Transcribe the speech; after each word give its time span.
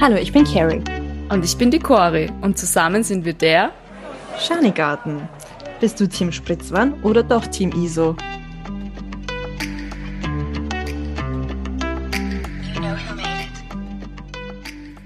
Hallo, 0.00 0.14
ich 0.14 0.32
bin 0.32 0.44
Carrie. 0.44 0.80
Und 1.28 1.44
ich 1.44 1.58
bin 1.58 1.72
die 1.72 1.80
Cori 1.80 2.30
und 2.40 2.56
zusammen 2.56 3.02
sind 3.02 3.24
wir 3.24 3.32
der 3.32 3.72
Schanigarten. 4.38 5.28
Bist 5.80 5.98
du 5.98 6.08
Team 6.08 6.30
Spritzwan 6.30 7.02
oder 7.02 7.24
doch 7.24 7.44
Team 7.48 7.72
ISO? 7.72 8.14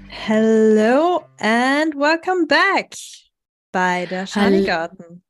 Hello 0.09 1.25
and 1.39 1.95
welcome 1.95 2.45
back 2.45 2.93
bei 3.71 4.05
der 4.05 4.27
Schanigarten. 4.27 5.23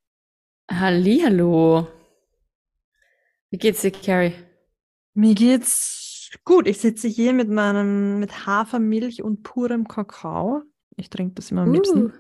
Hallo. 0.70 1.88
Wie 3.50 3.58
geht's 3.58 3.80
dir, 3.80 3.92
Carrie? 3.92 4.34
Mir 5.14 5.34
geht's 5.34 6.03
gut. 6.44 6.68
Ich 6.68 6.80
sitze 6.80 7.08
hier 7.08 7.34
mit 7.34 7.50
meinem 7.50 8.20
mit 8.20 8.46
Hafermilch 8.46 9.24
und 9.24 9.44
purem 9.44 9.88
Kakao. 9.88 10.64
Ich 10.96 11.10
trinke 11.10 11.36
das 11.36 11.52
immer 11.52 11.62
am 11.64 11.74
liebsten. 11.74 12.06
Uh. 12.06 12.12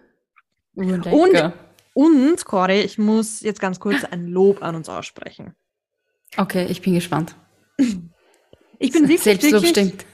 Und, 0.75 1.53
und, 1.93 2.45
Cory, 2.45 2.81
ich 2.81 2.97
muss 2.97 3.41
jetzt 3.41 3.59
ganz 3.59 3.79
kurz 3.79 4.03
ein 4.03 4.27
Lob 4.27 4.63
an 4.63 4.75
uns 4.75 4.89
aussprechen. 4.89 5.53
Okay, 6.37 6.65
ich 6.69 6.81
bin 6.81 6.95
gespannt. 6.95 7.35
Ich 8.79 8.91
bin 8.91 9.03
wirklich, 9.03 9.21
Selbstlob 9.21 9.65
stinkt. 9.65 10.05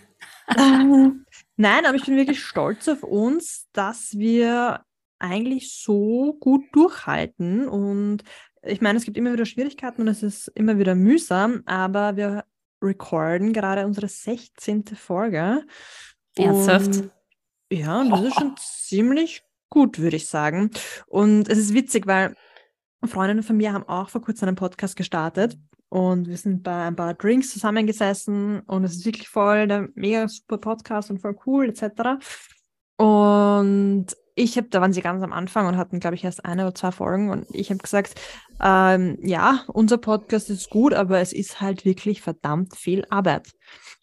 äh, 0.47 1.09
Nein, 1.55 1.85
aber 1.85 1.95
ich 1.95 2.05
bin 2.05 2.17
wirklich 2.17 2.43
stolz 2.43 2.87
auf 2.87 3.03
uns, 3.03 3.67
dass 3.73 4.17
wir 4.17 4.83
eigentlich 5.17 5.73
so 5.73 6.37
gut 6.39 6.63
durchhalten. 6.71 7.67
Und 7.67 8.23
ich 8.63 8.81
meine, 8.81 8.97
es 8.97 9.05
gibt 9.05 9.17
immer 9.17 9.33
wieder 9.33 9.45
Schwierigkeiten 9.45 10.01
und 10.01 10.07
es 10.07 10.23
ist 10.23 10.49
immer 10.55 10.77
wieder 10.77 10.95
mühsam, 10.95 11.63
aber 11.65 12.15
wir 12.15 12.43
recorden 12.81 13.53
gerade 13.53 13.85
unsere 13.85 14.07
16. 14.07 14.85
Folge. 14.95 15.65
Ernsthaft? 16.35 16.87
Und, 16.87 17.11
ja, 17.71 18.01
und 18.01 18.09
das 18.09 18.21
ist 18.23 18.35
schon 18.35 18.55
ziemlich 18.57 19.43
gut, 19.69 19.99
würde 19.99 20.15
ich 20.15 20.27
sagen. 20.27 20.71
Und 21.07 21.49
es 21.49 21.57
ist 21.57 21.73
witzig, 21.73 22.07
weil 22.07 22.35
Freundinnen 23.05 23.43
von 23.43 23.57
mir 23.57 23.73
haben 23.73 23.87
auch 23.87 24.09
vor 24.09 24.21
kurzem 24.21 24.49
einen 24.49 24.57
Podcast 24.57 24.95
gestartet 24.95 25.57
und 25.89 26.27
wir 26.27 26.37
sind 26.37 26.63
bei 26.63 26.87
ein 26.87 26.95
paar 26.95 27.13
Drinks 27.13 27.51
zusammengesessen 27.51 28.61
und 28.61 28.83
es 28.83 28.95
ist 28.95 29.05
wirklich 29.05 29.29
voll 29.29 29.67
der 29.67 29.89
mega 29.95 30.27
super 30.27 30.57
Podcast 30.57 31.09
und 31.09 31.19
voll 31.19 31.37
cool 31.45 31.69
etc. 31.69 32.23
Und 32.97 34.07
ich 34.39 34.57
habe, 34.57 34.67
da 34.69 34.79
waren 34.81 34.93
sie 34.93 35.01
ganz 35.01 35.21
am 35.23 35.33
Anfang 35.33 35.67
und 35.67 35.77
hatten, 35.77 35.99
glaube 35.99 36.15
ich, 36.15 36.23
erst 36.23 36.45
eine 36.45 36.63
oder 36.65 36.75
zwei 36.75 36.91
Folgen 36.91 37.29
und 37.29 37.45
ich 37.51 37.69
habe 37.69 37.79
gesagt, 37.79 38.15
ähm, 38.61 39.17
ja, 39.21 39.63
unser 39.67 39.97
Podcast 39.97 40.49
ist 40.49 40.69
gut, 40.69 40.93
aber 40.93 41.19
es 41.19 41.33
ist 41.33 41.61
halt 41.61 41.85
wirklich 41.85 42.21
verdammt 42.21 42.75
viel 42.75 43.05
Arbeit. 43.09 43.51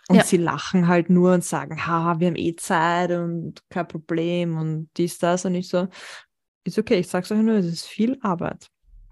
Und 0.09 0.17
Ja. 0.17 0.25
sie 0.25 0.37
lachen 0.37 0.87
halt 0.89 1.11
nur 1.11 1.33
und 1.35 1.45
sagen, 1.45 1.87
ha, 1.87 2.21
wir 2.21 2.29
haben 2.29 2.37
eh 2.37 2.55
Zeit 2.57 3.11
und 3.11 3.61
kein 3.71 3.89
Problem 3.89 4.57
und 4.57 4.89
dies, 4.97 5.19
das. 5.19 5.45
Und 5.45 5.55
ich 5.55 5.69
so, 5.69 5.89
ist 6.65 6.79
okay, 6.79 6.99
ich 6.99 7.09
sag's 7.09 7.33
euch 7.33 7.39
nur, 7.39 7.55
es 7.57 7.67
ist 7.67 7.87
viel 7.87 8.19
Arbeit. 8.23 8.69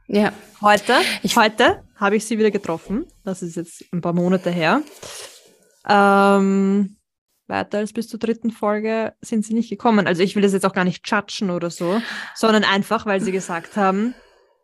Ja. 0.06 0.32
Heute, 0.60 0.94
Ich- 1.22 1.36
heute 1.36 1.82
habe 1.96 2.16
ich 2.16 2.24
sie 2.26 2.38
wieder 2.38 2.50
getroffen. 2.50 3.06
Das 3.24 3.42
ist 3.42 3.56
jetzt 3.56 3.84
ein 3.92 4.00
paar 4.02 4.12
Monate 4.12 4.50
her. 4.50 4.82
Ähm, 5.88 6.96
weiter 7.46 7.78
als 7.78 7.92
bis 7.92 8.08
zur 8.08 8.18
dritten 8.18 8.50
Folge 8.50 9.14
sind 9.20 9.44
sie 9.44 9.54
nicht 9.54 9.70
gekommen. 9.70 10.06
Also 10.06 10.22
ich 10.22 10.34
will 10.34 10.42
das 10.42 10.52
jetzt 10.52 10.64
auch 10.64 10.72
gar 10.72 10.84
nicht 10.84 11.08
judgen 11.08 11.50
oder 11.50 11.70
so, 11.70 12.00
sondern 12.34 12.64
einfach, 12.64 13.06
weil 13.06 13.20
sie 13.20 13.32
gesagt 13.32 13.76
haben, 13.76 14.14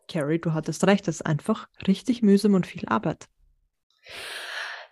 Carrie, 0.07 0.39
du 0.39 0.53
hattest 0.53 0.85
recht, 0.87 1.07
das 1.07 1.15
ist 1.15 1.25
einfach 1.25 1.67
richtig 1.87 2.21
mühsam 2.21 2.53
und 2.53 2.67
viel 2.67 2.87
Arbeit. 2.87 3.27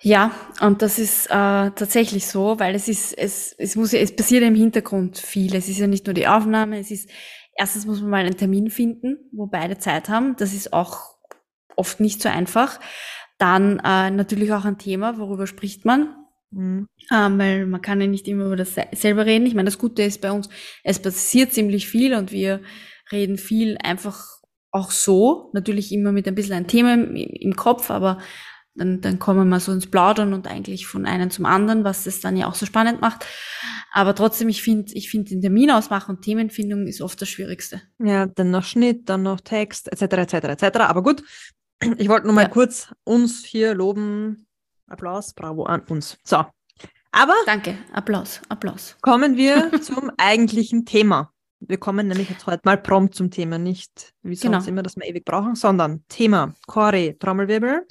Ja, 0.01 0.31
und 0.61 0.81
das 0.81 0.97
ist 0.97 1.25
äh, 1.25 1.29
tatsächlich 1.29 2.27
so, 2.27 2.57
weil 2.57 2.73
es 2.73 2.87
ist, 2.87 3.17
es, 3.17 3.53
es 3.57 3.75
muss 3.75 3.91
ja, 3.91 3.99
es 3.99 4.15
passiert 4.15 4.43
ja 4.43 4.47
im 4.47 4.55
Hintergrund 4.55 5.17
viel. 5.17 5.53
Es 5.55 5.67
ist 5.67 5.77
ja 5.77 5.87
nicht 5.87 6.05
nur 6.05 6.13
die 6.13 6.27
Aufnahme, 6.27 6.79
es 6.79 6.89
ist, 6.89 7.09
erstens 7.57 7.85
muss 7.85 7.99
man 7.99 8.09
mal 8.09 8.25
einen 8.25 8.37
Termin 8.37 8.69
finden, 8.69 9.17
wo 9.33 9.47
beide 9.47 9.77
Zeit 9.77 10.07
haben. 10.07 10.37
Das 10.37 10.53
ist 10.53 10.71
auch 10.71 11.15
oft 11.75 11.99
nicht 11.99 12.21
so 12.21 12.29
einfach. 12.29 12.79
Dann 13.37 13.79
äh, 13.79 14.09
natürlich 14.11 14.53
auch 14.53 14.63
ein 14.63 14.77
Thema, 14.77 15.17
worüber 15.17 15.47
spricht 15.47 15.83
man. 15.83 16.15
Mhm. 16.51 16.87
Ähm, 17.11 17.37
weil 17.39 17.65
man 17.65 17.81
kann 17.81 18.01
ja 18.01 18.07
nicht 18.07 18.27
immer 18.27 18.45
über 18.45 18.55
das 18.55 18.75
se- 18.75 18.87
selber 18.93 19.25
reden. 19.25 19.45
Ich 19.45 19.53
meine, 19.55 19.67
das 19.67 19.77
Gute 19.77 20.01
ist 20.03 20.21
bei 20.21 20.31
uns, 20.31 20.49
es 20.83 20.99
passiert 20.99 21.53
ziemlich 21.53 21.87
viel 21.87 22.13
und 22.15 22.31
wir 22.31 22.61
reden 23.11 23.37
viel 23.37 23.77
einfach 23.83 24.25
auch 24.71 24.91
so. 24.91 25.51
Natürlich 25.53 25.91
immer 25.91 26.11
mit 26.11 26.27
ein 26.27 26.35
bisschen 26.35 26.53
ein 26.53 26.67
Thema 26.67 26.93
im, 26.93 27.15
im 27.15 27.55
Kopf, 27.55 27.89
aber 27.91 28.19
dann, 28.75 29.01
dann 29.01 29.19
kommen 29.19 29.49
wir 29.49 29.59
so 29.59 29.71
ins 29.71 29.87
Plaudern 29.89 30.33
und 30.33 30.47
eigentlich 30.47 30.87
von 30.87 31.05
einem 31.05 31.31
zum 31.31 31.45
anderen, 31.45 31.83
was 31.83 32.03
das 32.05 32.19
dann 32.21 32.37
ja 32.37 32.47
auch 32.47 32.55
so 32.55 32.65
spannend 32.65 33.01
macht. 33.01 33.25
Aber 33.91 34.15
trotzdem, 34.15 34.49
ich 34.49 34.61
finde, 34.61 34.93
ich 34.93 35.09
finde 35.09 35.29
den 35.29 35.41
Termin 35.41 35.71
ausmachen 35.71 36.15
und 36.15 36.21
Themenfindung 36.23 36.87
ist 36.87 37.01
oft 37.01 37.21
das 37.21 37.29
Schwierigste. 37.29 37.81
Ja, 37.99 38.27
dann 38.27 38.51
noch 38.51 38.63
Schnitt, 38.63 39.09
dann 39.09 39.23
noch 39.23 39.41
Text, 39.41 39.91
etc., 39.91 40.21
etc., 40.21 40.33
etc. 40.49 40.87
Aber 40.87 41.03
gut, 41.03 41.23
ich 41.97 42.07
wollte 42.09 42.27
nur 42.27 42.35
mal 42.35 42.43
Ja. 42.43 42.47
kurz 42.49 42.93
uns 43.03 43.43
hier 43.43 43.73
loben. 43.73 44.45
Applaus, 44.89 45.33
bravo 45.33 45.63
an 45.63 45.81
uns. 45.89 46.17
So, 46.23 46.45
aber 47.11 47.33
Danke. 47.45 47.77
Applaus, 47.93 48.41
Applaus. 48.49 48.95
kommen 49.01 49.35
wir 49.37 49.71
zum 49.81 50.11
eigentlichen 50.17 50.85
Thema. 50.85 51.31
Wir 51.61 51.77
kommen 51.77 52.07
nämlich 52.07 52.29
jetzt 52.29 52.45
heute 52.47 52.61
mal 52.63 52.77
prompt 52.77 53.15
zum 53.15 53.31
Thema, 53.31 53.57
nicht 53.57 54.13
wie 54.21 54.35
sonst 54.35 54.65
Genau. 54.65 54.67
immer, 54.69 54.83
dass 54.83 54.95
wir 54.95 55.05
ewig 55.05 55.25
brauchen, 55.25 55.55
sondern 55.55 56.03
Thema. 56.07 56.53
Corey, 56.67 57.17
Trommelwirbel. 57.19 57.85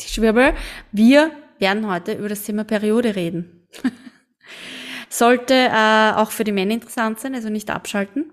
Schwirbel. 0.00 0.54
Wir 0.92 1.30
werden 1.58 1.86
heute 1.88 2.14
über 2.14 2.28
das 2.28 2.42
Thema 2.42 2.64
Periode 2.64 3.14
reden. 3.16 3.66
Sollte 5.08 5.54
äh, 5.54 6.12
auch 6.14 6.30
für 6.30 6.44
die 6.44 6.52
Männer 6.52 6.74
interessant 6.74 7.20
sein, 7.20 7.34
also 7.34 7.48
nicht 7.48 7.70
abschalten. 7.70 8.30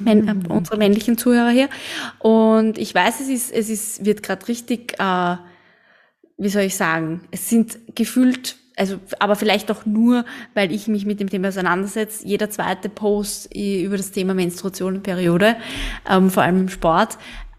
Män 0.00 0.28
äh, 0.28 0.52
unsere 0.52 0.76
männlichen 0.76 1.18
Zuhörer 1.18 1.50
hier. 1.50 1.68
Und 2.18 2.78
ich 2.78 2.94
weiß, 2.94 3.20
es 3.20 3.28
ist, 3.28 3.52
es 3.52 3.68
ist, 3.68 4.04
wird 4.04 4.22
gerade 4.22 4.46
richtig, 4.48 4.98
äh, 4.98 5.36
wie 6.36 6.48
soll 6.48 6.62
ich 6.62 6.76
sagen, 6.76 7.22
es 7.30 7.48
sind 7.48 7.78
gefühlt, 7.94 8.56
also, 8.76 8.98
aber 9.20 9.36
vielleicht 9.36 9.70
auch 9.70 9.86
nur, 9.86 10.24
weil 10.54 10.72
ich 10.72 10.88
mich 10.88 11.06
mit 11.06 11.20
dem 11.20 11.30
Thema 11.30 11.48
auseinandersetze, 11.48 12.26
jeder 12.26 12.50
zweite 12.50 12.88
Post 12.88 13.54
über 13.54 13.96
das 13.96 14.10
Thema 14.10 14.34
Menstruation 14.34 14.96
und 14.96 15.02
Periode, 15.02 15.56
ähm, 16.10 16.30
vor 16.30 16.42
allem 16.42 16.60
im 16.60 16.68
Sport. 16.68 17.18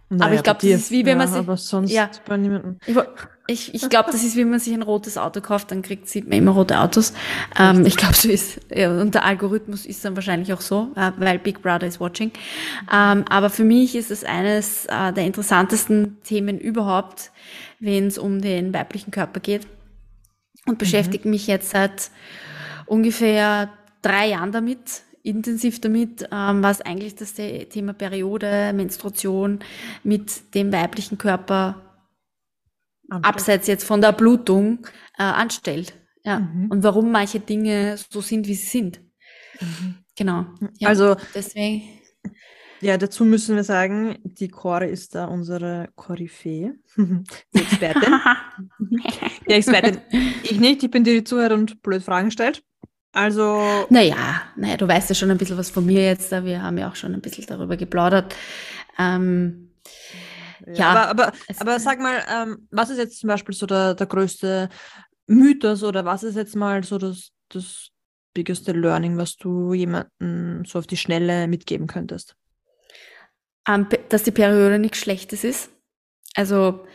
aber 0.09 0.19
Naja, 0.19 0.33
ich 0.35 0.43
glaube, 0.43 0.59
das 0.61 0.81
ist 0.81 0.91
wie 0.91 1.05
wenn 1.05 1.17
man 1.17 1.27
sich, 1.27 1.37
Aber 1.37 1.57
sonst 1.57 1.91
ja. 1.91 2.09
bei 2.27 2.37
niemandem. 2.37 2.77
ich, 2.85 2.95
ich, 3.47 3.75
ich 3.75 3.89
glaube, 3.89 4.11
das 4.11 4.23
ist, 4.23 4.35
wie 4.35 4.45
man 4.45 4.59
sich 4.59 4.73
ein 4.73 4.81
rotes 4.81 5.17
Auto 5.17 5.39
kauft, 5.39 5.69
dann 5.69 5.83
kriegt, 5.83 6.09
sieht 6.09 6.27
man 6.27 6.39
immer 6.39 6.51
rote 6.51 6.79
Autos. 6.79 7.13
Ähm, 7.59 7.85
ich 7.85 7.95
glaube, 7.95 8.15
so 8.15 8.27
ist, 8.27 8.59
ja, 8.73 8.89
und 8.89 9.13
der 9.13 9.23
Algorithmus 9.23 9.85
ist 9.85 10.03
dann 10.03 10.15
wahrscheinlich 10.15 10.51
auch 10.51 10.61
so, 10.61 10.91
äh, 10.95 11.11
weil 11.17 11.37
Big 11.37 11.61
Brother 11.61 11.85
is 11.85 11.99
watching. 11.99 12.31
Ähm, 12.91 13.23
aber 13.29 13.51
für 13.51 13.63
mich 13.63 13.95
ist 13.95 14.09
es 14.09 14.23
eines 14.23 14.85
äh, 14.87 15.13
der 15.13 15.25
interessantesten 15.25 16.17
Themen 16.23 16.59
überhaupt, 16.59 17.31
wenn 17.79 18.07
es 18.07 18.17
um 18.17 18.41
den 18.41 18.73
weiblichen 18.73 19.11
Körper 19.11 19.39
geht. 19.39 19.67
Und 20.65 20.79
beschäftige 20.79 21.29
mich 21.29 21.45
jetzt 21.45 21.69
seit 21.69 22.09
ungefähr 22.87 23.69
drei 24.01 24.29
Jahren 24.29 24.51
damit, 24.51 25.03
intensiv 25.21 25.79
damit, 25.81 26.27
ähm, 26.31 26.63
was 26.63 26.81
eigentlich 26.81 27.13
das 27.13 27.35
The- 27.35 27.65
Thema 27.65 27.93
Periode, 27.93 28.73
Menstruation 28.73 29.59
mit 30.03 30.55
dem 30.55 30.73
weiblichen 30.73 31.19
Körper 31.19 31.81
abseits 33.09 33.67
jetzt 33.67 33.83
von 33.83 34.01
der 34.01 34.11
Blutung 34.11 34.85
äh, 35.17 35.23
anstellt. 35.23 35.93
Ja. 36.23 36.39
Mhm. 36.39 36.71
Und 36.71 36.83
warum 36.83 37.11
manche 37.11 37.39
Dinge 37.39 37.97
so 38.09 38.21
sind, 38.21 38.47
wie 38.47 38.55
sie 38.55 38.67
sind. 38.67 39.01
Genau. 40.15 40.45
Ja. 40.79 40.89
Also, 40.89 41.15
deswegen. 41.33 41.83
ja, 42.81 42.97
dazu 42.97 43.25
müssen 43.25 43.55
wir 43.55 43.63
sagen, 43.63 44.17
die 44.23 44.47
Corey 44.47 44.91
ist 44.91 45.15
da 45.15 45.25
unsere 45.25 45.89
Koryphäe, 45.95 46.75
die 46.97 47.59
Expertin. 47.59 48.13
Die 49.47 49.53
Expertin. 49.53 49.99
Ich 50.43 50.59
nicht, 50.59 50.81
ich 50.81 50.89
bin 50.89 51.03
die, 51.03 51.13
die 51.13 51.23
zuhört 51.23 51.51
und 51.51 51.83
blöd 51.83 52.01
Fragen 52.01 52.31
stellt. 52.31 52.63
Also, 53.11 53.85
naja, 53.89 54.41
naja, 54.55 54.75
du 54.75 54.87
weißt 54.87 55.09
ja 55.09 55.15
schon 55.15 55.29
ein 55.29 55.37
bisschen 55.37 55.57
was 55.57 55.69
von 55.69 55.85
mir 55.85 56.03
jetzt. 56.03 56.31
da. 56.31 56.43
Wir 56.43 56.63
haben 56.63 56.77
ja 56.77 56.89
auch 56.89 56.95
schon 56.95 57.13
ein 57.13 57.21
bisschen 57.21 57.45
darüber 57.45 57.77
geplaudert. 57.77 58.35
Ähm, 58.97 59.64
Ja, 60.73 60.89
aber, 60.89 61.07
aber, 61.09 61.31
aber 61.59 61.79
sag 61.79 61.99
mal, 61.99 62.23
ähm, 62.29 62.67
was 62.71 62.89
ist 62.89 62.97
jetzt 62.97 63.19
zum 63.19 63.27
Beispiel 63.27 63.53
so 63.55 63.65
der, 63.65 63.93
der 63.95 64.07
größte 64.07 64.69
Mythos 65.27 65.83
oder 65.83 66.05
was 66.05 66.23
ist 66.23 66.35
jetzt 66.35 66.55
mal 66.55 66.83
so 66.83 66.97
das, 66.97 67.29
das 67.49 67.89
biggeste 68.33 68.71
Learning, 68.71 69.17
was 69.17 69.35
du 69.37 69.73
jemandem 69.73 70.65
so 70.65 70.79
auf 70.79 70.87
die 70.87 70.97
Schnelle 70.97 71.47
mitgeben 71.47 71.87
könntest? 71.87 72.35
pe- 73.89 74.03
dass 74.09 74.23
die 74.23 74.31
Periode 74.31 74.79
nichts 74.79 74.99
Schlechtes 74.99 75.43
ist. 75.43 75.71
Also 76.35 76.85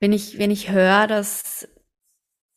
wenn 0.00 0.12
ich, 0.12 0.38
wenn 0.38 0.50
ich 0.50 0.70
höre, 0.70 1.06
dass, 1.06 1.68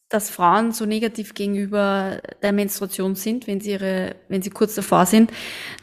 dass 0.10 0.32
Frauen 0.32 0.72
so 0.72 0.86
negativ 0.86 1.36
gegenüber 1.36 2.20
der 2.42 2.52
Menstruation 2.52 3.16
sind, 3.16 3.46
wenn 3.46 3.62
sie 3.62 3.72
ihre, 3.72 4.16
wenn 4.28 4.42
sie 4.42 4.50
kurz 4.50 4.74
davor 4.74 5.06
sind, 5.06 5.32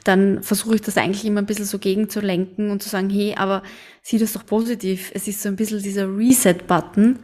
dann 0.02 0.42
versuche 0.42 0.74
ich 0.74 0.80
das 0.82 0.96
eigentlich 0.96 1.24
immer 1.24 1.40
ein 1.40 1.46
bisschen 1.46 1.64
so 1.64 1.78
gegenzulenken 1.78 2.70
und 2.70 2.82
zu 2.82 2.88
sagen, 2.88 3.08
hey, 3.08 3.34
aber 3.36 3.62
sieh 4.02 4.18
das 4.18 4.32
doch 4.32 4.44
positiv. 4.44 5.12
Es 5.14 5.28
ist 5.28 5.42
so 5.42 5.48
ein 5.48 5.56
bisschen 5.56 5.80
dieser 5.80 6.08
Reset-Button, 6.08 7.20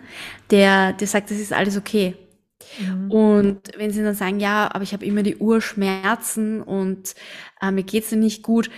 der, 0.50 0.92
der 0.92 1.06
sagt, 1.08 1.32
es 1.32 1.40
ist 1.40 1.52
alles 1.52 1.76
okay. 1.76 2.14
Mhm. 2.78 3.10
Und 3.10 3.60
wenn 3.76 3.90
sie 3.90 4.02
dann 4.02 4.14
sagen, 4.14 4.38
ja, 4.38 4.70
aber 4.72 4.84
ich 4.84 4.92
habe 4.92 5.04
immer 5.04 5.24
die 5.24 5.36
Urschmerzen 5.36 6.62
und 6.62 7.14
äh, 7.60 7.72
mir 7.72 7.82
geht's 7.82 8.12
nicht 8.12 8.42
gut, 8.42 8.70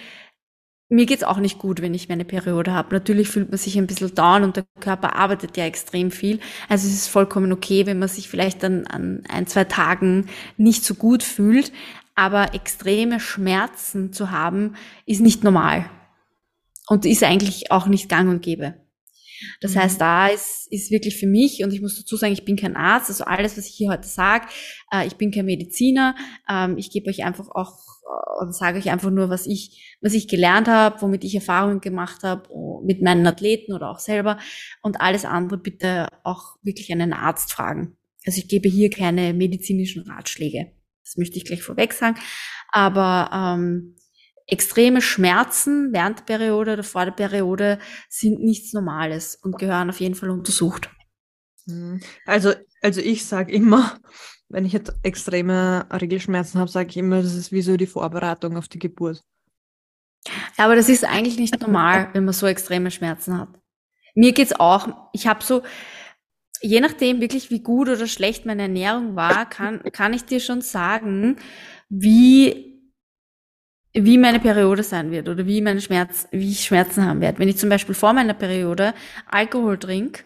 mir 0.88 1.06
geht's 1.06 1.24
auch 1.24 1.38
nicht 1.38 1.58
gut, 1.58 1.80
wenn 1.80 1.94
ich 1.94 2.08
meine 2.08 2.24
Periode 2.24 2.72
habe. 2.72 2.94
Natürlich 2.94 3.28
fühlt 3.28 3.50
man 3.50 3.58
sich 3.58 3.76
ein 3.76 3.86
bisschen 3.86 4.14
down 4.14 4.44
und 4.44 4.56
der 4.56 4.66
Körper 4.80 5.16
arbeitet 5.16 5.56
ja 5.56 5.64
extrem 5.64 6.10
viel. 6.10 6.40
Also 6.68 6.86
es 6.86 6.94
ist 6.94 7.08
vollkommen 7.08 7.52
okay, 7.52 7.86
wenn 7.86 7.98
man 7.98 8.08
sich 8.08 8.28
vielleicht 8.28 8.62
dann 8.62 8.86
an 8.86 9.22
ein, 9.28 9.46
zwei 9.46 9.64
Tagen 9.64 10.26
nicht 10.56 10.84
so 10.84 10.94
gut 10.94 11.22
fühlt. 11.22 11.72
Aber 12.14 12.54
extreme 12.54 13.18
Schmerzen 13.18 14.12
zu 14.12 14.30
haben, 14.30 14.76
ist 15.04 15.20
nicht 15.20 15.42
normal. 15.42 15.90
Und 16.86 17.06
ist 17.06 17.24
eigentlich 17.24 17.72
auch 17.72 17.86
nicht 17.86 18.08
gang 18.08 18.28
und 18.28 18.42
gäbe. 18.42 18.74
Das 19.60 19.74
mhm. 19.74 19.80
heißt, 19.80 20.00
da 20.00 20.28
ist, 20.28 20.68
ist 20.70 20.90
wirklich 20.90 21.16
für 21.16 21.26
mich, 21.26 21.64
und 21.64 21.72
ich 21.72 21.80
muss 21.80 21.96
dazu 21.96 22.16
sagen, 22.16 22.32
ich 22.32 22.44
bin 22.44 22.56
kein 22.56 22.76
Arzt, 22.76 23.08
also 23.08 23.24
alles, 23.24 23.56
was 23.56 23.66
ich 23.66 23.74
hier 23.74 23.90
heute 23.90 24.06
sage, 24.06 24.46
äh, 24.92 25.06
ich 25.06 25.16
bin 25.16 25.30
kein 25.30 25.46
Mediziner, 25.46 26.14
ähm, 26.48 26.76
ich 26.78 26.90
gebe 26.90 27.08
euch 27.10 27.24
einfach 27.24 27.48
auch, 27.48 27.78
äh, 28.04 28.52
sage 28.52 28.78
euch 28.78 28.90
einfach 28.90 29.10
nur, 29.10 29.30
was 29.30 29.46
ich, 29.46 29.96
was 30.00 30.14
ich 30.14 30.28
gelernt 30.28 30.68
habe, 30.68 31.00
womit 31.02 31.24
ich 31.24 31.34
Erfahrungen 31.34 31.80
gemacht 31.80 32.22
habe, 32.22 32.48
oh, 32.50 32.82
mit 32.84 33.02
meinen 33.02 33.26
Athleten 33.26 33.72
oder 33.72 33.90
auch 33.90 33.98
selber, 33.98 34.38
und 34.82 35.00
alles 35.00 35.24
andere 35.24 35.58
bitte 35.58 36.08
auch 36.22 36.56
wirklich 36.62 36.92
einen 36.92 37.12
Arzt 37.12 37.52
fragen. 37.52 37.96
Also 38.26 38.38
ich 38.38 38.48
gebe 38.48 38.68
hier 38.68 38.90
keine 38.90 39.34
medizinischen 39.34 40.02
Ratschläge. 40.10 40.72
Das 41.04 41.16
möchte 41.16 41.36
ich 41.36 41.44
gleich 41.44 41.62
vorweg 41.62 41.92
sagen. 41.92 42.16
Aber 42.72 43.30
ähm, 43.32 43.96
extreme 44.46 45.00
Schmerzen 45.00 45.92
während 45.92 46.20
der 46.20 46.24
Periode 46.24 46.72
oder 46.74 46.82
vor 46.82 47.04
der 47.04 47.12
Periode 47.12 47.78
sind 48.08 48.40
nichts 48.40 48.72
Normales 48.72 49.36
und 49.36 49.58
gehören 49.58 49.90
auf 49.90 50.00
jeden 50.00 50.14
Fall 50.14 50.30
untersucht. 50.30 50.90
Mhm. 51.66 52.00
Also, 52.26 52.52
also 52.82 53.00
ich 53.00 53.24
sage 53.26 53.52
immer, 53.52 53.98
wenn 54.48 54.64
ich 54.64 54.72
jetzt 54.72 54.92
extreme 55.02 55.86
Regelschmerzen 55.90 56.60
habe, 56.60 56.70
sage 56.70 56.90
ich 56.90 56.96
immer, 56.96 57.22
das 57.22 57.34
ist 57.34 57.52
wie 57.52 57.62
so 57.62 57.76
die 57.76 57.86
Vorbereitung 57.86 58.56
auf 58.56 58.68
die 58.68 58.78
Geburt. 58.78 59.22
Ja, 60.56 60.64
aber 60.64 60.76
das 60.76 60.88
ist 60.88 61.04
eigentlich 61.04 61.38
nicht 61.38 61.60
normal, 61.60 62.08
wenn 62.12 62.24
man 62.24 62.34
so 62.34 62.46
extreme 62.46 62.90
Schmerzen 62.90 63.38
hat. 63.38 63.48
Mir 64.14 64.32
geht's 64.32 64.58
auch, 64.58 64.88
ich 65.12 65.26
habe 65.26 65.42
so, 65.44 65.62
je 66.60 66.80
nachdem 66.80 67.20
wirklich, 67.20 67.50
wie 67.50 67.60
gut 67.60 67.88
oder 67.88 68.06
schlecht 68.06 68.46
meine 68.46 68.62
Ernährung 68.62 69.16
war, 69.16 69.48
kann, 69.48 69.82
kann 69.92 70.14
ich 70.14 70.24
dir 70.24 70.40
schon 70.40 70.60
sagen, 70.60 71.36
wie 71.88 72.74
wie 73.94 74.18
meine 74.18 74.40
Periode 74.40 74.82
sein 74.82 75.12
wird 75.12 75.28
oder 75.28 75.46
wie 75.46 75.62
meine 75.62 75.80
Schmerz, 75.80 76.26
wie 76.32 76.50
ich 76.50 76.64
Schmerzen 76.64 77.06
haben 77.06 77.20
werde. 77.20 77.38
Wenn 77.38 77.48
ich 77.48 77.58
zum 77.58 77.68
Beispiel 77.68 77.94
vor 77.94 78.12
meiner 78.12 78.34
Periode 78.34 78.92
Alkohol 79.30 79.78
trinke, 79.78 80.24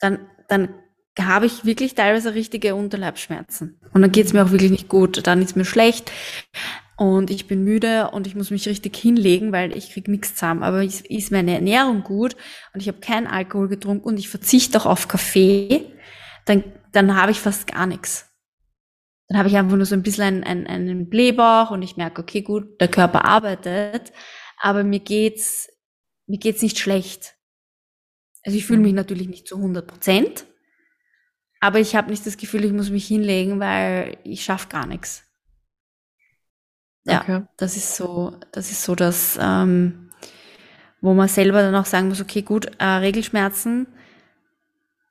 dann, 0.00 0.30
dann 0.48 0.74
habe 1.20 1.46
ich 1.46 1.64
wirklich 1.64 1.94
teilweise 1.94 2.34
richtige 2.34 2.74
Unterleibsschmerzen. 2.74 3.80
Und 3.92 4.02
dann 4.02 4.12
geht's 4.12 4.32
mir 4.32 4.44
auch 4.44 4.50
wirklich 4.50 4.70
nicht 4.70 4.88
gut. 4.88 5.26
Dann 5.26 5.40
ist 5.40 5.56
mir 5.56 5.64
schlecht 5.64 6.12
und 6.98 7.30
ich 7.30 7.46
bin 7.46 7.64
müde 7.64 8.10
und 8.10 8.26
ich 8.26 8.34
muss 8.34 8.50
mich 8.50 8.68
richtig 8.68 8.96
hinlegen, 8.96 9.52
weil 9.52 9.76
ich 9.76 9.92
krieg 9.92 10.08
nichts 10.08 10.34
zusammen. 10.34 10.62
Aber 10.62 10.82
ist 10.82 11.32
meine 11.32 11.54
Ernährung 11.54 12.02
gut 12.02 12.36
und 12.74 12.80
ich 12.80 12.88
habe 12.88 13.00
keinen 13.00 13.26
Alkohol 13.26 13.68
getrunken 13.68 14.04
und 14.04 14.18
ich 14.18 14.28
verzichte 14.28 14.78
auch 14.78 14.86
auf 14.86 15.08
Kaffee, 15.08 15.86
dann, 16.44 16.64
dann 16.92 17.16
habe 17.16 17.32
ich 17.32 17.40
fast 17.40 17.66
gar 17.66 17.86
nichts 17.86 18.26
dann 19.28 19.38
habe 19.38 19.48
ich 19.48 19.56
einfach 19.56 19.76
nur 19.76 19.86
so 19.86 19.94
ein 19.94 20.02
bisschen 20.02 20.44
einen, 20.44 20.44
einen, 20.44 20.66
einen 20.66 21.08
Blähbauch 21.08 21.70
und 21.70 21.82
ich 21.82 21.96
merke, 21.96 22.22
okay, 22.22 22.42
gut, 22.42 22.80
der 22.80 22.88
Körper 22.88 23.24
arbeitet, 23.24 24.12
aber 24.58 24.84
mir 24.84 25.00
geht's, 25.00 25.68
mir 26.26 26.38
geht's 26.38 26.62
nicht 26.62 26.78
schlecht. 26.78 27.34
Also 28.44 28.56
ich 28.56 28.66
fühle 28.66 28.80
mich 28.80 28.92
natürlich 28.92 29.28
nicht 29.28 29.48
zu 29.48 29.56
100 29.56 29.86
Prozent, 29.86 30.46
aber 31.66 31.80
ich 31.80 31.96
habe 31.96 32.10
nicht 32.10 32.24
das 32.24 32.36
Gefühl, 32.36 32.64
ich 32.64 32.72
muss 32.72 32.90
mich 32.90 33.06
hinlegen, 33.06 33.58
weil 33.58 34.18
ich 34.22 34.44
schaffe 34.44 34.68
gar 34.68 34.86
nichts. 34.86 35.24
Ja, 37.04 37.20
okay. 37.20 37.42
das 37.56 37.76
ist 37.76 37.96
so, 37.96 38.36
das 38.52 38.70
ist 38.70 38.84
so 38.84 38.94
das, 38.94 39.36
ähm, 39.40 40.10
wo 41.00 41.12
man 41.12 41.28
selber 41.28 41.62
dann 41.62 41.74
auch 41.74 41.84
sagen 41.84 42.08
muss, 42.08 42.20
okay, 42.20 42.42
gut, 42.42 42.66
äh, 42.78 42.84
Regelschmerzen, 42.84 43.88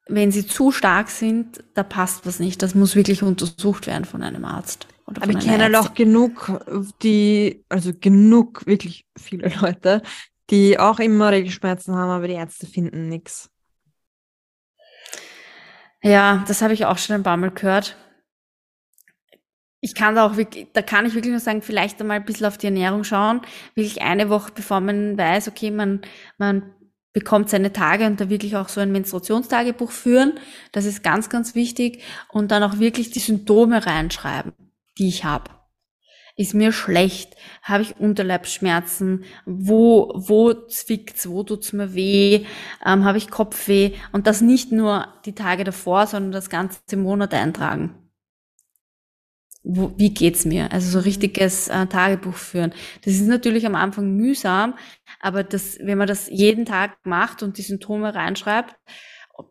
wenn 0.08 0.32
sie 0.32 0.48
zu 0.48 0.72
stark 0.72 1.10
sind, 1.10 1.64
da 1.74 1.84
passt 1.84 2.26
was 2.26 2.40
nicht. 2.40 2.62
Das 2.62 2.74
muss 2.74 2.96
wirklich 2.96 3.22
untersucht 3.22 3.88
werden 3.88 4.06
von 4.06 4.24
einem 4.24 4.46
Arzt. 4.46 4.88
Aber 5.06 5.30
ich 5.30 5.40
kenne 5.40 5.64
halt 5.64 5.76
auch 5.76 5.94
genug, 5.94 6.62
die, 7.04 7.66
also 7.70 7.92
genug, 7.94 8.66
wirklich 8.66 9.08
viele 9.18 9.52
Leute, 9.62 10.02
die 10.50 10.80
auch 10.80 11.00
immer 11.00 11.32
Regelschmerzen 11.32 11.96
haben, 11.96 12.10
aber 12.10 12.28
die 12.28 12.36
Ärzte 12.36 12.66
finden 12.66 13.10
nichts. 13.10 13.50
Ja, 16.06 16.44
das 16.48 16.62
habe 16.62 16.74
ich 16.74 16.86
auch 16.86 17.00
schon 17.00 17.16
ein 17.16 17.24
paar 17.24 17.36
Mal 17.38 17.50
gehört. 17.52 17.98
Ich 19.82 19.96
kann 19.96 20.16
da 20.16 20.26
auch 20.26 20.38
wirklich, 20.38 20.68
da 20.74 20.82
kann 20.84 21.06
ich 21.06 21.16
wirklich 21.16 21.32
nur 21.32 21.40
sagen, 21.40 21.62
vielleicht 21.64 22.00
einmal 22.00 22.18
ein 22.18 22.26
bisschen 22.26 22.46
auf 22.46 22.58
die 22.58 22.68
Ernährung 22.68 23.04
schauen. 23.04 23.42
Wirklich 23.74 24.02
eine 24.04 24.30
Woche, 24.30 24.52
bevor 24.54 24.82
man 24.82 25.18
weiß, 25.18 25.48
okay, 25.48 25.72
man, 25.72 26.02
man 26.38 26.74
bekommt 27.12 27.50
seine 27.50 27.74
Tage 27.74 28.06
und 28.06 28.22
da 28.22 28.30
wirklich 28.30 28.56
auch 28.56 28.70
so 28.70 28.82
ein 28.82 28.92
Menstruationstagebuch 28.92 29.92
führen. 29.92 30.34
Das 30.72 30.86
ist 30.86 31.04
ganz, 31.04 31.30
ganz 31.30 31.56
wichtig. 31.56 32.04
Und 32.30 32.52
dann 32.52 32.64
auch 32.64 32.80
wirklich 32.80 33.10
die 33.10 33.20
Symptome 33.20 33.86
reinschreiben, 33.86 34.54
die 35.00 35.08
ich 35.08 35.24
habe. 35.24 35.55
Ist 36.38 36.54
mir 36.54 36.72
schlecht? 36.72 37.36
Habe 37.62 37.84
ich 37.84 37.98
Unterleibsschmerzen? 37.98 39.24
Wo, 39.46 40.12
wo 40.16 40.54
zwickt's? 40.54 41.30
Wo 41.30 41.44
tut's 41.44 41.72
mir 41.72 41.94
weh? 41.94 42.46
Ähm, 42.86 43.06
habe 43.06 43.18
ich 43.18 43.30
Kopfweh? 43.30 43.94
Und 44.12 44.28
das 44.28 44.42
nicht 44.42 44.72
nur 44.72 45.08
die 45.26 45.34
Tage 45.34 45.64
davor, 45.64 46.08
sondern 46.08 46.34
das 46.34 46.50
ganze 46.50 46.98
Monat 46.98 47.34
eintragen 47.34 48.06
wo, 49.66 49.92
wie 49.98 50.14
geht's 50.14 50.46
mir? 50.46 50.72
Also 50.72 50.92
so 50.92 51.00
richtiges 51.00 51.68
äh, 51.68 51.88
Tagebuch 51.88 52.36
führen. 52.36 52.72
Das 53.04 53.16
ist 53.16 53.28
natürlich 53.28 53.66
am 53.66 53.76
Anfang 53.76 54.16
mühsam, 54.16 54.76
aber 55.20 55.44
das, 55.44 55.80
wenn 55.82 55.98
man 55.98 56.08
das 56.08 56.30
jeden 56.30 56.66
Tag 56.66 56.98
macht 57.04 57.42
und 57.42 57.58
die 57.58 57.64
Symptome 57.64 58.14
reinschreibt, 58.14 58.76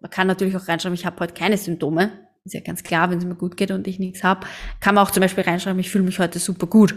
man 0.01 0.11
kann 0.11 0.29
natürlich 0.29 0.57
auch 0.57 0.69
reinschreiben, 0.69 0.95
ich 0.95 1.05
habe 1.05 1.21
heute 1.21 1.35
keine 1.35 1.59
Symptome. 1.59 2.24
Ist 2.45 2.53
ja 2.53 2.61
ganz 2.61 2.83
klar, 2.83 3.11
wenn 3.11 3.19
es 3.19 3.25
mir 3.25 3.37
gut 3.37 3.57
geht 3.57 3.71
und 3.71 3.87
ich 3.87 3.99
nichts 3.99 4.23
habe, 4.23 4.47
kann 4.81 4.95
man 4.95 5.05
auch 5.05 5.11
zum 5.11 5.23
Beispiel 5.23 5.45
reinschreiben, 5.45 5.81
ich 5.81 5.91
fühle 5.91 6.05
mich 6.05 6.19
heute 6.19 6.39
super 6.39 6.67
gut. 6.67 6.95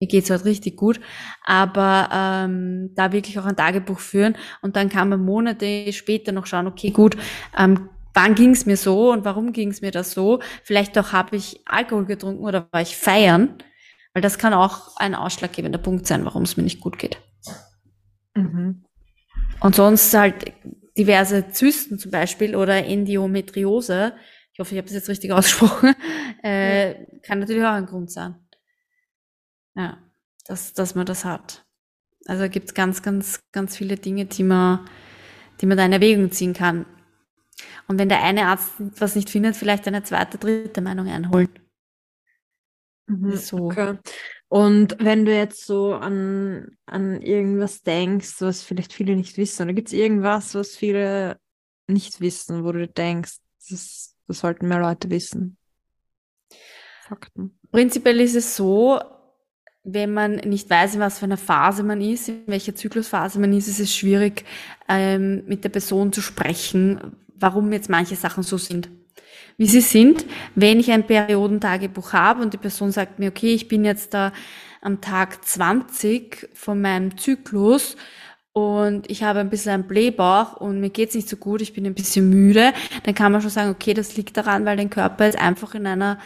Mir 0.00 0.06
geht's 0.06 0.30
heute 0.30 0.44
richtig 0.44 0.76
gut. 0.76 1.00
Aber 1.44 2.08
ähm, 2.12 2.90
da 2.94 3.12
wirklich 3.12 3.38
auch 3.38 3.46
ein 3.46 3.56
Tagebuch 3.56 3.98
führen 3.98 4.36
und 4.60 4.76
dann 4.76 4.90
kann 4.90 5.08
man 5.08 5.24
Monate 5.24 5.92
später 5.92 6.32
noch 6.32 6.46
schauen, 6.46 6.66
okay, 6.66 6.90
gut, 6.90 7.16
ähm, 7.56 7.88
wann 8.14 8.34
ging 8.34 8.50
es 8.50 8.66
mir 8.66 8.76
so 8.76 9.12
und 9.12 9.24
warum 9.24 9.52
ging 9.52 9.70
es 9.70 9.80
mir 9.80 9.90
das 9.90 10.12
so? 10.12 10.40
Vielleicht 10.62 10.98
auch 10.98 11.12
habe 11.12 11.36
ich 11.36 11.62
Alkohol 11.64 12.04
getrunken 12.04 12.44
oder 12.44 12.68
war 12.70 12.82
ich 12.82 12.96
feiern, 12.96 13.54
weil 14.12 14.22
das 14.22 14.38
kann 14.38 14.52
auch 14.52 14.96
ein 14.96 15.14
ausschlaggebender 15.14 15.78
Punkt 15.78 16.06
sein, 16.06 16.24
warum 16.24 16.42
es 16.42 16.56
mir 16.56 16.64
nicht 16.64 16.80
gut 16.80 16.98
geht. 16.98 17.18
Mhm. 18.34 18.84
Und 19.60 19.74
sonst 19.74 20.12
halt 20.14 20.52
diverse 20.98 21.50
Zysten 21.50 21.98
zum 21.98 22.10
Beispiel 22.10 22.56
oder 22.56 22.84
Endometriose, 22.84 24.14
ich 24.52 24.58
hoffe, 24.58 24.74
ich 24.74 24.78
habe 24.78 24.88
das 24.88 24.96
jetzt 24.96 25.08
richtig 25.08 25.32
ausgesprochen, 25.32 25.94
äh, 26.42 26.94
kann 27.22 27.38
natürlich 27.38 27.62
auch 27.62 27.72
ein 27.72 27.86
Grund 27.86 28.10
sein. 28.10 28.34
Ja, 29.76 29.98
dass, 30.46 30.74
dass 30.74 30.94
man 30.94 31.06
das 31.06 31.24
hat. 31.24 31.64
Also 32.26 32.48
gibt 32.48 32.66
es 32.66 32.74
ganz, 32.74 33.02
ganz, 33.02 33.40
ganz 33.52 33.76
viele 33.76 33.96
Dinge, 33.96 34.26
die 34.26 34.42
man, 34.42 34.88
die 35.60 35.66
man 35.66 35.78
da 35.78 35.84
in 35.84 35.92
Erwägung 35.92 36.32
ziehen 36.32 36.52
kann. 36.52 36.84
Und 37.86 37.98
wenn 37.98 38.08
der 38.08 38.22
eine 38.22 38.46
Arzt 38.46 38.72
was 38.98 39.14
nicht 39.14 39.30
findet, 39.30 39.56
vielleicht 39.56 39.86
eine 39.86 40.02
zweite, 40.02 40.36
dritte 40.38 40.80
Meinung 40.80 41.08
einholen. 41.08 41.48
Mhm, 43.06 43.36
so. 43.36 43.66
Okay. 43.66 43.96
Und 44.48 44.96
wenn 44.98 45.26
du 45.26 45.34
jetzt 45.34 45.66
so 45.66 45.94
an, 45.94 46.68
an 46.86 47.20
irgendwas 47.20 47.82
denkst, 47.82 48.36
was 48.40 48.62
vielleicht 48.62 48.92
viele 48.94 49.14
nicht 49.14 49.36
wissen, 49.36 49.64
oder 49.64 49.74
gibt 49.74 49.88
es 49.88 49.94
irgendwas, 49.94 50.54
was 50.54 50.74
viele 50.74 51.38
nicht 51.86 52.20
wissen, 52.20 52.64
wo 52.64 52.72
du 52.72 52.88
denkst, 52.88 53.36
das, 53.68 54.16
das 54.26 54.38
sollten 54.38 54.68
mehr 54.68 54.80
Leute 54.80 55.10
wissen? 55.10 55.58
Fakten. 57.02 57.58
Prinzipiell 57.70 58.20
ist 58.20 58.36
es 58.36 58.56
so, 58.56 59.00
wenn 59.84 60.12
man 60.12 60.36
nicht 60.36 60.68
weiß, 60.68 60.94
in 60.94 61.00
was 61.00 61.18
für 61.18 61.26
einer 61.26 61.36
Phase 61.36 61.82
man 61.82 62.00
ist, 62.00 62.28
in 62.28 62.46
welcher 62.46 62.74
Zyklusphase 62.74 63.38
man 63.38 63.52
ist, 63.52 63.68
ist 63.68 63.80
es 63.80 63.94
schwierig, 63.94 64.44
ähm, 64.88 65.44
mit 65.46 65.64
der 65.64 65.70
Person 65.70 66.12
zu 66.12 66.20
sprechen, 66.20 67.16
warum 67.34 67.72
jetzt 67.72 67.88
manche 67.88 68.16
Sachen 68.16 68.42
so 68.42 68.56
sind. 68.58 68.88
Wie 69.56 69.66
sie 69.66 69.80
sind, 69.80 70.24
wenn 70.54 70.80
ich 70.80 70.90
ein 70.90 71.06
Periodentagebuch 71.06 72.12
habe 72.12 72.42
und 72.42 72.52
die 72.52 72.58
Person 72.58 72.92
sagt 72.92 73.18
mir, 73.18 73.28
okay, 73.28 73.54
ich 73.54 73.68
bin 73.68 73.84
jetzt 73.84 74.14
da 74.14 74.32
am 74.80 75.00
Tag 75.00 75.44
20 75.44 76.48
von 76.54 76.80
meinem 76.80 77.18
Zyklus 77.18 77.96
und 78.52 79.10
ich 79.10 79.22
habe 79.22 79.40
ein 79.40 79.50
bisschen 79.50 79.72
einen 79.72 79.86
Blähbauch 79.88 80.56
und 80.56 80.80
mir 80.80 80.90
geht's 80.90 81.14
nicht 81.14 81.28
so 81.28 81.36
gut, 81.36 81.60
ich 81.60 81.72
bin 81.72 81.86
ein 81.86 81.94
bisschen 81.94 82.28
müde, 82.28 82.72
dann 83.04 83.14
kann 83.14 83.32
man 83.32 83.40
schon 83.40 83.50
sagen, 83.50 83.70
okay, 83.70 83.94
das 83.94 84.16
liegt 84.16 84.36
daran, 84.36 84.64
weil 84.64 84.76
dein 84.76 84.90
Körper 84.90 85.26
jetzt 85.26 85.38
einfach 85.38 85.74
in 85.74 85.86
einer 85.86 86.18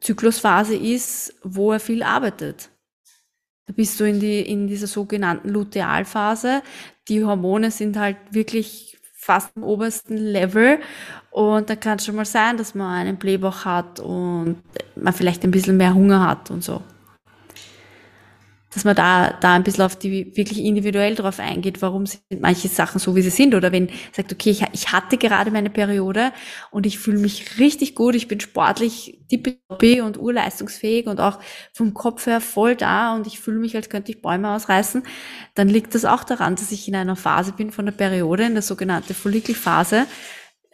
Zyklusphase 0.00 0.74
ist, 0.74 1.34
wo 1.42 1.72
er 1.72 1.80
viel 1.80 2.02
arbeitet. 2.02 2.70
Da 3.66 3.72
bist 3.72 3.98
du 4.00 4.04
in, 4.04 4.18
die, 4.18 4.40
in 4.40 4.66
dieser 4.66 4.88
sogenannten 4.88 5.48
Lutealphase. 5.48 6.62
Die 7.08 7.24
Hormone 7.24 7.70
sind 7.70 7.96
halt 7.96 8.16
wirklich 8.30 8.98
fast 9.14 9.56
am 9.56 9.62
obersten 9.62 10.16
Level. 10.16 10.80
Und 11.32 11.70
da 11.70 11.76
kann 11.76 11.98
es 11.98 12.04
schon 12.04 12.16
mal 12.16 12.26
sein, 12.26 12.58
dass 12.58 12.74
man 12.74 12.88
einen 12.88 13.16
Blähbauch 13.16 13.64
hat 13.64 14.00
und 14.00 14.56
man 14.94 15.14
vielleicht 15.14 15.42
ein 15.44 15.50
bisschen 15.50 15.78
mehr 15.78 15.94
Hunger 15.94 16.28
hat 16.28 16.50
und 16.50 16.62
so 16.62 16.82
dass 18.74 18.84
man 18.84 18.96
da, 18.96 19.32
da 19.40 19.54
ein 19.54 19.64
bisschen 19.64 19.84
auf 19.84 19.96
die 19.96 20.34
wirklich 20.36 20.64
individuell 20.64 21.14
drauf 21.14 21.38
eingeht, 21.38 21.82
warum 21.82 22.06
sind 22.06 22.22
manche 22.40 22.68
Sachen 22.68 22.98
so, 22.98 23.14
wie 23.14 23.22
sie 23.22 23.30
sind. 23.30 23.54
Oder 23.54 23.70
wenn 23.70 23.90
sagt, 24.12 24.32
okay, 24.32 24.50
ich, 24.50 24.64
ich 24.72 24.92
hatte 24.92 25.18
gerade 25.18 25.50
meine 25.50 25.70
Periode 25.70 26.32
und 26.70 26.86
ich 26.86 26.98
fühle 26.98 27.18
mich 27.18 27.58
richtig 27.58 27.94
gut, 27.94 28.14
ich 28.14 28.28
bin 28.28 28.40
sportlich 28.40 29.20
tippitoppi 29.28 30.00
und 30.00 30.18
urleistungsfähig 30.18 31.06
und 31.06 31.20
auch 31.20 31.38
vom 31.72 31.92
Kopf 31.92 32.26
her 32.26 32.40
voll 32.40 32.74
da 32.74 33.14
und 33.14 33.26
ich 33.26 33.40
fühle 33.40 33.58
mich, 33.58 33.76
als 33.76 33.90
könnte 33.90 34.12
ich 34.12 34.22
Bäume 34.22 34.50
ausreißen, 34.50 35.02
dann 35.54 35.68
liegt 35.68 35.94
das 35.94 36.04
auch 36.04 36.24
daran, 36.24 36.56
dass 36.56 36.72
ich 36.72 36.88
in 36.88 36.96
einer 36.96 37.16
Phase 37.16 37.52
bin 37.52 37.72
von 37.72 37.84
der 37.84 37.92
Periode, 37.92 38.44
in 38.44 38.54
der 38.54 38.62
sogenannten 38.62 39.14
Follikelphase. 39.14 40.06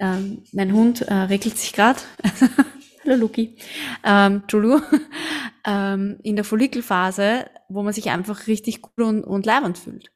Ähm, 0.01 0.45
mein 0.53 0.73
Hund 0.73 1.03
äh, 1.03 1.15
regelt 1.15 1.59
sich 1.59 1.73
gerade. 1.73 2.01
Hallo 3.05 3.17
Luki. 3.17 3.57
Ähm, 4.05 4.43
Entschuldigung. 4.43 4.83
ähm, 5.65 6.19
in 6.23 6.37
der 6.37 6.45
Follikelphase, 6.45 7.51
wo 7.69 7.83
man 7.83 7.93
sich 7.93 8.11
einfach 8.11 8.47
richtig 8.47 8.83
gut 8.83 8.99
und, 8.99 9.25
und 9.25 9.47
leibend 9.47 9.79
fühlt. 9.79 10.13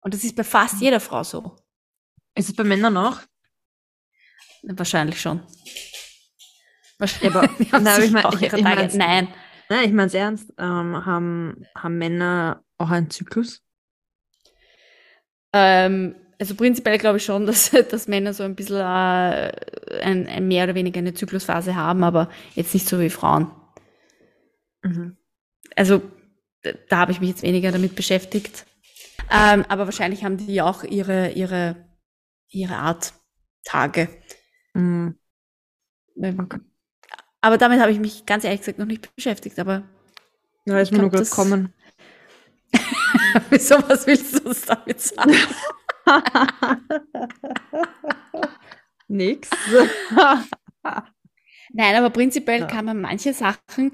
Und 0.00 0.14
das 0.14 0.24
ist 0.24 0.36
bei 0.36 0.44
fast 0.44 0.76
mhm. 0.76 0.82
jeder 0.82 1.00
Frau 1.00 1.24
so. 1.24 1.56
Ist 2.34 2.48
es 2.48 2.56
bei 2.56 2.64
Männern 2.64 2.96
auch? 2.96 3.20
Wahrscheinlich 4.62 5.20
schon. 5.20 5.42
Wahrscheinlich. 6.98 7.34
Ja, 7.34 7.40
aber, 7.40 7.50
ich 7.60 7.72
mein, 8.10 8.24
ich, 8.34 8.52
ich 8.52 8.62
mein, 8.62 8.96
nein. 8.96 9.28
Nein, 9.68 9.84
ich 9.84 9.92
meine 9.92 10.06
es 10.06 10.14
ernst. 10.14 10.52
Ähm, 10.58 11.04
haben, 11.04 11.66
haben 11.74 11.98
Männer 11.98 12.64
auch 12.78 12.90
einen 12.90 13.10
Zyklus? 13.10 13.62
Ähm, 15.52 16.14
also 16.38 16.54
prinzipiell 16.54 16.98
glaube 16.98 17.18
ich 17.18 17.24
schon, 17.24 17.46
dass, 17.46 17.70
dass 17.70 18.08
Männer 18.08 18.32
so 18.32 18.42
ein 18.44 18.54
bisschen 18.54 18.76
äh, 18.76 19.52
ein, 20.02 20.26
ein 20.26 20.48
mehr 20.48 20.64
oder 20.64 20.74
weniger 20.74 20.98
eine 20.98 21.14
Zyklusphase 21.14 21.74
haben, 21.74 22.04
aber 22.04 22.30
jetzt 22.54 22.74
nicht 22.74 22.88
so 22.88 23.00
wie 23.00 23.10
Frauen. 23.10 23.50
Mhm. 24.82 25.16
Also 25.76 26.02
da, 26.88 26.98
habe 26.98 27.12
ich 27.12 27.20
mich 27.20 27.30
jetzt 27.30 27.42
weniger 27.42 27.72
damit 27.72 27.94
beschäftigt. 27.94 28.66
Ähm, 29.30 29.64
aber 29.68 29.86
wahrscheinlich 29.86 30.24
haben 30.24 30.36
die 30.36 30.60
auch 30.62 30.84
ihre, 30.84 31.30
ihre, 31.30 31.76
ihre 32.48 32.76
Art 32.76 33.12
Tage. 33.64 34.08
Mhm. 34.74 35.18
Okay. 36.16 36.60
Aber 37.40 37.58
damit 37.58 37.80
habe 37.80 37.92
ich 37.92 38.00
mich 38.00 38.26
ganz 38.26 38.44
ehrlich 38.44 38.60
gesagt 38.60 38.78
noch 38.78 38.86
nicht 38.86 39.14
beschäftigt, 39.14 39.58
aber. 39.58 39.88
Ja, 40.64 40.78
ist 40.80 40.90
mir 40.90 40.98
nur 40.98 41.10
gerade 41.10 41.28
kommen. 41.28 41.72
Wieso, 43.50 43.76
was 43.88 44.06
willst 44.06 44.38
du 44.38 44.48
uns 44.48 44.66
damit 44.66 45.00
sagen? 45.00 45.32
Nix. 49.08 49.50
Nein, 51.72 51.96
aber 51.96 52.10
prinzipiell 52.10 52.60
ja. 52.60 52.66
kann 52.66 52.84
man 52.84 53.00
manche 53.00 53.32
Sachen, 53.32 53.92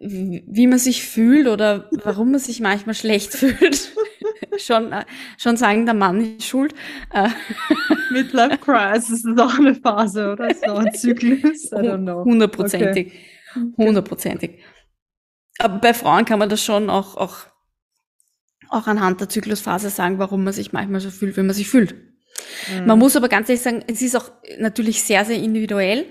wie 0.00 0.66
man 0.66 0.78
sich 0.78 1.04
fühlt 1.04 1.46
oder 1.46 1.88
warum 2.04 2.30
man 2.30 2.40
sich 2.40 2.60
manchmal 2.60 2.94
schlecht 2.94 3.32
fühlt, 3.34 3.92
schon, 4.56 4.92
äh, 4.92 5.04
schon 5.38 5.56
sagen, 5.56 5.84
der 5.84 5.94
Mann 5.94 6.38
ist 6.38 6.46
schuld. 6.46 6.74
Äh. 7.12 7.28
Midlife 8.10 8.58
Crisis 8.58 9.24
ist 9.24 9.38
auch 9.38 9.58
eine 9.58 9.74
Phase, 9.74 10.32
oder? 10.32 10.50
Ist 10.50 10.66
auch 10.68 10.78
ein 10.78 10.94
Zyklus? 10.94 11.70
I 11.72 11.76
don't 11.76 12.02
know. 12.02 12.24
Hundertprozentig. 12.24 13.12
Hundertprozentig. 13.76 14.62
Aber 15.58 15.78
bei 15.78 15.92
Frauen 15.92 16.24
kann 16.24 16.38
man 16.38 16.48
das 16.48 16.64
schon 16.64 16.88
auch, 16.88 17.16
auch 17.16 17.49
auch 18.70 18.86
anhand 18.86 19.20
der 19.20 19.28
Zyklusphase 19.28 19.90
sagen, 19.90 20.18
warum 20.18 20.44
man 20.44 20.52
sich 20.52 20.72
manchmal 20.72 21.00
so 21.00 21.10
fühlt, 21.10 21.36
wie 21.36 21.42
man 21.42 21.54
sich 21.54 21.68
fühlt. 21.68 21.94
Mhm. 22.72 22.86
Man 22.86 22.98
muss 22.98 23.16
aber 23.16 23.28
ganz 23.28 23.48
ehrlich 23.48 23.62
sagen, 23.62 23.84
es 23.86 24.02
ist 24.02 24.16
auch 24.16 24.30
natürlich 24.58 25.02
sehr, 25.02 25.24
sehr 25.24 25.36
individuell. 25.36 26.06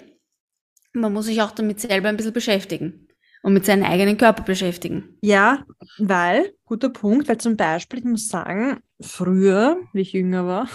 Man 0.94 1.14
muss 1.14 1.26
sich 1.26 1.42
auch 1.42 1.52
damit 1.52 1.80
selber 1.80 2.10
ein 2.10 2.18
bisschen 2.18 2.34
beschäftigen 2.34 3.08
und 3.42 3.54
mit 3.54 3.66
seinem 3.66 3.84
eigenen 3.84 4.18
Körper 4.18 4.44
beschäftigen. 4.44 5.18
Ja, 5.22 5.66
weil, 5.98 6.54
guter 6.66 6.90
Punkt, 6.90 7.28
weil 7.28 7.38
zum 7.38 7.56
Beispiel, 7.56 8.00
ich 8.00 8.06
muss 8.06 8.28
sagen, 8.28 8.80
früher, 9.00 9.80
wie 9.94 10.02
ich 10.02 10.14
jünger 10.14 10.46
war, 10.46 10.70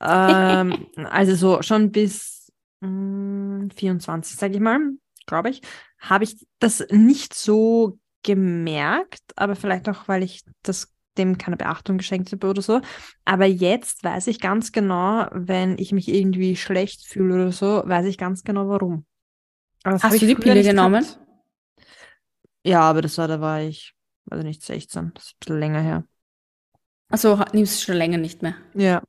ähm, 0.00 0.86
also 0.96 1.34
so 1.34 1.62
schon 1.62 1.92
bis 1.92 2.52
mh, 2.80 3.60
hm, 3.60 3.70
24, 3.74 4.36
sage 4.36 4.54
ich 4.54 4.60
mal, 4.60 4.80
glaube 5.26 5.50
ich, 5.50 5.62
habe 5.98 6.24
ich 6.24 6.46
das 6.58 6.86
nicht 6.90 7.34
so 7.34 7.98
gemerkt, 8.26 9.22
aber 9.36 9.56
vielleicht 9.56 9.88
auch, 9.88 10.08
weil 10.08 10.22
ich 10.22 10.44
das 10.62 10.92
dem 11.16 11.38
keine 11.38 11.56
Beachtung 11.56 11.96
geschenkt 11.96 12.30
habe 12.32 12.46
oder 12.46 12.60
so. 12.60 12.80
Aber 13.24 13.46
jetzt 13.46 14.04
weiß 14.04 14.26
ich 14.26 14.40
ganz 14.40 14.72
genau, 14.72 15.28
wenn 15.32 15.78
ich 15.78 15.92
mich 15.92 16.08
irgendwie 16.08 16.56
schlecht 16.56 17.06
fühle 17.06 17.34
oder 17.34 17.52
so, 17.52 17.82
weiß 17.86 18.04
ich 18.06 18.18
ganz 18.18 18.44
genau 18.44 18.68
warum. 18.68 19.06
Hast 19.84 20.20
du 20.20 20.26
die 20.26 20.34
Pille 20.34 20.62
genommen? 20.62 21.04
Gehabt. 21.04 21.20
Ja, 22.64 22.80
aber 22.80 23.00
das 23.00 23.16
war, 23.16 23.28
da 23.28 23.40
war 23.40 23.62
ich, 23.62 23.94
also 24.28 24.44
nicht 24.44 24.62
16, 24.62 25.12
das 25.14 25.24
ist 25.24 25.30
ein 25.30 25.36
bisschen 25.38 25.60
länger 25.60 25.80
her. 25.80 26.04
Also 27.08 27.40
nimmst 27.52 27.80
du 27.80 27.84
schon 27.86 27.96
länger 27.96 28.18
nicht 28.18 28.42
mehr? 28.42 28.56
Ja. 28.74 29.02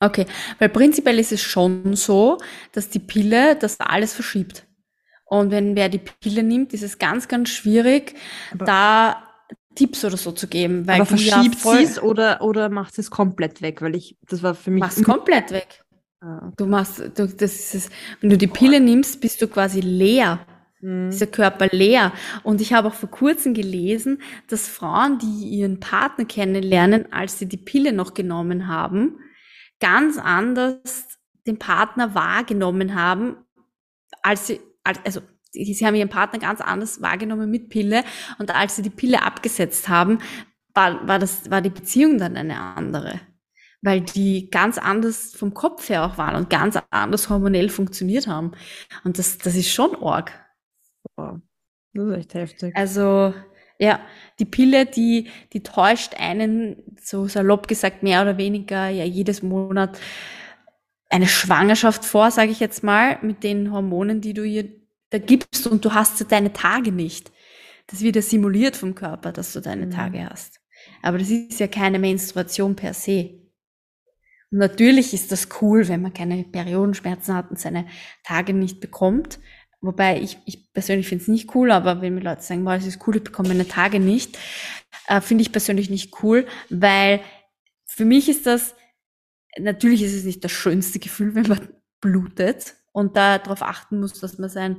Okay, 0.00 0.26
weil 0.58 0.70
prinzipiell 0.70 1.18
ist 1.18 1.30
es 1.30 1.42
schon 1.42 1.94
so, 1.94 2.38
dass 2.72 2.88
die 2.88 2.98
Pille 2.98 3.54
das 3.56 3.78
alles 3.78 4.14
verschiebt. 4.14 4.66
Und 5.32 5.50
wenn 5.50 5.76
wer 5.76 5.88
die 5.88 5.98
Pille 5.98 6.42
nimmt, 6.42 6.74
ist 6.74 6.82
es 6.82 6.98
ganz, 6.98 7.26
ganz 7.26 7.48
schwierig, 7.48 8.14
aber 8.52 8.66
da 8.66 9.22
Tipps 9.74 10.04
oder 10.04 10.18
so 10.18 10.32
zu 10.32 10.46
geben. 10.46 10.86
Weil 10.86 10.96
aber 10.96 11.06
verschiebt 11.06 11.64
ja 11.64 11.76
sie 11.78 11.84
es 11.84 12.02
oder, 12.02 12.42
oder 12.42 12.68
macht 12.68 12.98
es 12.98 13.10
komplett 13.10 13.62
weg? 13.62 13.80
Weil 13.80 13.96
ich, 13.96 14.18
das 14.28 14.42
war 14.42 14.54
für 14.54 14.70
mich. 14.70 14.82
Machst 14.82 15.02
komplett 15.02 15.50
weg. 15.50 15.84
Ah. 16.20 16.52
Du 16.58 16.66
machst, 16.66 16.98
du, 16.98 17.26
das 17.26 17.74
ist, 17.74 17.90
wenn 18.20 18.28
du 18.28 18.36
die 18.36 18.46
Pille 18.46 18.78
nimmst, 18.78 19.22
bist 19.22 19.40
du 19.40 19.48
quasi 19.48 19.80
leer. 19.80 20.40
Mhm. 20.82 21.08
Ist 21.08 21.22
der 21.22 21.28
Körper 21.28 21.68
leer. 21.72 22.12
Und 22.42 22.60
ich 22.60 22.74
habe 22.74 22.88
auch 22.88 22.94
vor 22.94 23.10
kurzem 23.10 23.54
gelesen, 23.54 24.20
dass 24.48 24.68
Frauen, 24.68 25.18
die 25.18 25.48
ihren 25.48 25.80
Partner 25.80 26.26
kennenlernen, 26.26 27.10
als 27.10 27.38
sie 27.38 27.46
die 27.48 27.56
Pille 27.56 27.94
noch 27.94 28.12
genommen 28.12 28.68
haben, 28.68 29.18
ganz 29.80 30.18
anders 30.18 31.08
den 31.46 31.58
Partner 31.58 32.14
wahrgenommen 32.14 32.94
haben, 32.94 33.36
als 34.22 34.48
sie 34.48 34.60
also 34.84 35.20
sie 35.52 35.86
haben 35.86 35.94
ihren 35.94 36.08
Partner 36.08 36.38
ganz 36.38 36.60
anders 36.60 37.02
wahrgenommen 37.02 37.50
mit 37.50 37.68
Pille 37.68 38.04
und 38.38 38.54
als 38.54 38.76
sie 38.76 38.82
die 38.82 38.90
Pille 38.90 39.22
abgesetzt 39.22 39.88
haben, 39.88 40.18
war, 40.74 41.06
war, 41.06 41.18
das, 41.18 41.50
war 41.50 41.60
die 41.60 41.70
Beziehung 41.70 42.18
dann 42.18 42.36
eine 42.36 42.58
andere. 42.58 43.20
Weil 43.84 44.00
die 44.00 44.48
ganz 44.48 44.78
anders 44.78 45.34
vom 45.34 45.54
Kopf 45.54 45.88
her 45.88 46.04
auch 46.04 46.16
waren 46.16 46.36
und 46.36 46.50
ganz 46.50 46.78
anders 46.90 47.28
hormonell 47.28 47.68
funktioniert 47.68 48.28
haben. 48.28 48.52
Und 49.02 49.18
das, 49.18 49.38
das 49.38 49.56
ist 49.56 49.72
schon 49.72 49.96
arg. 49.96 50.32
Wow. 51.16 51.40
Das 51.92 52.06
ist 52.06 52.16
echt 52.16 52.34
heftig. 52.34 52.76
Also, 52.76 53.34
ja, 53.78 54.00
die 54.38 54.44
Pille, 54.44 54.86
die, 54.86 55.28
die 55.52 55.64
täuscht 55.64 56.14
einen, 56.16 56.96
so 57.02 57.26
salopp 57.26 57.66
gesagt, 57.66 58.04
mehr 58.04 58.22
oder 58.22 58.38
weniger, 58.38 58.88
ja, 58.88 59.04
jedes 59.04 59.42
Monat 59.42 59.98
eine 61.12 61.28
Schwangerschaft 61.28 62.04
vor, 62.04 62.30
sage 62.30 62.50
ich 62.50 62.60
jetzt 62.60 62.82
mal, 62.82 63.18
mit 63.22 63.42
den 63.44 63.70
Hormonen, 63.70 64.20
die 64.20 64.32
du 64.32 64.44
ihr 64.44 64.68
da 65.10 65.18
gibst 65.18 65.66
und 65.66 65.84
du 65.84 65.92
hast 65.92 66.32
deine 66.32 66.54
Tage 66.54 66.90
nicht. 66.90 67.30
Das 67.86 68.00
wird 68.00 68.16
ja 68.16 68.22
simuliert 68.22 68.76
vom 68.76 68.94
Körper, 68.94 69.30
dass 69.30 69.52
du 69.52 69.60
deine 69.60 69.86
mhm. 69.86 69.90
Tage 69.90 70.26
hast. 70.28 70.60
Aber 71.02 71.18
das 71.18 71.28
ist 71.28 71.60
ja 71.60 71.66
keine 71.66 71.98
Menstruation 71.98 72.76
per 72.76 72.94
se. 72.94 73.42
Und 74.50 74.58
natürlich 74.58 75.12
ist 75.12 75.30
das 75.32 75.48
cool, 75.60 75.86
wenn 75.88 76.00
man 76.00 76.14
keine 76.14 76.44
Periodenschmerzen 76.44 77.34
hat 77.34 77.50
und 77.50 77.60
seine 77.60 77.86
Tage 78.24 78.54
nicht 78.54 78.80
bekommt. 78.80 79.38
Wobei 79.82 80.18
ich, 80.20 80.38
ich 80.46 80.72
persönlich 80.72 81.08
finde 81.08 81.22
es 81.22 81.28
nicht 81.28 81.54
cool, 81.54 81.72
aber 81.72 82.00
wenn 82.00 82.14
mir 82.14 82.20
Leute 82.22 82.42
sagen, 82.42 82.64
boah, 82.64 82.74
es 82.74 82.86
ist 82.86 83.06
cool, 83.06 83.16
ich 83.16 83.24
bekomme 83.24 83.48
meine 83.48 83.68
Tage 83.68 84.00
nicht, 84.00 84.38
äh, 85.08 85.20
finde 85.20 85.42
ich 85.42 85.52
persönlich 85.52 85.90
nicht 85.90 86.22
cool, 86.22 86.46
weil 86.70 87.20
für 87.84 88.04
mich 88.06 88.28
ist 88.30 88.46
das, 88.46 88.74
natürlich 89.58 90.02
ist 90.02 90.14
es 90.14 90.24
nicht 90.24 90.42
das 90.44 90.52
schönste 90.52 90.98
Gefühl, 90.98 91.34
wenn 91.34 91.48
man 91.48 91.68
blutet 92.00 92.74
und 92.92 93.16
da 93.16 93.38
darauf 93.38 93.62
achten 93.62 94.00
muss, 94.00 94.20
dass 94.20 94.38
man 94.38 94.50
sein, 94.50 94.78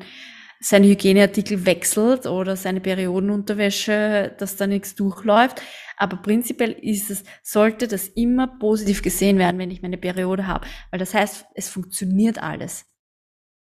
seine 0.60 0.88
Hygieneartikel 0.88 1.66
wechselt 1.66 2.26
oder 2.26 2.56
seine 2.56 2.80
Periodenunterwäsche, 2.80 4.34
dass 4.38 4.56
da 4.56 4.68
nichts 4.68 4.96
durchläuft. 4.96 5.62
Aber 5.98 6.18
prinzipiell 6.18 6.72
ist 6.72 7.10
es, 7.10 7.24
sollte 7.42 7.88
das 7.88 8.08
immer 8.08 8.48
positiv 8.60 9.02
gesehen 9.02 9.38
werden, 9.38 9.60
wenn 9.60 9.72
ich 9.72 9.82
meine 9.82 9.98
Periode 9.98 10.48
habe. 10.48 10.68
Weil 10.92 11.00
das 11.00 11.14
heißt, 11.14 11.46
es 11.56 11.70
funktioniert 11.70 12.42
alles. 12.42 12.86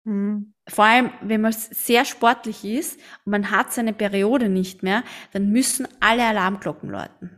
Mhm. 0.03 0.53
Vor 0.67 0.85
allem, 0.85 1.11
wenn 1.21 1.41
man 1.41 1.53
sehr 1.53 2.05
sportlich 2.05 2.63
ist 2.63 2.99
und 3.25 3.31
man 3.31 3.51
hat 3.51 3.73
seine 3.73 3.93
Periode 3.93 4.49
nicht 4.49 4.83
mehr, 4.83 5.03
dann 5.33 5.51
müssen 5.51 5.87
alle 5.99 6.25
Alarmglocken 6.25 6.89
läuten. 6.89 7.31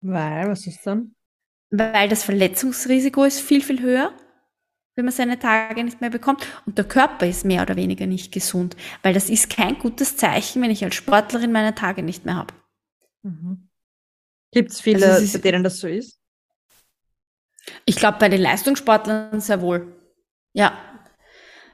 Weil, 0.00 0.48
was 0.48 0.66
ist 0.66 0.86
dann? 0.86 1.14
Weil 1.72 2.08
das 2.08 2.22
Verletzungsrisiko 2.22 3.24
ist 3.24 3.40
viel, 3.40 3.62
viel 3.62 3.80
höher, 3.80 4.12
wenn 4.94 5.06
man 5.06 5.12
seine 5.12 5.38
Tage 5.38 5.82
nicht 5.82 6.02
mehr 6.02 6.10
bekommt. 6.10 6.46
Und 6.66 6.76
der 6.76 6.84
Körper 6.84 7.26
ist 7.26 7.44
mehr 7.44 7.62
oder 7.62 7.76
weniger 7.76 8.06
nicht 8.06 8.30
gesund, 8.30 8.76
weil 9.02 9.14
das 9.14 9.30
ist 9.30 9.48
kein 9.50 9.78
gutes 9.78 10.16
Zeichen, 10.16 10.62
wenn 10.62 10.70
ich 10.70 10.84
als 10.84 10.94
Sportlerin 10.94 11.50
meine 11.50 11.74
Tage 11.74 12.02
nicht 12.02 12.26
mehr 12.26 12.36
habe. 12.36 12.54
Mhm. 13.22 13.68
Gibt 14.52 14.70
es 14.70 14.82
viele, 14.82 15.06
also 15.06 15.38
bei 15.38 15.50
denen 15.50 15.64
das 15.64 15.78
so 15.78 15.88
ist? 15.88 16.20
Ich 17.86 17.96
glaube, 17.96 18.18
bei 18.18 18.28
den 18.28 18.42
Leistungssportlern 18.42 19.40
sehr 19.40 19.62
wohl. 19.62 19.96
Ja. 20.52 20.78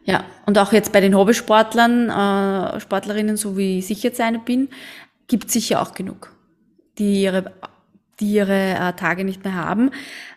Ja. 0.04 0.24
Und 0.46 0.58
auch 0.58 0.72
jetzt 0.72 0.92
bei 0.92 1.00
den 1.00 1.16
Hobbysportlern, 1.16 2.08
äh, 2.08 2.80
Sportlerinnen, 2.80 3.36
so 3.36 3.56
wie 3.56 3.80
ich 3.80 4.02
jetzt 4.04 4.20
eine 4.20 4.38
bin, 4.38 4.68
gibt 5.26 5.50
sicher 5.50 5.82
auch 5.82 5.92
genug, 5.92 6.32
die 6.98 7.22
ihre, 7.22 7.52
die 8.20 8.32
ihre 8.32 8.74
äh, 8.74 8.92
Tage 8.94 9.24
nicht 9.24 9.44
mehr 9.44 9.54
haben, 9.54 9.90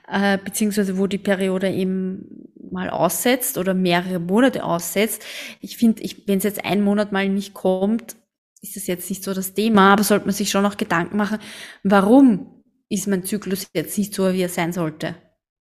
äh, 0.08 0.38
beziehungsweise 0.38 0.98
wo 0.98 1.08
die 1.08 1.18
Periode 1.18 1.70
eben 1.70 2.50
mal 2.72 2.90
aussetzt 2.90 3.58
oder 3.58 3.74
mehrere 3.74 4.20
Monate 4.20 4.64
aussetzt. 4.64 5.24
Ich 5.60 5.78
finde, 5.78 6.02
ich, 6.04 6.28
wenn 6.28 6.38
es 6.38 6.44
jetzt 6.44 6.64
ein 6.64 6.82
Monat 6.82 7.12
mal 7.12 7.28
nicht 7.28 7.54
kommt, 7.54 8.16
ist 8.62 8.76
das 8.76 8.88
jetzt 8.88 9.10
nicht 9.10 9.24
so 9.24 9.34
das 9.34 9.54
Thema, 9.54 9.94
aber 9.94 10.04
sollte 10.04 10.26
man 10.26 10.36
sich 10.36 10.50
schon 10.50 10.64
noch 10.64 10.78
Gedanken 10.78 11.18
machen, 11.18 11.40
warum 11.84 12.64
ist 12.90 13.08
mein 13.08 13.24
Zyklus 13.24 13.68
jetzt 13.74 13.98
nicht 13.98 14.14
so, 14.14 14.32
wie 14.34 14.42
er 14.42 14.50
sein 14.50 14.74
sollte. 14.74 15.16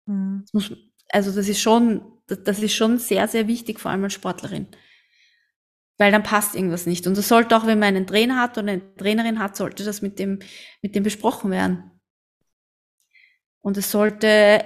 Mhm. 0.05 0.43
Das 0.43 0.53
muss, 0.53 0.77
also 1.11 1.31
das 1.31 1.49
ist 1.49 1.59
schon, 1.59 2.01
das, 2.27 2.43
das 2.43 2.59
ist 2.59 2.73
schon 2.73 2.99
sehr, 2.99 3.27
sehr 3.27 3.47
wichtig, 3.47 3.79
vor 3.79 3.91
allem 3.91 4.03
als 4.03 4.13
Sportlerin. 4.13 4.67
Weil 5.97 6.11
dann 6.11 6.23
passt 6.23 6.55
irgendwas 6.55 6.85
nicht. 6.85 7.07
Und 7.07 7.17
das 7.17 7.27
sollte 7.27 7.55
auch, 7.55 7.65
wenn 7.65 7.79
man 7.79 7.95
einen 7.95 8.05
Trainer 8.07 8.39
hat 8.39 8.57
oder 8.57 8.69
eine 8.69 8.95
Trainerin 8.95 9.39
hat, 9.39 9.55
sollte 9.55 9.83
das 9.83 10.01
mit 10.01 10.19
dem, 10.19 10.39
mit 10.81 10.93
dem 10.93 11.03
besprochen 11.03 11.51
werden. 11.51 11.91
Und 13.65 13.77
es 13.77 13.89
sollte, 13.89 14.63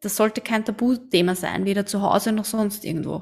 das 0.00 0.16
sollte 0.16 0.40
kein 0.40 0.64
Tabuthema 0.64 1.34
sein, 1.34 1.66
weder 1.66 1.84
zu 1.84 2.00
Hause 2.00 2.32
noch 2.32 2.46
sonst 2.46 2.86
irgendwo. 2.86 3.16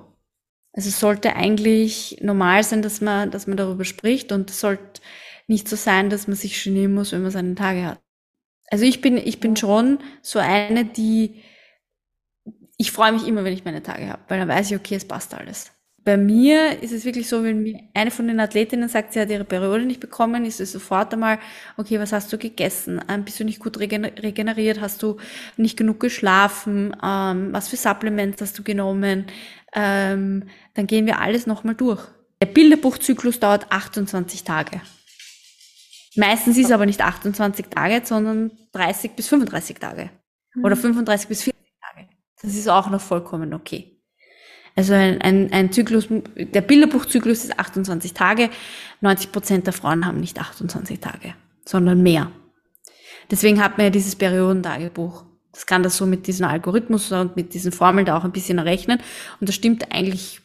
Also 0.72 0.90
es 0.90 1.00
sollte 1.00 1.34
eigentlich 1.34 2.18
normal 2.20 2.62
sein, 2.62 2.82
dass 2.82 3.00
man, 3.00 3.32
dass 3.32 3.48
man 3.48 3.56
darüber 3.56 3.84
spricht 3.84 4.30
und 4.30 4.48
es 4.48 4.60
sollte 4.60 5.00
nicht 5.48 5.66
so 5.66 5.75
sein, 5.75 6.08
dass 6.08 6.28
man 6.28 6.37
sich 6.37 6.62
genieren 6.62 6.94
muss, 6.94 7.10
wenn 7.10 7.22
man 7.22 7.32
seine 7.32 7.56
Tage 7.56 7.84
hat. 7.84 8.00
Also 8.70 8.84
ich 8.84 9.00
bin, 9.00 9.16
ich 9.16 9.40
bin 9.40 9.56
schon 9.56 9.98
so 10.22 10.38
eine, 10.38 10.84
die, 10.84 11.42
ich 12.76 12.92
freue 12.92 13.10
mich 13.10 13.26
immer, 13.26 13.42
wenn 13.42 13.54
ich 13.54 13.64
meine 13.64 13.82
Tage 13.82 14.08
habe, 14.08 14.22
weil 14.28 14.38
dann 14.38 14.48
weiß 14.48 14.70
ich, 14.70 14.76
okay, 14.76 14.94
es 14.94 15.04
passt 15.04 15.34
alles. 15.34 15.72
Bei 16.08 16.16
mir 16.16 16.82
ist 16.82 16.92
es 16.92 17.04
wirklich 17.04 17.28
so, 17.28 17.44
wenn 17.44 17.62
mir 17.62 17.80
eine 17.92 18.10
von 18.10 18.26
den 18.26 18.40
Athletinnen 18.40 18.88
sagt, 18.88 19.12
sie 19.12 19.20
hat 19.20 19.28
ihre 19.28 19.44
Periode 19.44 19.84
nicht 19.84 20.00
bekommen, 20.00 20.46
ist 20.46 20.58
es 20.58 20.72
sofort 20.72 21.12
einmal, 21.12 21.38
okay, 21.76 22.00
was 22.00 22.12
hast 22.12 22.32
du 22.32 22.38
gegessen? 22.38 22.98
Ähm, 23.10 23.24
bist 23.24 23.38
du 23.38 23.44
nicht 23.44 23.60
gut 23.60 23.78
regeneriert? 23.78 24.80
Hast 24.80 25.02
du 25.02 25.18
nicht 25.58 25.76
genug 25.76 26.00
geschlafen? 26.00 26.96
Ähm, 27.04 27.52
was 27.52 27.68
für 27.68 27.76
Supplements 27.76 28.40
hast 28.40 28.58
du 28.58 28.62
genommen? 28.62 29.26
Ähm, 29.74 30.44
dann 30.72 30.86
gehen 30.86 31.04
wir 31.04 31.20
alles 31.20 31.46
nochmal 31.46 31.74
durch. 31.74 32.00
Der 32.40 32.46
Bilderbuchzyklus 32.46 33.38
dauert 33.38 33.70
28 33.70 34.44
Tage. 34.44 34.80
Meistens 36.16 36.56
ist 36.56 36.64
es 36.68 36.72
aber 36.72 36.86
nicht 36.86 37.02
28 37.02 37.66
Tage, 37.66 38.00
sondern 38.06 38.52
30 38.72 39.10
bis 39.10 39.28
35 39.28 39.76
Tage. 39.78 40.08
Mhm. 40.54 40.64
Oder 40.64 40.76
35 40.76 41.28
bis 41.28 41.42
40 41.42 41.62
Tage. 41.82 42.08
Das 42.40 42.54
ist 42.54 42.66
auch 42.66 42.88
noch 42.88 43.02
vollkommen 43.02 43.52
okay. 43.52 43.97
Also 44.78 44.94
ein, 44.94 45.20
ein, 45.23 45.52
ein 45.52 45.73
Zyklus, 45.73 46.06
der 46.08 46.61
Bilderbuchzyklus 46.61 47.42
ist 47.42 47.58
28 47.58 48.14
Tage. 48.14 48.49
90 49.00 49.32
Prozent 49.32 49.66
der 49.66 49.73
Frauen 49.73 50.06
haben 50.06 50.20
nicht 50.20 50.38
28 50.38 51.00
Tage, 51.00 51.35
sondern 51.64 52.00
mehr. 52.00 52.30
Deswegen 53.28 53.61
hat 53.61 53.76
man 53.76 53.87
ja 53.87 53.90
dieses 53.90 54.14
Periodentagebuch. 54.14 55.25
Das 55.50 55.66
kann 55.66 55.82
das 55.82 55.97
so 55.97 56.06
mit 56.06 56.28
diesem 56.28 56.47
Algorithmus 56.47 57.11
und 57.11 57.35
mit 57.35 57.54
diesen 57.54 57.73
Formeln 57.73 58.06
da 58.06 58.16
auch 58.16 58.23
ein 58.23 58.30
bisschen 58.30 58.58
errechnen. 58.58 59.00
Und 59.40 59.49
das 59.49 59.56
stimmt 59.56 59.90
eigentlich, 59.90 60.42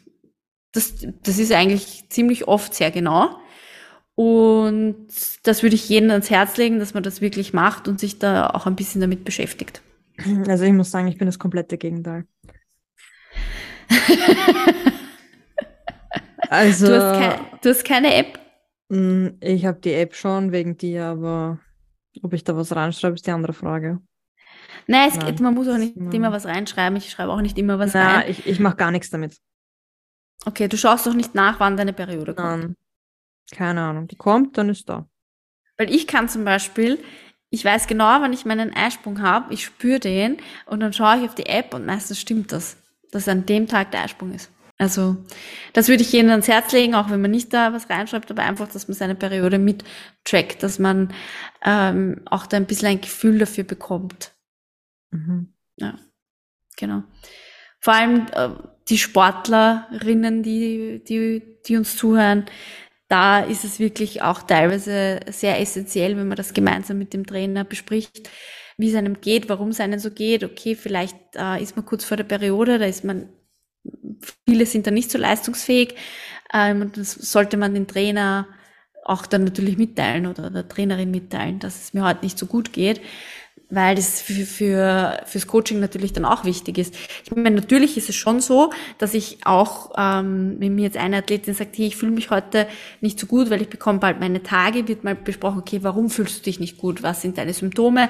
das, 0.71 1.05
das 1.21 1.37
ist 1.37 1.51
eigentlich 1.51 2.09
ziemlich 2.09 2.47
oft 2.47 2.73
sehr 2.73 2.89
genau. 2.89 3.37
Und 4.15 5.09
das 5.43 5.61
würde 5.61 5.75
ich 5.75 5.89
jedem 5.89 6.09
ans 6.09 6.31
Herz 6.31 6.57
legen, 6.57 6.79
dass 6.79 6.95
man 6.95 7.03
das 7.03 7.21
wirklich 7.21 7.53
macht 7.53 7.87
und 7.87 7.99
sich 7.99 8.17
da 8.17 8.47
auch 8.47 8.65
ein 8.65 8.75
bisschen 8.75 8.99
damit 8.99 9.25
beschäftigt. 9.25 9.83
Also 10.47 10.63
ich 10.63 10.73
muss 10.73 10.89
sagen, 10.89 11.07
ich 11.07 11.19
bin 11.19 11.27
das 11.27 11.37
komplette 11.37 11.77
Gegenteil. 11.77 12.25
Also. 16.49 16.87
Du 16.87 17.01
hast, 17.01 17.19
kein, 17.19 17.39
du 17.61 17.69
hast, 17.69 17.85
keine 17.85 18.15
App? 18.15 18.39
Mm, 18.89 19.27
ich 19.39 19.65
habe 19.65 19.79
die 19.79 19.93
App 19.93 20.15
schon 20.15 20.51
wegen 20.51 20.77
dir, 20.77 21.05
aber 21.05 21.59
ob 22.21 22.33
ich 22.33 22.43
da 22.43 22.55
was 22.55 22.75
reinschreibe, 22.75 23.15
ist 23.15 23.25
die 23.25 23.31
andere 23.31 23.53
Frage. 23.53 23.99
Nein, 24.87 25.09
es, 25.09 25.17
Nein. 25.17 25.35
man 25.41 25.53
muss 25.53 25.67
auch 25.67 25.77
nicht 25.77 25.95
immer 25.95 26.31
was 26.31 26.45
reinschreiben. 26.45 26.97
Ich 26.97 27.09
schreibe 27.09 27.31
auch 27.31 27.41
nicht 27.41 27.57
immer 27.57 27.79
was 27.79 27.93
Nein, 27.93 28.05
rein. 28.07 28.29
Ich, 28.29 28.45
ich 28.45 28.59
mache 28.59 28.75
gar 28.75 28.91
nichts 28.91 29.09
damit. 29.09 29.37
Okay, 30.45 30.67
du 30.67 30.77
schaust 30.77 31.07
doch 31.07 31.13
nicht 31.13 31.35
nach, 31.35 31.59
wann 31.59 31.77
deine 31.77 31.93
Periode 31.93 32.33
kommt. 32.33 32.63
Nein. 32.63 32.75
Keine 33.51 33.81
Ahnung. 33.81 34.07
Die 34.07 34.15
kommt, 34.15 34.57
dann 34.57 34.69
ist 34.69 34.89
da. 34.89 35.07
Weil 35.77 35.93
ich 35.93 36.07
kann 36.07 36.27
zum 36.27 36.43
Beispiel, 36.43 36.99
ich 37.49 37.63
weiß 37.63 37.87
genau, 37.87 38.05
wann 38.05 38.33
ich 38.33 38.45
meinen 38.45 38.73
Eisprung 38.73 39.21
habe, 39.21 39.53
ich 39.53 39.63
spüre 39.63 39.99
den 39.99 40.37
und 40.65 40.81
dann 40.81 40.93
schaue 40.93 41.17
ich 41.19 41.23
auf 41.23 41.35
die 41.35 41.45
App 41.45 41.73
und 41.73 41.85
meistens 41.85 42.19
stimmt 42.19 42.51
das 42.51 42.77
dass 43.13 43.27
an 43.27 43.45
dem 43.45 43.67
Tag 43.67 43.91
der 43.91 44.03
Eisprung 44.03 44.33
ist. 44.33 44.49
Also 44.77 45.17
das 45.73 45.87
würde 45.87 46.03
ich 46.03 46.11
jedem 46.11 46.31
ans 46.31 46.47
Herz 46.47 46.71
legen, 46.71 46.95
auch 46.95 47.09
wenn 47.09 47.21
man 47.21 47.31
nicht 47.31 47.53
da 47.53 47.73
was 47.73 47.89
reinschreibt, 47.89 48.29
aber 48.31 48.43
einfach, 48.43 48.67
dass 48.67 48.87
man 48.87 48.95
seine 48.95 49.15
Periode 49.15 49.59
mit 49.59 49.83
trackt, 50.23 50.63
dass 50.63 50.79
man 50.79 51.13
ähm, 51.63 52.21
auch 52.25 52.47
da 52.47 52.57
ein 52.57 52.65
bisschen 52.65 52.89
ein 52.89 53.01
Gefühl 53.01 53.37
dafür 53.39 53.63
bekommt. 53.63 54.31
Mhm. 55.11 55.53
Ja, 55.77 55.97
genau. 56.75 57.03
Vor 57.79 57.93
allem 57.93 58.25
äh, 58.33 58.49
die 58.89 58.97
Sportlerinnen, 58.97 60.43
die, 60.43 61.03
die, 61.07 61.43
die 61.65 61.77
uns 61.77 61.95
zuhören, 61.95 62.45
da 63.07 63.41
ist 63.41 63.63
es 63.63 63.79
wirklich 63.79 64.21
auch 64.23 64.41
teilweise 64.41 65.19
sehr 65.29 65.59
essentiell, 65.59 66.17
wenn 66.17 66.27
man 66.27 66.37
das 66.37 66.53
gemeinsam 66.53 66.97
mit 66.97 67.13
dem 67.13 67.27
Trainer 67.27 67.63
bespricht, 67.63 68.29
wie 68.77 68.89
es 68.89 68.95
einem 68.95 69.21
geht, 69.21 69.49
warum 69.49 69.69
es 69.69 69.79
einem 69.79 69.99
so 69.99 70.11
geht. 70.11 70.43
Okay, 70.43 70.75
vielleicht 70.75 71.17
äh, 71.35 71.61
ist 71.61 71.75
man 71.75 71.85
kurz 71.85 72.03
vor 72.05 72.17
der 72.17 72.23
Periode, 72.23 72.79
da 72.79 72.85
ist 72.85 73.03
man, 73.03 73.29
viele 74.47 74.65
sind 74.65 74.87
da 74.87 74.91
nicht 74.91 75.11
so 75.11 75.17
leistungsfähig. 75.17 75.95
Ähm, 76.53 76.91
das 76.95 77.13
sollte 77.13 77.57
man 77.57 77.73
den 77.73 77.87
Trainer 77.87 78.47
auch 79.05 79.25
dann 79.25 79.43
natürlich 79.43 79.77
mitteilen 79.77 80.27
oder 80.27 80.49
der 80.49 80.67
Trainerin 80.67 81.11
mitteilen, 81.11 81.59
dass 81.59 81.83
es 81.83 81.93
mir 81.93 82.05
heute 82.05 82.23
nicht 82.23 82.39
so 82.39 82.45
gut 82.45 82.71
geht 82.71 83.01
weil 83.73 83.95
das 83.95 84.21
für, 84.21 84.45
für, 84.45 85.21
fürs 85.25 85.47
Coaching 85.47 85.79
natürlich 85.79 86.13
dann 86.13 86.25
auch 86.25 86.45
wichtig 86.45 86.77
ist. 86.77 86.95
Ich 87.23 87.31
meine, 87.35 87.51
natürlich 87.51 87.97
ist 87.97 88.09
es 88.09 88.15
schon 88.15 88.39
so, 88.39 88.71
dass 88.97 89.13
ich 89.13 89.39
auch, 89.45 89.91
ähm, 89.97 90.55
wenn 90.59 90.75
mir 90.75 90.83
jetzt 90.83 90.97
eine 90.97 91.17
Athletin 91.17 91.53
sagt, 91.53 91.77
hey, 91.77 91.87
ich 91.87 91.95
fühle 91.95 92.11
mich 92.11 92.29
heute 92.29 92.67
nicht 93.01 93.19
so 93.19 93.27
gut, 93.27 93.49
weil 93.49 93.61
ich 93.61 93.69
bekomme 93.69 93.99
bald 93.99 94.19
meine 94.19 94.43
Tage, 94.43 94.87
wird 94.87 95.03
mal 95.03 95.15
besprochen, 95.15 95.59
okay, 95.59 95.79
warum 95.81 96.09
fühlst 96.09 96.39
du 96.39 96.43
dich 96.43 96.59
nicht 96.59 96.77
gut? 96.77 97.03
Was 97.03 97.21
sind 97.21 97.37
deine 97.37 97.53
Symptome? 97.53 98.09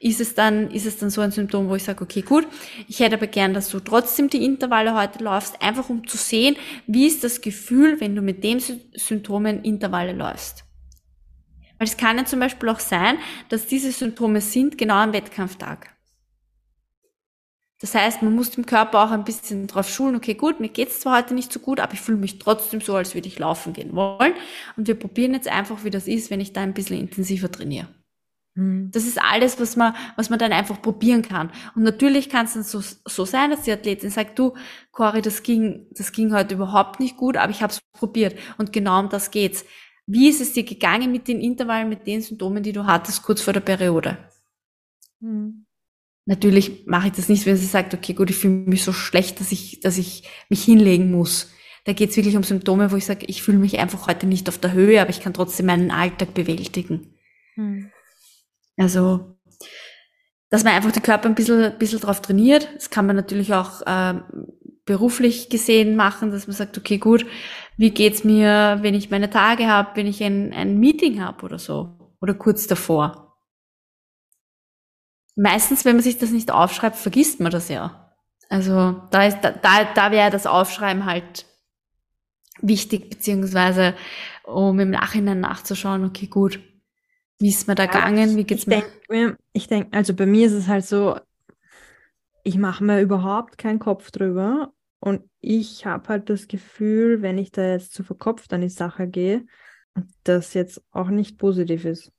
Ist 0.00 0.20
es 0.20 0.34
dann, 0.34 0.70
ist 0.70 0.86
es 0.86 0.98
dann 0.98 1.10
so 1.10 1.20
ein 1.20 1.30
Symptom, 1.30 1.68
wo 1.68 1.74
ich 1.74 1.84
sage, 1.84 2.02
okay, 2.02 2.22
gut, 2.22 2.46
ich 2.88 3.00
hätte 3.00 3.16
aber 3.16 3.26
gern, 3.26 3.54
dass 3.54 3.68
du 3.68 3.80
trotzdem 3.80 4.30
die 4.30 4.44
Intervalle 4.44 4.94
heute 4.94 5.22
läufst, 5.22 5.60
einfach 5.60 5.88
um 5.88 6.06
zu 6.06 6.16
sehen, 6.16 6.56
wie 6.86 7.06
ist 7.06 7.22
das 7.22 7.40
Gefühl, 7.40 8.00
wenn 8.00 8.14
du 8.16 8.22
mit 8.22 8.42
dem 8.44 8.60
Symptomen 8.94 9.62
Intervalle 9.62 10.12
läufst. 10.12 10.64
Weil 11.82 11.88
es 11.88 11.96
kann 11.96 12.16
ja 12.16 12.24
zum 12.24 12.38
Beispiel 12.38 12.68
auch 12.68 12.78
sein, 12.78 13.18
dass 13.48 13.66
diese 13.66 13.90
Symptome 13.90 14.40
sind 14.40 14.78
genau 14.78 14.94
am 14.94 15.12
Wettkampftag. 15.12 15.92
Das 17.80 17.96
heißt, 17.96 18.22
man 18.22 18.36
muss 18.36 18.52
dem 18.52 18.66
Körper 18.66 19.02
auch 19.02 19.10
ein 19.10 19.24
bisschen 19.24 19.66
drauf 19.66 19.88
schulen, 19.88 20.14
okay, 20.14 20.34
gut, 20.34 20.60
mir 20.60 20.68
geht's 20.68 21.00
zwar 21.00 21.18
heute 21.18 21.34
nicht 21.34 21.52
so 21.52 21.58
gut, 21.58 21.80
aber 21.80 21.94
ich 21.94 22.00
fühle 22.00 22.18
mich 22.18 22.38
trotzdem 22.38 22.80
so, 22.80 22.94
als 22.94 23.16
würde 23.16 23.26
ich 23.26 23.36
laufen 23.40 23.72
gehen 23.72 23.96
wollen. 23.96 24.34
Und 24.76 24.86
wir 24.86 24.94
probieren 24.94 25.34
jetzt 25.34 25.48
einfach, 25.48 25.82
wie 25.82 25.90
das 25.90 26.06
ist, 26.06 26.30
wenn 26.30 26.38
ich 26.38 26.52
da 26.52 26.60
ein 26.60 26.72
bisschen 26.72 27.00
intensiver 27.00 27.50
trainiere. 27.50 27.88
Mhm. 28.54 28.92
Das 28.92 29.04
ist 29.04 29.20
alles, 29.20 29.58
was 29.58 29.74
man, 29.74 29.96
was 30.14 30.30
man 30.30 30.38
dann 30.38 30.52
einfach 30.52 30.80
probieren 30.80 31.22
kann. 31.22 31.50
Und 31.74 31.82
natürlich 31.82 32.28
kann 32.28 32.46
es 32.46 32.54
dann 32.54 32.62
so, 32.62 32.80
so 32.80 33.24
sein, 33.24 33.50
dass 33.50 33.62
die 33.62 33.72
Athletin 33.72 34.10
sagt, 34.10 34.38
du, 34.38 34.54
Cory, 34.92 35.20
das 35.20 35.42
ging, 35.42 35.88
das 35.90 36.12
ging 36.12 36.32
heute 36.32 36.54
überhaupt 36.54 37.00
nicht 37.00 37.16
gut, 37.16 37.36
aber 37.36 37.50
ich 37.50 37.60
habe 37.60 37.72
es 37.72 37.80
probiert. 37.92 38.38
Und 38.56 38.72
genau 38.72 39.00
um 39.00 39.08
das 39.08 39.32
geht's. 39.32 39.64
Wie 40.06 40.28
ist 40.28 40.40
es 40.40 40.52
dir 40.52 40.64
gegangen 40.64 41.12
mit 41.12 41.28
den 41.28 41.40
Intervallen, 41.40 41.88
mit 41.88 42.06
den 42.06 42.22
Symptomen, 42.22 42.62
die 42.62 42.72
du 42.72 42.86
hattest 42.86 43.22
kurz 43.22 43.40
vor 43.40 43.52
der 43.52 43.60
Periode? 43.60 44.18
Mhm. 45.20 45.66
Natürlich 46.24 46.86
mache 46.86 47.08
ich 47.08 47.14
das 47.14 47.28
nicht, 47.28 47.46
wenn 47.46 47.56
sie 47.56 47.66
sagt, 47.66 47.94
okay, 47.94 48.12
gut, 48.12 48.30
ich 48.30 48.36
fühle 48.36 48.54
mich 48.54 48.84
so 48.84 48.92
schlecht, 48.92 49.40
dass 49.40 49.50
ich, 49.50 49.80
dass 49.80 49.98
ich 49.98 50.28
mich 50.48 50.62
hinlegen 50.62 51.10
muss. 51.10 51.52
Da 51.84 51.92
geht 51.92 52.10
es 52.10 52.16
wirklich 52.16 52.36
um 52.36 52.44
Symptome, 52.44 52.92
wo 52.92 52.96
ich 52.96 53.06
sage, 53.06 53.26
ich 53.26 53.42
fühle 53.42 53.58
mich 53.58 53.80
einfach 53.80 54.06
heute 54.06 54.26
nicht 54.26 54.48
auf 54.48 54.58
der 54.58 54.72
Höhe, 54.72 55.00
aber 55.00 55.10
ich 55.10 55.20
kann 55.20 55.34
trotzdem 55.34 55.66
meinen 55.66 55.90
Alltag 55.90 56.32
bewältigen. 56.32 57.14
Mhm. 57.56 57.90
Also, 58.76 59.36
dass 60.48 60.62
man 60.62 60.74
einfach 60.74 60.92
den 60.92 61.02
Körper 61.02 61.28
ein 61.28 61.34
bisschen, 61.34 61.60
ein 61.60 61.78
bisschen 61.78 62.00
drauf 62.00 62.22
trainiert. 62.22 62.68
Das 62.74 62.90
kann 62.90 63.06
man 63.06 63.16
natürlich 63.16 63.52
auch 63.52 63.82
äh, 63.84 64.20
beruflich 64.84 65.48
gesehen 65.48 65.96
machen, 65.96 66.30
dass 66.30 66.46
man 66.46 66.54
sagt, 66.54 66.78
okay, 66.78 66.98
gut, 66.98 67.26
wie 67.76 67.90
geht's 67.90 68.24
mir, 68.24 68.78
wenn 68.82 68.94
ich 68.94 69.10
meine 69.10 69.30
Tage 69.30 69.66
habe, 69.66 69.90
wenn 69.94 70.06
ich 70.06 70.22
ein, 70.22 70.52
ein 70.52 70.78
Meeting 70.78 71.22
habe 71.22 71.44
oder 71.44 71.58
so 71.58 72.16
oder 72.20 72.34
kurz 72.34 72.66
davor. 72.66 73.36
Meistens, 75.34 75.84
wenn 75.84 75.96
man 75.96 76.02
sich 76.02 76.18
das 76.18 76.30
nicht 76.30 76.50
aufschreibt, 76.50 76.96
vergisst 76.96 77.40
man 77.40 77.50
das 77.50 77.68
ja. 77.68 78.14
Also 78.48 79.00
da 79.10 79.26
ist 79.26 79.40
da, 79.40 79.50
da, 79.50 79.84
da 79.94 80.10
wäre 80.10 80.30
das 80.30 80.46
Aufschreiben 80.46 81.06
halt 81.06 81.46
wichtig, 82.60 83.08
beziehungsweise 83.08 83.94
um 84.44 84.78
im 84.78 84.90
Nachhinein 84.90 85.40
nachzuschauen, 85.40 86.04
okay, 86.04 86.26
gut, 86.26 86.60
wie 87.38 87.48
ist 87.48 87.66
mir 87.66 87.74
da 87.74 87.84
ja, 87.84 87.90
gegangen, 87.90 88.36
wie 88.36 88.44
geht's 88.44 88.62
ich 88.62 88.66
mir? 88.68 88.82
Denk, 89.08 89.38
ich 89.52 89.68
denke, 89.68 89.96
also 89.96 90.14
bei 90.14 90.26
mir 90.26 90.46
ist 90.46 90.52
es 90.52 90.68
halt 90.68 90.84
so, 90.84 91.18
ich 92.44 92.56
mache 92.56 92.84
mir 92.84 93.00
überhaupt 93.00 93.58
keinen 93.58 93.78
Kopf 93.78 94.10
drüber. 94.10 94.72
Und 95.02 95.28
ich 95.40 95.84
habe 95.84 96.08
halt 96.08 96.30
das 96.30 96.46
Gefühl, 96.46 97.22
wenn 97.22 97.36
ich 97.36 97.50
da 97.50 97.72
jetzt 97.72 97.92
zu 97.92 98.04
verkopft 98.04 98.52
an 98.52 98.60
die 98.60 98.68
Sache 98.68 99.08
gehe, 99.08 99.44
dass 100.22 100.54
jetzt 100.54 100.80
auch 100.92 101.08
nicht 101.08 101.38
positiv 101.38 101.84
ist. 101.84 102.12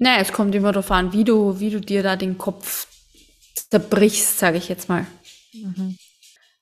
Naja, 0.00 0.18
es 0.20 0.32
kommt 0.32 0.56
immer 0.56 0.72
darauf 0.72 0.90
an, 0.90 1.12
wie 1.12 1.22
du, 1.22 1.60
wie 1.60 1.70
du 1.70 1.80
dir 1.80 2.02
da 2.02 2.16
den 2.16 2.36
Kopf 2.36 2.88
zerbrichst, 3.70 4.40
sage 4.40 4.58
ich 4.58 4.68
jetzt 4.68 4.88
mal. 4.88 5.06
Mhm. 5.52 5.96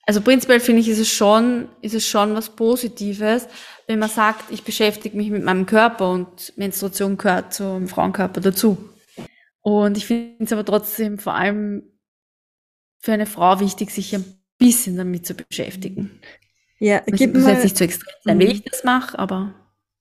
Also 0.03 0.21
prinzipiell 0.21 0.61
finde 0.61 0.83
ich, 0.83 0.89
ist 0.91 0.99
es 0.99 1.09
schon, 1.09 1.71
ist 1.81 1.95
es 1.95 2.07
schon 2.07 2.35
was 2.35 2.51
Positives, 2.51 3.49
wenn 3.87 4.01
man 4.01 4.11
sagt, 4.11 4.53
ich 4.53 4.65
beschäftige 4.65 5.17
mich 5.17 5.31
mit 5.31 5.45
meinem 5.45 5.65
Körper 5.65 6.11
und 6.11 6.53
Menstruation 6.59 7.17
gehört 7.17 7.55
zum 7.55 7.89
Frauenkörper 7.89 8.43
dazu. 8.43 8.91
Und 9.63 9.97
ich 9.97 10.05
finde 10.05 10.45
es 10.45 10.53
aber 10.53 10.67
trotzdem 10.67 11.19
vor 11.19 11.33
allem 11.33 11.94
für 13.05 13.13
eine 13.13 13.27
Frau 13.27 13.61
wichtig, 13.61 13.91
sich 13.91 14.15
ein 14.15 14.25
bisschen 14.57 14.97
damit 14.97 15.27
zu 15.27 15.35
beschäftigen. 15.35 16.23
Ja, 16.79 17.03
das 17.07 17.19
gib 17.19 17.35
muss 17.35 17.43
mal, 17.43 17.53
jetzt 17.53 17.65
nicht 17.65 17.77
zu 17.77 17.85
extrem 17.85 18.15
sein, 18.25 18.39
wie 18.39 18.47
mhm. 18.47 18.51
ich 18.51 18.63
das 18.63 18.83
mache, 18.83 19.19
aber. 19.19 19.55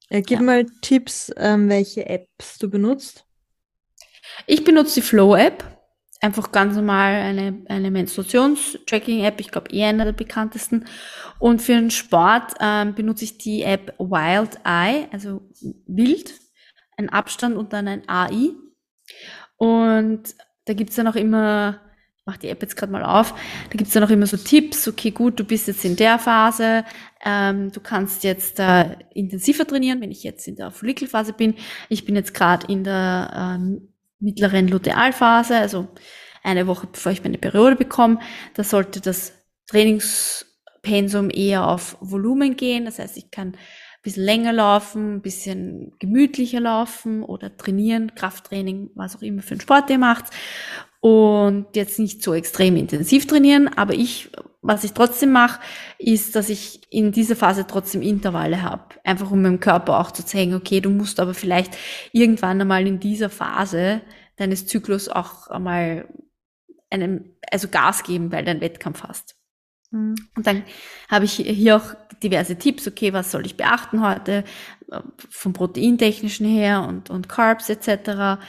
Ja, 0.09 0.21
gib 0.21 0.39
ja. 0.39 0.41
mal 0.41 0.65
Tipps, 0.81 1.29
ähm, 1.35 1.67
welche 1.67 2.05
Apps 2.05 2.59
du 2.59 2.69
benutzt. 2.69 3.25
Ich 4.47 4.63
benutze 4.63 5.01
die 5.01 5.05
Flow-App. 5.05 5.65
Einfach 6.21 6.53
ganz 6.53 6.77
normal 6.77 7.15
eine, 7.15 7.65
eine 7.67 7.91
Menstruations-Tracking-App. 7.91 9.41
Ich 9.41 9.51
glaube, 9.51 9.75
eher 9.75 9.89
eine 9.89 10.05
der 10.05 10.13
bekanntesten. 10.13 10.85
Und 11.39 11.61
für 11.61 11.73
den 11.73 11.91
Sport 11.91 12.53
ähm, 12.61 12.95
benutze 12.95 13.25
ich 13.25 13.37
die 13.37 13.63
App 13.63 13.95
Wild 13.99 14.61
Eye, 14.63 15.09
also 15.11 15.41
wild, 15.87 16.35
ein 16.95 17.09
Abstand 17.09 17.57
und 17.57 17.73
dann 17.73 17.89
ein 17.89 18.07
AI. 18.07 18.51
Und 19.57 20.35
da 20.63 20.73
gibt's 20.73 20.95
dann 20.95 21.07
auch 21.09 21.15
immer 21.15 21.81
mache 22.25 22.39
die 22.39 22.47
App 22.47 22.61
jetzt 22.61 22.77
gerade 22.77 22.91
mal 22.91 23.03
auf, 23.03 23.31
da 23.31 23.77
gibt's 23.77 23.93
dann 23.93 24.03
auch 24.03 24.09
immer 24.09 24.25
so 24.25 24.37
Tipps, 24.37 24.87
okay 24.87 25.11
gut, 25.11 25.39
du 25.39 25.43
bist 25.43 25.67
jetzt 25.67 25.83
in 25.83 25.95
der 25.95 26.19
Phase, 26.19 26.85
ähm, 27.23 27.71
du 27.71 27.81
kannst 27.81 28.23
jetzt 28.23 28.59
äh, 28.59 28.95
intensiver 29.13 29.67
trainieren, 29.67 29.99
wenn 30.01 30.11
ich 30.11 30.23
jetzt 30.23 30.47
in 30.47 30.55
der 30.55 30.71
Follikelphase 30.71 31.33
bin. 31.33 31.55
Ich 31.89 32.05
bin 32.05 32.15
jetzt 32.15 32.33
gerade 32.33 32.67
in 32.71 32.83
der 32.83 33.57
ähm, 33.59 33.89
mittleren 34.19 34.69
Lutealphase, 34.69 35.57
also 35.57 35.89
eine 36.43 36.67
Woche 36.67 36.87
bevor 36.87 37.11
ich 37.11 37.23
meine 37.23 37.37
Periode 37.37 37.75
bekomme. 37.75 38.19
Da 38.53 38.63
sollte 38.63 39.01
das 39.01 39.33
Trainingspensum 39.67 41.29
eher 41.29 41.67
auf 41.67 41.97
Volumen 41.99 42.55
gehen, 42.55 42.85
das 42.85 42.99
heißt, 42.99 43.17
ich 43.17 43.31
kann 43.31 43.49
ein 43.49 43.57
bisschen 44.01 44.23
länger 44.23 44.53
laufen, 44.53 45.15
ein 45.15 45.21
bisschen 45.21 45.93
gemütlicher 45.99 46.61
laufen 46.61 47.21
oder 47.23 47.55
trainieren, 47.57 48.15
Krafttraining, 48.15 48.91
was 48.95 49.15
auch 49.17 49.21
immer 49.21 49.41
für 49.41 49.51
einen 49.51 49.61
Sport 49.61 49.89
ihr 49.89 49.97
macht 49.97 50.27
und 51.03 51.65
jetzt 51.75 51.99
nicht 51.99 52.23
so 52.23 52.33
extrem 52.33 52.77
intensiv 52.77 53.27
trainieren, 53.27 53.67
aber 53.67 53.93
ich, 53.93 54.31
was 54.61 54.85
ich 54.85 54.93
trotzdem 54.93 55.33
mache, 55.33 55.59
ist, 55.99 56.33
dass 56.33 56.47
ich 56.47 56.79
in 56.89 57.11
dieser 57.11 57.35
Phase 57.35 57.67
trotzdem 57.67 58.01
Intervalle 58.01 58.61
habe, 58.61 58.85
einfach 59.03 59.29
um 59.29 59.41
meinem 59.41 59.59
Körper 59.59 59.99
auch 59.99 60.11
zu 60.11 60.25
zeigen, 60.25 60.53
okay, 60.53 60.79
du 60.79 60.89
musst 60.89 61.19
aber 61.19 61.33
vielleicht 61.33 61.77
irgendwann 62.13 62.61
einmal 62.61 62.87
in 62.87 63.01
dieser 63.01 63.29
Phase 63.29 63.99
deines 64.37 64.65
Zyklus 64.65 65.09
auch 65.09 65.47
einmal 65.47 66.07
einem, 66.89 67.35
also 67.51 67.67
Gas 67.67 68.03
geben, 68.03 68.31
weil 68.31 68.45
du 68.45 68.51
einen 68.51 68.61
Wettkampf 68.61 69.03
hast. 69.03 69.35
Mhm. 69.91 70.15
Und 70.37 70.47
dann 70.47 70.63
habe 71.09 71.25
ich 71.25 71.33
hier 71.33 71.75
auch 71.75 71.95
diverse 72.23 72.55
Tipps, 72.55 72.87
okay, 72.87 73.11
was 73.11 73.29
soll 73.29 73.45
ich 73.45 73.57
beachten 73.57 74.01
heute, 74.01 74.45
vom 75.29 75.51
Proteintechnischen 75.51 76.47
her 76.47 76.85
und, 76.87 77.09
und 77.09 77.27
Carbs 77.27 77.69
etc., 77.69 78.39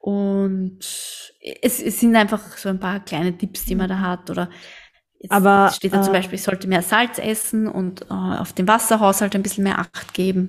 und 0.00 0.78
es, 0.80 1.80
es 1.82 2.00
sind 2.00 2.16
einfach 2.16 2.56
so 2.56 2.70
ein 2.70 2.80
paar 2.80 3.00
kleine 3.00 3.36
Tipps, 3.36 3.66
die 3.66 3.74
man 3.74 3.88
da 3.88 4.00
hat. 4.00 4.30
Oder 4.30 4.48
jetzt 5.18 5.30
Aber, 5.30 5.70
steht 5.70 5.92
da 5.92 6.00
zum 6.00 6.14
äh, 6.14 6.18
Beispiel, 6.18 6.36
ich 6.36 6.42
sollte 6.42 6.66
mehr 6.66 6.82
Salz 6.82 7.18
essen 7.18 7.68
und 7.68 8.02
äh, 8.02 8.14
auf 8.14 8.54
den 8.54 8.66
Wasserhaushalt 8.66 9.34
ein 9.36 9.42
bisschen 9.42 9.64
mehr 9.64 9.78
Acht 9.78 10.14
geben. 10.14 10.48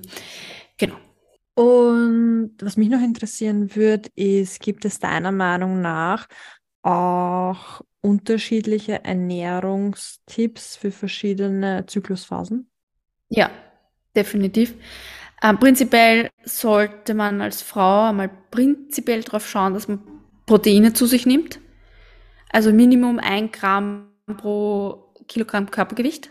Genau. 0.78 0.96
Und 1.54 2.54
was 2.62 2.78
mich 2.78 2.88
noch 2.88 3.02
interessieren 3.02 3.76
würde, 3.76 4.08
ist, 4.14 4.60
gibt 4.60 4.86
es 4.86 4.98
deiner 4.98 5.32
Meinung 5.32 5.82
nach 5.82 6.26
auch 6.80 7.82
unterschiedliche 8.00 9.04
Ernährungstipps 9.04 10.76
für 10.76 10.90
verschiedene 10.90 11.84
Zyklusphasen? 11.86 12.70
Ja, 13.28 13.50
definitiv. 14.16 14.74
Ähm, 15.42 15.58
prinzipiell 15.58 16.30
sollte 16.44 17.14
man 17.14 17.40
als 17.40 17.62
Frau 17.62 18.08
einmal 18.08 18.30
prinzipiell 18.50 19.22
darauf 19.22 19.48
schauen, 19.48 19.74
dass 19.74 19.88
man 19.88 20.00
Proteine 20.46 20.92
zu 20.92 21.06
sich 21.06 21.26
nimmt. 21.26 21.58
Also 22.50 22.72
Minimum 22.72 23.18
ein 23.18 23.50
Gramm 23.50 24.12
pro 24.36 25.12
Kilogramm 25.26 25.70
Körpergewicht. 25.70 26.30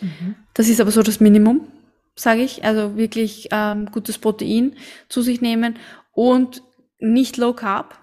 Mhm. 0.00 0.36
Das 0.54 0.68
ist 0.68 0.80
aber 0.80 0.92
so 0.92 1.02
das 1.02 1.18
Minimum, 1.18 1.72
sage 2.14 2.42
ich. 2.42 2.64
Also 2.64 2.96
wirklich 2.96 3.48
ähm, 3.50 3.86
gutes 3.90 4.18
Protein 4.18 4.76
zu 5.08 5.22
sich 5.22 5.40
nehmen 5.40 5.78
und 6.12 6.62
nicht 6.98 7.38
Low 7.38 7.54
Carb. 7.54 7.98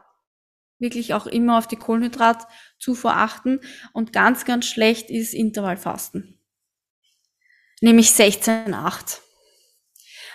Wirklich 0.78 1.14
auch 1.14 1.28
immer 1.28 1.58
auf 1.58 1.68
die 1.68 1.76
Kohlenhydratzufuhr 1.78 3.14
achten. 3.14 3.62
Und 3.94 4.12
ganz, 4.12 4.46
ganz 4.46 4.66
schlecht 4.66 5.10
ist 5.10 5.34
Intervallfasten. 5.34 6.38
Nämlich 7.82 8.10
16,8 8.10 9.20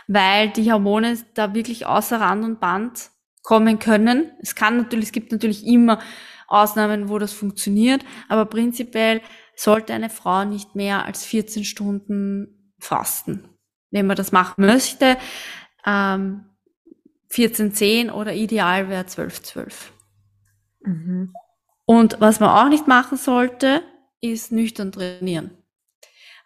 weil 0.07 0.51
die 0.51 0.71
Hormone 0.71 1.19
da 1.35 1.55
wirklich 1.55 1.87
außer 1.87 2.21
Rand 2.21 2.45
und 2.45 2.61
Band 2.61 3.11
kommen 3.43 3.79
können. 3.79 4.33
Es 4.41 4.55
kann 4.55 4.77
natürlich, 4.77 5.07
es 5.07 5.13
gibt 5.13 5.33
natürlich 5.33 5.67
immer 5.67 6.01
Ausnahmen, 6.47 7.09
wo 7.09 7.19
das 7.19 7.33
funktioniert, 7.33 8.05
aber 8.29 8.47
prinzipiell 8.47 9.21
sollte 9.57 9.95
eine 9.95 10.11
Frau 10.11 10.45
nicht 10.45 10.75
mehr 10.75 11.05
als 11.05 11.25
14 11.25 11.65
Stunden 11.65 12.73
fasten. 12.79 13.49
Wenn 13.91 14.07
man 14.07 14.17
das 14.17 14.33
machen 14.33 14.65
möchte, 14.67 15.17
ähm, 15.87 16.47
14, 17.29 18.11
oder 18.11 18.33
ideal 18.33 18.89
wäre 18.89 19.07
12, 19.07 19.43
12. 19.43 19.93
Mhm. 20.85 21.35
Und 21.85 22.21
was 22.21 22.41
man 22.41 22.51
auch 22.51 22.69
nicht 22.69 22.87
machen 22.87 23.19
sollte, 23.19 23.83
ist 24.21 24.53
nüchtern 24.53 24.93
trainieren. 24.93 25.51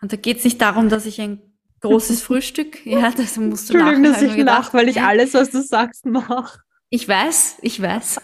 Und 0.00 0.12
da 0.12 0.16
geht 0.16 0.38
es 0.38 0.44
nicht 0.44 0.60
darum, 0.60 0.88
dass 0.88 1.06
ich 1.06 1.20
ein 1.20 1.47
großes 1.80 2.22
Frühstück. 2.22 2.84
Ja, 2.86 3.10
das 3.10 3.36
musst 3.36 3.70
du 3.70 3.74
Entschuldigung, 3.74 4.04
dass 4.04 4.22
ich 4.22 4.36
nach, 4.36 4.72
weil 4.74 4.88
ich 4.88 5.00
alles, 5.00 5.34
was 5.34 5.50
du 5.50 5.62
sagst, 5.62 6.06
mache. 6.06 6.60
Ich 6.90 7.06
weiß, 7.06 7.58
ich 7.62 7.80
weiß. 7.80 8.20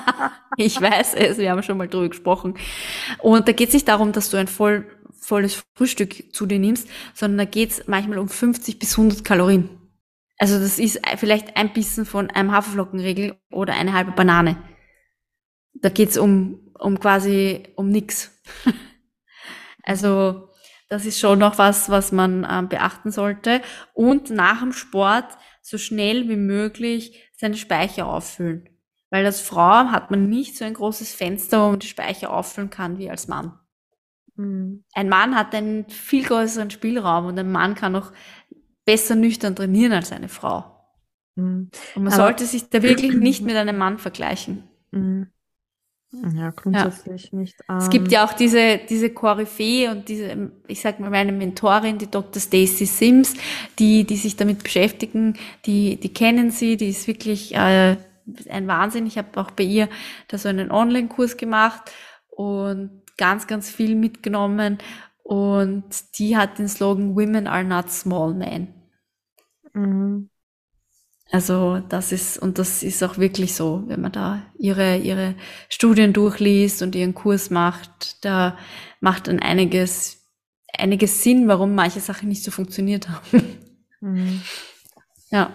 ich 0.56 0.80
weiß 0.80 1.14
es, 1.14 1.38
wir 1.38 1.50
haben 1.50 1.62
schon 1.62 1.78
mal 1.78 1.88
drüber 1.88 2.08
gesprochen. 2.08 2.54
Und 3.18 3.46
da 3.46 3.52
geht 3.52 3.68
es 3.68 3.74
nicht 3.74 3.88
darum, 3.88 4.12
dass 4.12 4.30
du 4.30 4.36
ein 4.36 4.48
voll, 4.48 4.86
volles 5.20 5.62
Frühstück 5.74 6.34
zu 6.34 6.46
dir 6.46 6.58
nimmst, 6.58 6.88
sondern 7.14 7.38
da 7.38 7.44
geht 7.44 7.70
es 7.70 7.86
manchmal 7.86 8.18
um 8.18 8.28
50 8.28 8.78
bis 8.78 8.98
100 8.98 9.24
Kalorien. 9.24 9.70
Also 10.38 10.58
das 10.58 10.78
ist 10.78 11.00
vielleicht 11.18 11.56
ein 11.56 11.72
bisschen 11.72 12.06
von 12.06 12.30
einem 12.30 12.50
Haferflockenregel 12.50 13.36
oder 13.50 13.74
eine 13.74 13.92
halbe 13.92 14.12
Banane. 14.12 14.56
Da 15.74 15.88
geht 15.88 16.10
es 16.10 16.18
um, 16.18 16.72
um 16.78 16.98
quasi 16.98 17.62
um 17.76 17.90
nix. 17.90 18.30
also 19.82 20.49
das 20.90 21.06
ist 21.06 21.20
schon 21.20 21.38
noch 21.38 21.56
was, 21.56 21.88
was 21.88 22.10
man 22.12 22.46
ähm, 22.50 22.68
beachten 22.68 23.12
sollte. 23.12 23.62
Und 23.94 24.28
nach 24.30 24.60
dem 24.60 24.72
Sport 24.72 25.38
so 25.62 25.78
schnell 25.78 26.28
wie 26.28 26.36
möglich 26.36 27.30
seine 27.36 27.56
Speicher 27.56 28.06
auffüllen. 28.06 28.68
Weil 29.08 29.24
als 29.24 29.40
Frau 29.40 29.90
hat 29.90 30.10
man 30.10 30.28
nicht 30.28 30.56
so 30.56 30.64
ein 30.64 30.74
großes 30.74 31.14
Fenster, 31.14 31.64
wo 31.64 31.70
man 31.70 31.78
die 31.78 31.86
Speicher 31.86 32.32
auffüllen 32.32 32.70
kann 32.70 32.98
wie 32.98 33.08
als 33.08 33.28
Mann. 33.28 33.58
Mhm. 34.34 34.84
Ein 34.92 35.08
Mann 35.08 35.36
hat 35.36 35.54
einen 35.54 35.88
viel 35.88 36.24
größeren 36.24 36.70
Spielraum 36.70 37.26
und 37.26 37.38
ein 37.38 37.52
Mann 37.52 37.76
kann 37.76 37.94
auch 37.94 38.12
besser 38.84 39.14
nüchtern 39.14 39.54
trainieren 39.54 39.92
als 39.92 40.10
eine 40.10 40.28
Frau. 40.28 40.76
Mhm. 41.36 41.70
Und 41.94 42.02
man 42.02 42.12
Aber 42.12 42.22
sollte 42.22 42.46
sich 42.46 42.68
da 42.68 42.82
wirklich 42.82 43.14
nicht 43.14 43.42
mit 43.42 43.54
einem 43.54 43.78
Mann 43.78 43.98
vergleichen. 43.98 44.68
Mhm. 44.90 45.28
Ja, 46.12 46.50
grundsätzlich 46.50 47.30
ja. 47.30 47.38
nicht. 47.38 47.56
Ähm, 47.68 47.76
es 47.76 47.88
gibt 47.88 48.10
ja 48.10 48.24
auch 48.24 48.32
diese, 48.32 48.80
diese 48.88 49.10
Koryphäe 49.10 49.90
und 49.92 50.08
diese, 50.08 50.50
ich 50.66 50.80
sag 50.80 50.98
mal, 50.98 51.10
meine 51.10 51.32
Mentorin, 51.32 51.98
die 51.98 52.10
Dr. 52.10 52.40
Stacy 52.40 52.86
Sims, 52.86 53.34
die, 53.78 54.04
die 54.04 54.16
sich 54.16 54.36
damit 54.36 54.62
beschäftigen, 54.62 55.38
die, 55.66 56.00
die 56.00 56.12
kennen 56.12 56.50
sie, 56.50 56.76
die 56.76 56.88
ist 56.88 57.06
wirklich 57.06 57.54
äh, 57.54 57.96
ein 58.48 58.66
Wahnsinn. 58.66 59.06
Ich 59.06 59.18
habe 59.18 59.40
auch 59.40 59.52
bei 59.52 59.62
ihr 59.62 59.88
da 60.28 60.38
so 60.38 60.48
einen 60.48 60.72
Online-Kurs 60.72 61.36
gemacht 61.36 61.92
und 62.28 63.02
ganz, 63.16 63.46
ganz 63.46 63.70
viel 63.70 63.94
mitgenommen. 63.94 64.78
Und 65.22 65.84
die 66.18 66.36
hat 66.36 66.58
den 66.58 66.68
Slogan 66.68 67.14
Women 67.14 67.46
are 67.46 67.62
not 67.62 67.90
small 67.90 68.34
men. 68.34 68.74
Mhm. 69.74 70.30
Also 71.32 71.80
das 71.88 72.10
ist, 72.10 72.38
und 72.38 72.58
das 72.58 72.82
ist 72.82 73.02
auch 73.04 73.16
wirklich 73.18 73.54
so, 73.54 73.84
wenn 73.86 74.00
man 74.00 74.10
da 74.10 74.42
ihre, 74.58 74.96
ihre 74.96 75.36
Studien 75.68 76.12
durchliest 76.12 76.82
und 76.82 76.96
ihren 76.96 77.14
Kurs 77.14 77.50
macht, 77.50 78.24
da 78.24 78.58
macht 79.00 79.28
dann 79.28 79.38
einiges, 79.38 80.26
einiges 80.76 81.22
Sinn, 81.22 81.46
warum 81.46 81.74
manche 81.74 82.00
Sachen 82.00 82.28
nicht 82.28 82.42
so 82.42 82.50
funktioniert 82.50 83.08
haben. 83.08 83.58
Mhm. 84.00 84.40
Ja. 85.32 85.52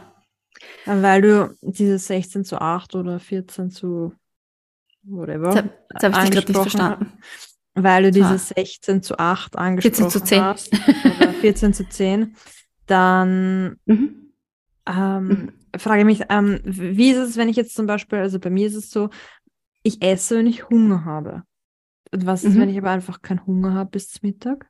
Weil 0.85 1.21
du 1.21 1.57
diese 1.61 1.97
16 1.99 2.45
zu 2.45 2.61
8 2.61 2.95
oder 2.95 3.19
14 3.19 3.71
zu 3.71 4.13
whatever. 5.03 5.53
Jetzt, 5.53 6.03
habe 6.03 6.23
ich 6.23 6.29
dich 6.29 6.47
nicht 6.47 6.57
verstanden. 6.57 7.11
Weil 7.73 8.03
du 8.03 8.11
diese 8.11 8.37
16 8.37 9.03
zu 9.03 9.19
8 9.19 9.57
angesprochen 9.57 10.09
14 10.11 10.21
zu 10.21 10.23
10. 10.25 10.41
hast. 10.41 10.73
Oder 10.73 11.33
14 11.33 11.73
zu 11.73 11.89
10. 11.89 12.35
Dann 12.87 13.77
Mhm. 13.85 14.31
ähm, 14.87 15.27
Mhm. 15.27 15.51
Frage 15.77 15.99
ich 16.01 16.05
mich, 16.05 16.21
ähm, 16.29 16.59
wie 16.63 17.11
ist 17.11 17.17
es, 17.17 17.37
wenn 17.37 17.49
ich 17.49 17.55
jetzt 17.55 17.75
zum 17.75 17.85
Beispiel, 17.87 18.19
also 18.19 18.39
bei 18.39 18.49
mir 18.49 18.67
ist 18.67 18.75
es 18.75 18.89
so, 18.89 19.09
ich 19.83 20.01
esse, 20.01 20.37
wenn 20.37 20.47
ich 20.47 20.69
Hunger 20.69 21.05
habe. 21.05 21.43
Und 22.11 22.25
was 22.25 22.43
ist, 22.43 22.55
Mhm. 22.55 22.61
wenn 22.61 22.69
ich 22.69 22.77
aber 22.77 22.91
einfach 22.91 23.21
keinen 23.21 23.45
Hunger 23.45 23.73
habe 23.73 23.91
bis 23.91 24.09
zum 24.09 24.27
Mittag? 24.29 24.67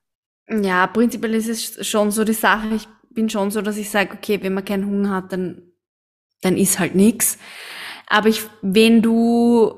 Ja, 0.49 0.87
prinzipiell 0.87 1.33
ist 1.33 1.47
es 1.49 1.87
schon 1.87 2.11
so 2.11 2.23
die 2.23 2.33
Sache. 2.33 2.67
Ich 2.75 2.87
bin 3.09 3.29
schon 3.29 3.49
so, 3.51 3.61
dass 3.61 3.77
ich 3.77 3.89
sage, 3.89 4.13
okay, 4.13 4.39
wenn 4.41 4.53
man 4.53 4.65
keinen 4.65 4.85
Hunger 4.85 5.11
hat, 5.11 5.31
dann, 5.31 5.61
dann 6.41 6.57
ist 6.57 6.79
halt 6.79 6.95
nix. 6.95 7.37
Aber 8.07 8.29
ich, 8.29 8.41
wenn 8.61 9.01
du, 9.01 9.73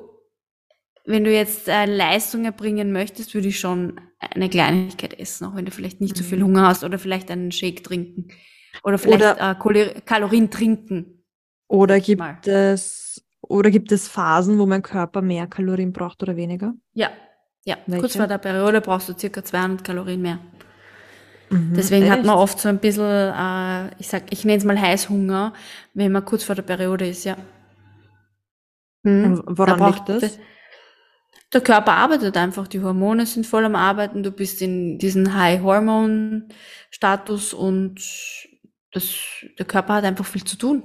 wenn 1.06 1.24
du 1.24 1.32
jetzt 1.32 1.68
äh, 1.68 1.86
Leistung 1.86 2.44
erbringen 2.46 2.92
möchtest, 2.92 3.34
würde 3.34 3.48
ich 3.48 3.60
schon 3.60 4.00
eine 4.20 4.50
Kleinigkeit 4.50 5.18
essen, 5.20 5.46
auch 5.46 5.56
wenn 5.56 5.66
du 5.66 5.72
vielleicht 5.72 6.02
nicht 6.02 6.18
so 6.18 6.24
viel 6.24 6.40
Mhm. 6.40 6.44
Hunger 6.46 6.68
hast 6.68 6.84
oder 6.84 7.00
vielleicht 7.00 7.30
einen 7.32 7.52
Shake 7.52 7.84
trinken 7.84 8.28
oder 8.84 8.98
vielleicht 8.98 9.22
Oder- 9.22 9.52
äh, 9.52 9.56
Kalo- 9.56 10.02
Kalorien 10.06 10.50
trinken. 10.50 11.17
Oder 11.68 12.00
gibt 12.00 12.20
Mal. 12.20 12.38
es, 12.46 13.24
oder 13.42 13.70
gibt 13.72 13.92
es 13.92 14.08
Phasen, 14.08 14.58
wo 14.60 14.66
mein 14.66 14.82
Körper 14.82 15.22
mehr 15.22 15.48
Kalorien 15.48 15.92
braucht 15.94 16.24
oder 16.24 16.36
weniger? 16.36 16.74
Ja, 16.94 17.10
ja. 17.66 17.78
Kurz 18.00 18.16
vor 18.16 18.28
der 18.28 18.38
Periode 18.38 18.82
brauchst 18.82 19.10
du 19.10 19.14
circa 19.18 19.44
200 19.44 19.84
Kalorien 19.84 20.22
mehr. 20.22 20.40
Mhm, 21.50 21.74
Deswegen 21.76 22.10
hat 22.10 22.20
echt? 22.20 22.28
man 22.28 22.38
oft 22.38 22.60
so 22.60 22.70
ein 22.70 22.80
bisschen, 22.80 23.04
äh, 23.06 23.90
ich 24.00 24.08
sag, 24.08 24.24
ich 24.32 24.44
nenne 24.46 24.58
es 24.58 24.64
mal 24.66 24.80
Heißhunger, 24.80 25.54
wenn 25.94 26.12
man 26.12 26.26
kurz 26.26 26.44
vor 26.44 26.56
der 26.56 26.64
Periode 26.64 27.08
ist, 27.08 27.24
ja. 27.26 27.38
Hm, 29.06 29.42
Und 29.46 29.58
woran 29.58 29.80
da 29.80 29.88
liegt 29.88 30.06
braucht- 30.06 30.24
das? 30.24 30.40
Der 31.54 31.62
Körper 31.62 31.94
arbeitet 31.94 32.36
einfach, 32.36 32.68
die 32.68 32.82
Hormone 32.82 33.26
sind 33.26 33.48
voll 33.48 33.64
am 33.64 33.76
Arbeiten, 33.76 34.22
du 34.24 34.32
bist 34.32 34.62
in 34.62 34.98
diesen 35.00 35.34
High-Hormone-Status 35.34 37.54
und 37.54 38.02
das, 38.92 39.14
der 39.58 39.66
Körper 39.66 39.94
hat 39.96 40.04
einfach 40.04 40.26
viel 40.26 40.44
zu 40.44 40.58
tun. 40.58 40.84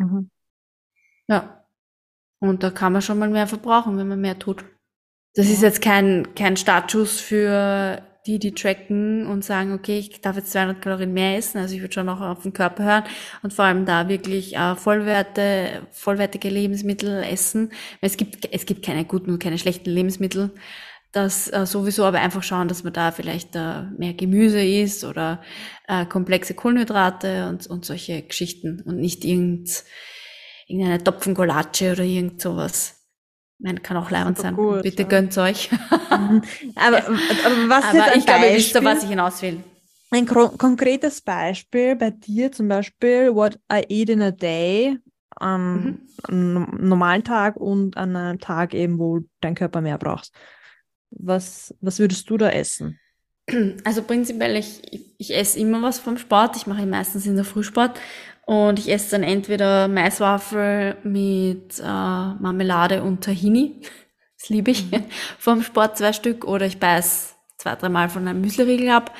Mhm. 0.00 0.30
Ja. 1.28 1.64
Und 2.40 2.62
da 2.62 2.70
kann 2.70 2.92
man 2.92 3.02
schon 3.02 3.18
mal 3.18 3.28
mehr 3.28 3.46
verbrauchen, 3.46 3.98
wenn 3.98 4.08
man 4.08 4.20
mehr 4.20 4.38
tut. 4.38 4.64
Das 5.34 5.48
ist 5.48 5.62
jetzt 5.62 5.82
kein, 5.82 6.34
kein 6.34 6.56
Startschuss 6.56 7.20
für 7.20 8.02
die, 8.26 8.38
die 8.38 8.52
tracken 8.52 9.26
und 9.26 9.44
sagen, 9.44 9.72
okay, 9.72 9.98
ich 9.98 10.20
darf 10.20 10.36
jetzt 10.36 10.52
200 10.52 10.82
Kalorien 10.82 11.12
mehr 11.12 11.36
essen. 11.36 11.58
Also 11.58 11.74
ich 11.74 11.80
würde 11.80 11.94
schon 11.94 12.08
auch 12.08 12.20
auf 12.20 12.42
den 12.42 12.52
Körper 12.52 12.84
hören 12.84 13.04
und 13.42 13.52
vor 13.52 13.64
allem 13.66 13.86
da 13.86 14.08
wirklich 14.08 14.56
äh, 14.56 14.74
Vollwerte, 14.74 15.86
vollwertige 15.92 16.48
Lebensmittel 16.48 17.22
essen. 17.22 17.72
Es 18.00 18.16
gibt, 18.16 18.52
es 18.52 18.66
gibt 18.66 18.84
keine 18.84 19.04
guten 19.04 19.30
und 19.30 19.42
keine 19.42 19.58
schlechten 19.58 19.90
Lebensmittel. 19.90 20.50
Das 21.12 21.52
äh, 21.52 21.66
sowieso, 21.66 22.04
aber 22.04 22.20
einfach 22.20 22.42
schauen, 22.44 22.68
dass 22.68 22.84
man 22.84 22.92
da 22.92 23.10
vielleicht 23.10 23.56
äh, 23.56 23.82
mehr 23.98 24.14
Gemüse 24.14 24.62
isst 24.64 25.02
oder 25.04 25.42
äh, 25.88 26.06
komplexe 26.06 26.54
Kohlenhydrate 26.54 27.48
und, 27.48 27.66
und 27.66 27.84
solche 27.84 28.22
Geschichten 28.22 28.80
und 28.82 28.96
nicht 28.98 29.24
irgend, 29.24 29.84
irgendeine 30.68 31.02
Topfengolatsche 31.02 31.92
oder 31.92 32.04
irgend 32.04 32.40
sowas. 32.40 32.96
Nein, 33.58 33.82
kann 33.82 33.96
auch 33.96 34.10
leibend 34.10 34.38
sein. 34.38 34.54
gut, 34.54 34.82
Bitte 34.82 35.02
ja. 35.02 35.08
gönnt 35.08 35.36
euch. 35.36 35.70
Mhm. 35.72 36.42
Aber, 36.76 36.98
aber 36.98 37.68
was 37.68 37.84
Aber 37.84 37.98
jetzt 37.98 38.16
ich 38.16 38.26
glaube, 38.26 38.46
ihr 38.46 38.56
wisst, 38.56 38.84
was 38.84 39.02
ich 39.02 39.10
hinaus 39.10 39.42
will. 39.42 39.62
Ein 40.12 40.26
konkretes 40.26 41.20
Beispiel 41.20 41.94
bei 41.94 42.10
dir 42.10 42.50
zum 42.52 42.68
Beispiel, 42.68 43.34
what 43.34 43.58
I 43.72 43.84
eat 43.88 44.08
in 44.08 44.22
a 44.22 44.30
day, 44.30 44.98
am 45.36 45.98
Mhm. 46.28 46.66
normalen 46.80 47.22
Tag 47.24 47.56
und 47.56 47.96
an 47.96 48.16
einem 48.16 48.40
Tag 48.40 48.74
eben, 48.74 48.98
wo 48.98 49.20
dein 49.40 49.54
Körper 49.54 49.80
mehr 49.80 49.98
brauchst. 49.98 50.34
Was, 51.10 51.74
was 51.80 51.98
würdest 51.98 52.28
du 52.30 52.36
da 52.36 52.50
essen? 52.50 52.98
Also 53.84 54.02
prinzipiell, 54.02 54.56
ich, 54.56 54.80
ich, 55.18 55.34
esse 55.34 55.58
immer 55.58 55.82
was 55.82 55.98
vom 55.98 56.18
Sport. 56.18 56.56
Ich 56.56 56.66
mache 56.66 56.86
meistens 56.86 57.26
in 57.26 57.36
der 57.36 57.44
Frühsport. 57.44 57.98
Und 58.46 58.78
ich 58.78 58.90
esse 58.90 59.12
dann 59.12 59.22
entweder 59.22 59.88
Maiswaffel 59.88 60.96
mit 61.02 61.78
äh, 61.78 61.82
Marmelade 61.82 63.02
und 63.02 63.24
Tahini. 63.24 63.80
Das 64.38 64.48
liebe 64.48 64.70
ich. 64.70 64.86
Vom 65.38 65.62
Sport 65.62 65.98
zwei 65.98 66.14
Stück. 66.14 66.46
Oder 66.46 66.64
ich 66.64 66.78
beiß 66.78 67.36
zwei, 67.58 67.76
dreimal 67.76 68.08
von 68.08 68.26
einem 68.26 68.40
Müsliriegel 68.40 68.88
ab. 68.88 69.14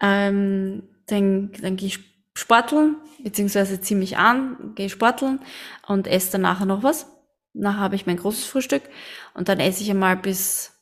Ähm, 0.00 0.82
dann, 1.06 1.52
dann 1.62 1.76
gehe 1.76 1.86
ich 1.86 2.00
sporteln, 2.34 2.96
beziehungsweise 3.22 3.80
ziehe 3.80 3.98
mich 3.98 4.16
an, 4.16 4.72
gehe 4.74 4.88
sporteln 4.88 5.38
und 5.86 6.08
esse 6.08 6.32
dann 6.32 6.40
nachher 6.40 6.66
noch 6.66 6.82
was. 6.82 7.06
Nachher 7.52 7.80
habe 7.80 7.94
ich 7.94 8.06
mein 8.06 8.16
großes 8.16 8.44
Frühstück. 8.44 8.82
Und 9.34 9.48
dann 9.48 9.60
esse 9.60 9.84
ich 9.84 9.90
einmal 9.90 10.16
bis 10.16 10.79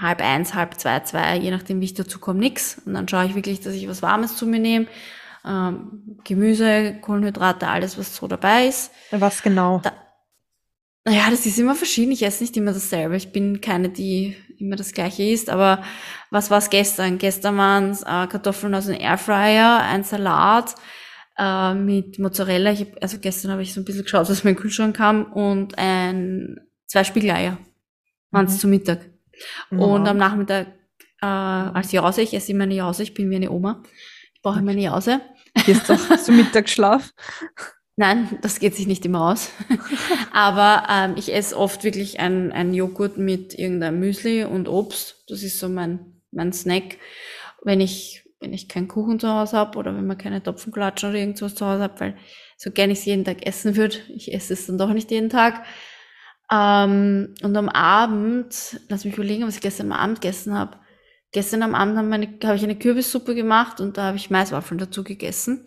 halb 0.00 0.20
eins, 0.20 0.54
halb 0.54 0.78
zwei, 0.80 1.00
zwei, 1.00 1.36
je 1.36 1.50
nachdem, 1.50 1.80
wie 1.80 1.84
ich 1.86 1.94
dazu 1.94 2.18
komme, 2.18 2.40
nix. 2.40 2.80
Und 2.84 2.94
dann 2.94 3.08
schaue 3.08 3.26
ich 3.26 3.34
wirklich, 3.34 3.60
dass 3.60 3.74
ich 3.74 3.88
was 3.88 4.02
Warmes 4.02 4.36
zu 4.36 4.46
mir 4.46 4.60
nehme. 4.60 4.86
Ähm, 5.46 6.18
Gemüse, 6.24 6.94
Kohlenhydrate, 7.00 7.68
alles, 7.68 7.98
was 7.98 8.16
so 8.16 8.26
dabei 8.26 8.66
ist. 8.66 8.90
Was 9.10 9.42
genau? 9.42 9.80
Da- 9.82 9.92
Naja, 11.04 11.24
das 11.30 11.44
ist 11.44 11.58
immer 11.58 11.74
verschieden. 11.74 12.12
Ich 12.12 12.22
esse 12.22 12.42
nicht 12.42 12.56
immer 12.56 12.72
dasselbe. 12.72 13.16
Ich 13.16 13.30
bin 13.30 13.60
keine, 13.60 13.90
die 13.90 14.36
immer 14.58 14.76
das 14.76 14.92
Gleiche 14.92 15.22
isst. 15.24 15.50
Aber 15.50 15.82
was 16.30 16.50
war 16.50 16.58
es 16.58 16.70
gestern? 16.70 17.18
Gestern 17.18 17.58
waren 17.58 17.90
es 17.90 18.02
äh, 18.02 18.26
Kartoffeln 18.26 18.74
aus 18.74 18.86
dem 18.86 18.98
Airfryer, 18.98 19.82
ein 19.82 20.02
Salat 20.04 20.74
äh, 21.36 21.74
mit 21.74 22.18
Mozzarella. 22.18 22.70
Ich 22.72 22.80
hab, 22.80 23.02
also 23.02 23.18
gestern 23.18 23.50
habe 23.50 23.60
ich 23.62 23.74
so 23.74 23.80
ein 23.82 23.84
bisschen 23.84 24.04
geschaut, 24.04 24.30
was 24.30 24.44
mein 24.44 24.56
Kühlschrank 24.56 24.96
kam 24.96 25.30
und 25.30 25.76
ein, 25.76 26.58
zwei 26.86 27.04
Spiegeleier 27.04 27.58
waren 28.30 28.46
es 28.46 28.54
Mhm. 28.54 28.58
zu 28.60 28.68
Mittag. 28.68 29.00
Und 29.70 30.04
Ja. 30.04 30.10
am 30.10 30.16
Nachmittag 30.16 30.68
äh, 31.22 31.26
als 31.26 31.92
Jause, 31.92 32.22
ich 32.22 32.34
esse 32.34 32.52
immer 32.52 32.64
eine 32.64 32.74
Jause, 32.74 33.02
ich 33.02 33.14
bin 33.14 33.30
wie 33.30 33.36
eine 33.36 33.50
Oma. 33.50 33.82
Ich 34.34 34.42
brauche 34.42 34.58
immer 34.58 34.72
eine 34.72 34.82
Jause. 34.82 35.20
Gehst 35.66 35.88
doch 35.88 36.16
zum 36.22 36.36
Mittagsschlaf? 36.36 37.12
Nein, 37.96 38.38
das 38.42 38.58
geht 38.58 38.74
sich 38.74 38.86
nicht 38.88 39.04
immer 39.06 39.30
aus. 39.30 39.50
Aber 40.32 40.86
ähm, 40.90 41.14
ich 41.16 41.32
esse 41.32 41.56
oft 41.56 41.84
wirklich 41.84 42.18
ein, 42.18 42.50
ein 42.52 42.74
Joghurt 42.74 43.18
mit 43.18 43.56
irgendeinem 43.56 44.00
Müsli 44.00 44.44
und 44.44 44.68
Obst. 44.68 45.24
Das 45.28 45.42
ist 45.42 45.60
so 45.60 45.68
mein, 45.68 46.20
mein 46.32 46.52
Snack. 46.52 46.98
Wenn 47.62 47.80
ich, 47.80 48.28
wenn 48.40 48.52
ich 48.52 48.68
keinen 48.68 48.88
Kuchen 48.88 49.20
zu 49.20 49.28
Hause 49.28 49.56
habe 49.56 49.78
oder 49.78 49.94
wenn 49.96 50.06
man 50.06 50.18
keine 50.18 50.42
Topfenklatschen 50.42 51.10
oder 51.10 51.18
irgendwas 51.20 51.54
zu 51.54 51.64
Hause 51.64 51.84
habe, 51.84 52.00
weil 52.00 52.16
so 52.56 52.70
gern 52.72 52.90
ich 52.90 52.98
es 52.98 53.04
jeden 53.04 53.24
Tag 53.24 53.46
essen 53.46 53.76
würde, 53.76 53.96
ich 54.14 54.34
esse 54.34 54.52
es 54.54 54.66
dann 54.66 54.76
doch 54.76 54.92
nicht 54.92 55.10
jeden 55.12 55.30
Tag. 55.30 55.64
Ähm, 56.54 57.34
und 57.42 57.56
am 57.56 57.68
Abend, 57.68 58.80
lass 58.88 59.04
mich 59.04 59.14
überlegen, 59.14 59.46
was 59.46 59.56
ich 59.56 59.60
gestern 59.60 59.90
am 59.90 59.98
Abend 59.98 60.20
gegessen 60.20 60.56
habe. 60.56 60.78
Gestern 61.32 61.62
am 61.62 61.74
Abend 61.74 61.96
habe 61.98 62.28
habe 62.46 62.56
ich 62.56 62.62
eine 62.62 62.78
Kürbissuppe 62.78 63.34
gemacht 63.34 63.80
und 63.80 63.96
da 63.98 64.04
habe 64.04 64.16
ich 64.16 64.30
Maiswaffeln 64.30 64.78
dazu 64.78 65.02
gegessen. 65.02 65.66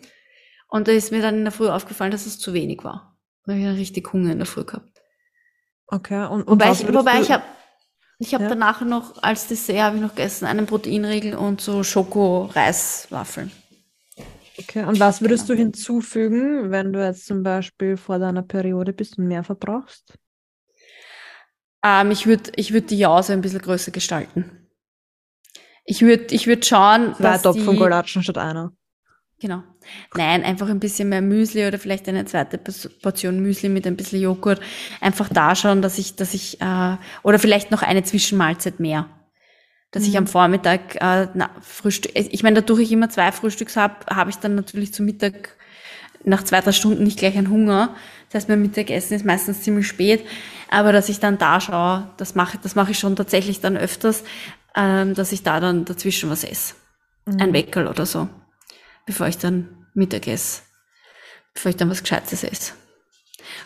Und 0.70 0.88
da 0.88 0.92
ist 0.92 1.12
mir 1.12 1.20
dann 1.20 1.34
in 1.36 1.44
der 1.44 1.52
Früh 1.52 1.68
aufgefallen, 1.68 2.10
dass 2.10 2.24
es 2.26 2.38
zu 2.38 2.54
wenig 2.54 2.84
war. 2.84 3.18
Da 3.44 3.52
habe 3.52 3.60
ich 3.60 3.66
dann 3.66 3.76
richtig 3.76 4.12
Hunger 4.12 4.32
in 4.32 4.38
der 4.38 4.46
Früh 4.46 4.64
gehabt. 4.64 5.02
Okay. 5.88 6.26
Und, 6.26 6.42
und 6.42 6.48
Wobei 6.48 6.72
ich, 6.72 6.92
wobei 6.92 7.16
du- 7.16 7.22
ich 7.22 7.30
habe 7.32 7.42
ich 8.18 8.34
hab 8.34 8.40
Ja. 8.42 8.48
danach 8.48 8.80
noch 8.80 9.22
als 9.22 9.46
Dessert 9.48 9.80
habe 9.80 9.96
ich 9.96 10.02
noch 10.02 10.14
gegessen 10.14 10.46
einen 10.46 10.66
Proteinriegel 10.66 11.34
und 11.34 11.60
so 11.60 11.82
Schoko-Reiswaffeln. 11.82 13.50
Okay. 14.58 14.84
Und 14.84 14.98
was 15.00 15.20
würdest 15.20 15.48
du 15.48 15.52
Genau. 15.52 15.66
hinzufügen, 15.66 16.70
wenn 16.70 16.92
du 16.92 17.04
jetzt 17.04 17.26
zum 17.26 17.42
Beispiel 17.42 17.96
vor 17.96 18.18
deiner 18.18 18.42
Periode 18.42 18.92
bist 18.92 19.18
und 19.18 19.28
mehr 19.28 19.44
verbrauchst? 19.44 20.18
Ähm, 21.84 22.10
ich 22.10 22.26
würde 22.26 22.52
ich 22.56 22.72
würd 22.72 22.90
die 22.90 22.98
Jause 22.98 23.32
ein 23.32 23.40
bisschen 23.40 23.60
größer 23.60 23.90
gestalten. 23.90 24.68
Ich 25.84 26.02
würde 26.02 26.34
ich 26.34 26.46
würd 26.46 26.66
schauen, 26.66 27.14
Zwei 27.14 27.22
dass 27.22 27.42
Topfen 27.42 27.70
die, 27.70 27.76
Golatschen 27.76 28.22
statt 28.22 28.38
einer. 28.38 28.72
Genau. 29.40 29.62
Nein, 30.14 30.42
einfach 30.44 30.68
ein 30.68 30.80
bisschen 30.80 31.08
mehr 31.08 31.22
Müsli 31.22 31.66
oder 31.66 31.78
vielleicht 31.78 32.08
eine 32.08 32.24
zweite 32.24 32.58
Portion 32.58 33.40
Müsli 33.40 33.68
mit 33.68 33.86
ein 33.86 33.96
bisschen 33.96 34.20
Joghurt. 34.20 34.60
Einfach 35.00 35.28
da 35.28 35.54
schauen, 35.54 35.80
dass 35.80 35.96
ich, 35.96 36.16
dass 36.16 36.34
ich, 36.34 36.60
äh, 36.60 36.96
oder 37.22 37.38
vielleicht 37.38 37.70
noch 37.70 37.82
eine 37.82 38.02
Zwischenmahlzeit 38.02 38.80
mehr. 38.80 39.08
Dass 39.92 40.02
ich 40.02 40.10
Mhm. 40.10 40.16
am 40.18 40.26
Vormittag 40.26 40.96
äh, 40.96 41.28
na, 41.34 41.50
Frühstück, 41.62 42.12
ich 42.14 42.42
meine, 42.42 42.60
dadurch 42.60 42.80
ich 42.80 42.92
immer 42.92 43.08
zwei 43.08 43.30
Frühstücks 43.32 43.76
habe, 43.76 43.94
habe 44.14 44.30
ich 44.30 44.36
dann 44.36 44.56
natürlich 44.56 44.92
zum 44.92 45.06
Mittag 45.06 45.56
nach 46.24 46.42
zwei, 46.42 46.60
drei 46.60 46.72
Stunden 46.72 47.04
nicht 47.04 47.18
gleich 47.18 47.36
einen 47.36 47.50
Hunger. 47.50 47.94
Das 48.28 48.42
heißt, 48.42 48.48
mein 48.48 48.62
Mittagessen 48.62 49.14
ist 49.14 49.24
meistens 49.24 49.62
ziemlich 49.62 49.86
spät. 49.86 50.26
Aber 50.70 50.92
dass 50.92 51.08
ich 51.08 51.20
dann 51.20 51.38
da 51.38 51.60
schaue, 51.60 52.10
das 52.16 52.34
mache, 52.34 52.58
das 52.62 52.74
mache 52.74 52.90
ich 52.90 52.98
schon 52.98 53.16
tatsächlich 53.16 53.60
dann 53.60 53.76
öfters, 53.76 54.24
ähm, 54.76 55.14
dass 55.14 55.32
ich 55.32 55.42
da 55.42 55.60
dann 55.60 55.84
dazwischen 55.84 56.30
was 56.30 56.44
esse. 56.44 56.74
Ein 57.26 57.50
Mhm. 57.50 57.54
Weckerl 57.54 57.86
oder 57.86 58.06
so. 58.06 58.28
Bevor 59.06 59.26
ich 59.28 59.38
dann 59.38 59.86
Mittag 59.94 60.26
esse. 60.26 60.62
Bevor 61.54 61.70
ich 61.70 61.76
dann 61.76 61.90
was 61.90 62.02
Gescheites 62.02 62.44
esse. 62.44 62.72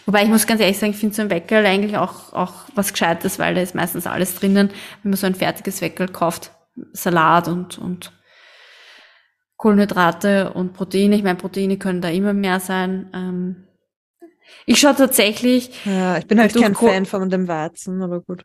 Wobei 0.07 0.23
ich 0.23 0.29
muss 0.29 0.47
ganz 0.47 0.61
ehrlich 0.61 0.79
sagen, 0.79 0.93
ich 0.93 0.99
finde 0.99 1.15
so 1.15 1.23
ein 1.23 1.31
Weckerl 1.31 1.67
eigentlich 1.67 1.97
auch, 1.97 2.33
auch 2.33 2.53
was 2.75 2.93
Gescheites, 2.93 3.39
weil 3.39 3.55
da 3.55 3.61
ist 3.61 3.75
meistens 3.75 4.07
alles 4.07 4.35
drinnen, 4.37 4.71
wenn 5.03 5.11
man 5.11 5.17
so 5.17 5.27
ein 5.27 5.35
fertiges 5.35 5.81
Weckerl 5.81 6.09
kauft. 6.09 6.53
Salat 6.93 7.49
und, 7.49 7.79
und 7.79 8.13
Kohlenhydrate 9.63 10.53
und 10.55 10.73
Proteine. 10.73 11.15
Ich 11.15 11.23
meine, 11.23 11.39
Proteine 11.39 11.79
können 11.79 12.01
da 12.01 12.09
immer 12.09 12.33
mehr 12.33 12.59
sein. 12.59 13.09
Ähm, 13.15 13.65
Ich 14.67 14.81
schaue 14.81 14.97
tatsächlich. 14.97 15.71
Ja, 15.85 16.19
ich 16.19 16.27
bin 16.27 16.41
halt 16.41 16.53
kein 16.53 16.75
Fan 16.75 17.07
von 17.07 17.31
dem 17.31 17.47
Weizen, 17.47 18.03
aber 18.03 18.21
gut. 18.23 18.45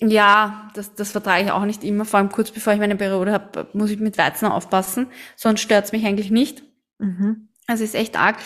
Ja, 0.00 0.68
das, 0.74 0.92
das 0.96 1.12
vertrage 1.12 1.44
ich 1.44 1.52
auch 1.52 1.64
nicht 1.64 1.84
immer. 1.84 2.04
Vor 2.04 2.18
allem 2.18 2.30
kurz 2.30 2.50
bevor 2.50 2.72
ich 2.72 2.80
meine 2.80 2.96
Periode 2.96 3.30
habe, 3.30 3.68
muss 3.74 3.90
ich 3.90 4.00
mit 4.00 4.18
Weizen 4.18 4.46
aufpassen. 4.46 5.06
Sonst 5.36 5.60
stört 5.60 5.84
es 5.84 5.92
mich 5.92 6.04
eigentlich 6.04 6.32
nicht. 6.32 6.64
Mhm. 6.98 7.46
Also 7.68 7.84
ist 7.84 7.94
echt 7.94 8.18
arg. 8.18 8.38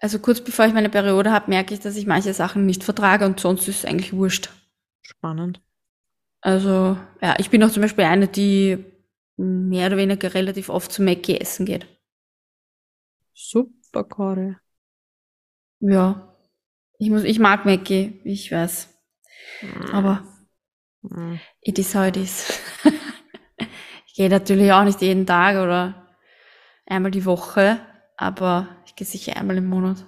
Also 0.00 0.18
kurz 0.18 0.40
bevor 0.40 0.66
ich 0.66 0.74
meine 0.74 0.90
Periode 0.90 1.30
habe, 1.30 1.50
merke 1.50 1.72
ich, 1.72 1.78
dass 1.78 1.94
ich 1.94 2.06
manche 2.06 2.34
Sachen 2.34 2.66
nicht 2.66 2.82
vertrage 2.82 3.26
und 3.26 3.38
sonst 3.38 3.68
ist 3.68 3.78
es 3.78 3.84
eigentlich 3.84 4.12
wurscht. 4.12 4.50
Spannend. 5.02 5.60
Also, 6.40 6.96
ja, 7.22 7.36
ich 7.38 7.48
bin 7.50 7.62
auch 7.62 7.70
zum 7.70 7.82
Beispiel 7.82 8.04
eine, 8.04 8.26
die 8.26 8.84
mehr 9.36 9.88
oder 9.88 9.96
weniger 9.96 10.34
relativ 10.34 10.68
oft 10.68 10.92
zu 10.92 11.02
Mackie 11.02 11.38
essen 11.38 11.66
geht. 11.66 11.86
Super, 13.34 14.04
Cory. 14.04 14.56
Ja. 15.80 16.34
Ich 16.98 17.10
muss, 17.10 17.24
ich 17.24 17.38
mag 17.38 17.66
Mackie, 17.66 18.20
ich 18.24 18.50
weiß. 18.50 18.88
Mm. 19.60 19.90
Aber 19.92 20.24
mm. 21.02 21.34
it 21.60 21.78
is 21.78 21.94
how 21.94 22.06
it 22.06 22.16
is. 22.16 22.58
ich 24.06 24.14
gehe 24.14 24.30
natürlich 24.30 24.72
auch 24.72 24.84
nicht 24.84 25.02
jeden 25.02 25.26
Tag 25.26 25.56
oder 25.56 26.06
einmal 26.86 27.10
die 27.10 27.26
Woche, 27.26 27.80
aber 28.16 28.68
ich 28.86 28.96
gehe 28.96 29.06
sicher 29.06 29.36
einmal 29.36 29.58
im 29.58 29.66
Monat. 29.66 30.06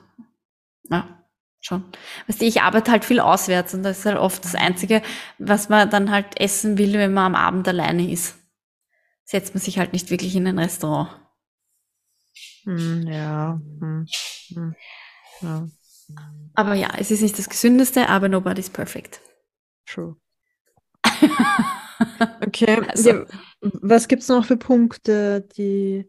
Ja, 0.85 1.27
schon. 1.61 1.85
Weißt 2.27 2.41
du, 2.41 2.47
ich 2.47 2.63
arbeite 2.63 2.91
halt 2.91 3.05
viel 3.05 3.21
auswärts 3.21 3.75
und 3.75 3.83
das 3.83 3.99
ist 3.99 4.07
halt 4.07 4.17
oft 4.17 4.43
das 4.43 4.55
Einzige, 4.55 5.03
was 5.37 5.69
man 5.69 5.91
dann 5.91 6.11
halt 6.11 6.41
essen 6.41 6.79
will, 6.79 6.95
wenn 6.95 7.13
man 7.13 7.35
am 7.35 7.41
Abend 7.43 7.69
alleine 7.69 8.11
ist. 8.11 8.38
Setzt 9.31 9.55
man 9.55 9.61
sich 9.61 9.79
halt 9.79 9.93
nicht 9.93 10.11
wirklich 10.11 10.35
in 10.37 10.47
ein 10.47 10.59
Restaurant. 10.59 11.11
Hm, 12.65 13.07
ja. 13.07 13.61
Hm, 13.79 14.07
hm, 14.55 14.75
ja. 15.43 15.69
Aber 16.55 16.73
ja, 16.73 16.89
es 16.97 17.11
ist 17.11 17.21
nicht 17.21 17.39
das 17.39 17.51
Gesündeste, 17.51 18.09
aber 18.09 18.31
nobody's 18.31 18.71
perfect. 18.71 19.21
True. 19.85 20.17
okay. 22.41 22.81
Also. 22.89 23.11
Ja, 23.11 23.27
was 23.61 24.09
gibt's 24.09 24.29
noch 24.29 24.47
für 24.47 24.57
Punkte, 24.57 25.47
die. 25.59 26.09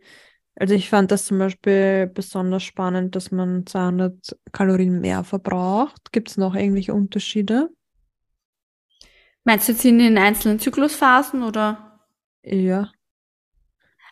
Also 0.55 0.73
ich 0.73 0.89
fand 0.89 1.11
das 1.11 1.25
zum 1.25 1.39
Beispiel 1.39 2.07
besonders 2.07 2.63
spannend, 2.63 3.17
dass 3.17 3.31
man 3.31 3.65
200 3.65 4.37
Kalorien 4.53 5.01
mehr 5.01 5.25
verbraucht. 5.25 6.13
Gibt 6.13 6.29
es 6.29 6.37
noch 6.37 6.55
irgendwelche 6.55 6.93
Unterschiede? 6.93 7.69
Meinst 9.43 9.67
du 9.67 9.73
jetzt 9.73 9.83
in 9.83 9.99
den 9.99 10.17
einzelnen 10.17 10.59
Zyklusphasen 10.59 11.43
oder? 11.43 11.99
Ja. 12.43 12.89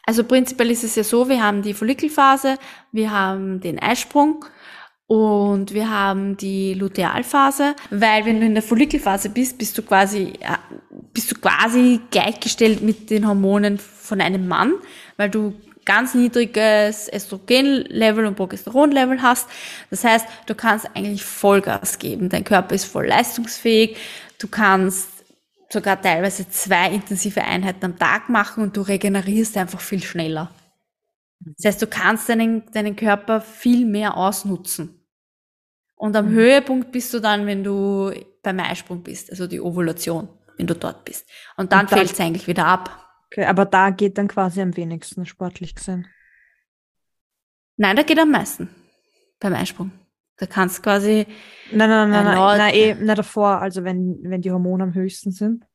Also 0.07 0.23
prinzipiell 0.23 0.71
ist 0.71 0.85
es 0.85 0.95
ja 0.95 1.03
so, 1.03 1.27
wir 1.27 1.43
haben 1.43 1.61
die 1.61 1.73
Follikelphase, 1.73 2.57
wir 2.93 3.11
haben 3.11 3.59
den 3.59 3.77
Eisprung 3.77 4.45
und 5.05 5.73
wir 5.73 5.89
haben 5.89 6.37
die 6.37 6.73
Lutealphase, 6.75 7.75
weil 7.89 8.25
wenn 8.25 8.39
du 8.39 8.45
in 8.45 8.53
der 8.53 8.63
Follikelphase 8.63 9.29
bist, 9.29 9.57
bist 9.57 9.77
du 9.77 9.81
quasi, 9.81 10.31
äh, 10.39 10.55
bist 11.11 11.29
du 11.29 11.35
quasi 11.35 11.99
gleichgestellt 12.09 12.81
mit 12.81 13.09
den 13.09 13.27
Hormonen 13.27 13.79
von 13.79 14.21
einem 14.21 14.47
Mann, 14.47 14.75
weil 15.17 15.29
du 15.29 15.53
ganz 15.83 16.13
niedriges 16.13 17.11
Östrogenlevel 17.13 18.27
und 18.27 18.35
Progesteronlevel 18.35 19.21
hast. 19.21 19.49
Das 19.89 20.05
heißt, 20.05 20.25
du 20.45 20.55
kannst 20.55 20.87
eigentlich 20.93 21.25
Vollgas 21.25 21.99
geben. 21.99 22.29
Dein 22.29 22.45
Körper 22.45 22.75
ist 22.75 22.85
voll 22.85 23.07
leistungsfähig. 23.07 23.97
Du 24.39 24.47
kannst 24.47 25.16
sogar 25.69 26.01
teilweise 26.01 26.49
zwei 26.49 26.91
intensive 26.91 27.43
Einheiten 27.43 27.85
am 27.85 27.99
Tag 27.99 28.29
machen 28.29 28.63
und 28.63 28.77
du 28.77 28.81
regenerierst 28.81 29.57
einfach 29.57 29.81
viel 29.81 30.01
schneller. 30.01 30.51
Das 31.39 31.65
heißt, 31.65 31.81
du 31.81 31.87
kannst 31.87 32.29
deinen, 32.29 32.69
deinen 32.71 32.95
Körper 32.95 33.41
viel 33.41 33.85
mehr 33.85 34.17
ausnutzen. 34.17 34.99
Und 35.95 36.15
am 36.15 36.29
mhm. 36.29 36.35
Höhepunkt 36.35 36.91
bist 36.91 37.13
du 37.13 37.19
dann, 37.19 37.45
wenn 37.45 37.63
du 37.63 38.11
beim 38.43 38.59
Eisprung 38.59 39.03
bist, 39.03 39.29
also 39.31 39.47
die 39.47 39.59
Ovulation, 39.59 40.29
wenn 40.57 40.67
du 40.67 40.75
dort 40.75 41.05
bist. 41.05 41.27
Und 41.57 41.71
dann, 41.71 41.87
dann 41.87 41.97
fällt 41.97 42.11
es 42.11 42.19
eigentlich 42.19 42.47
wieder 42.47 42.65
ab. 42.65 43.05
Okay, 43.27 43.45
aber 43.45 43.65
da 43.65 43.89
geht 43.89 44.17
dann 44.17 44.27
quasi 44.27 44.61
am 44.61 44.77
wenigsten 44.77 45.25
sportlich 45.25 45.75
gesehen. 45.75 46.07
Nein, 47.75 47.95
da 47.95 48.03
geht 48.03 48.19
am 48.19 48.31
meisten 48.31 48.69
beim 49.39 49.53
Eisprung. 49.53 49.91
Da 50.37 50.45
kannst 50.45 50.83
quasi. 50.83 51.25
Nein, 51.71 51.89
nein, 51.89 52.09
nein, 52.09 52.25
nein, 52.25 52.57
nein, 52.57 52.73
eh, 52.73 52.95
nein, 52.95 53.15
davor, 53.15 53.61
also 53.61 53.83
wenn, 53.83 54.19
wenn 54.23 54.41
die 54.41 54.51
Hormone 54.51 54.83
am 54.83 54.93
höchsten 54.93 55.31
sind. 55.31 55.65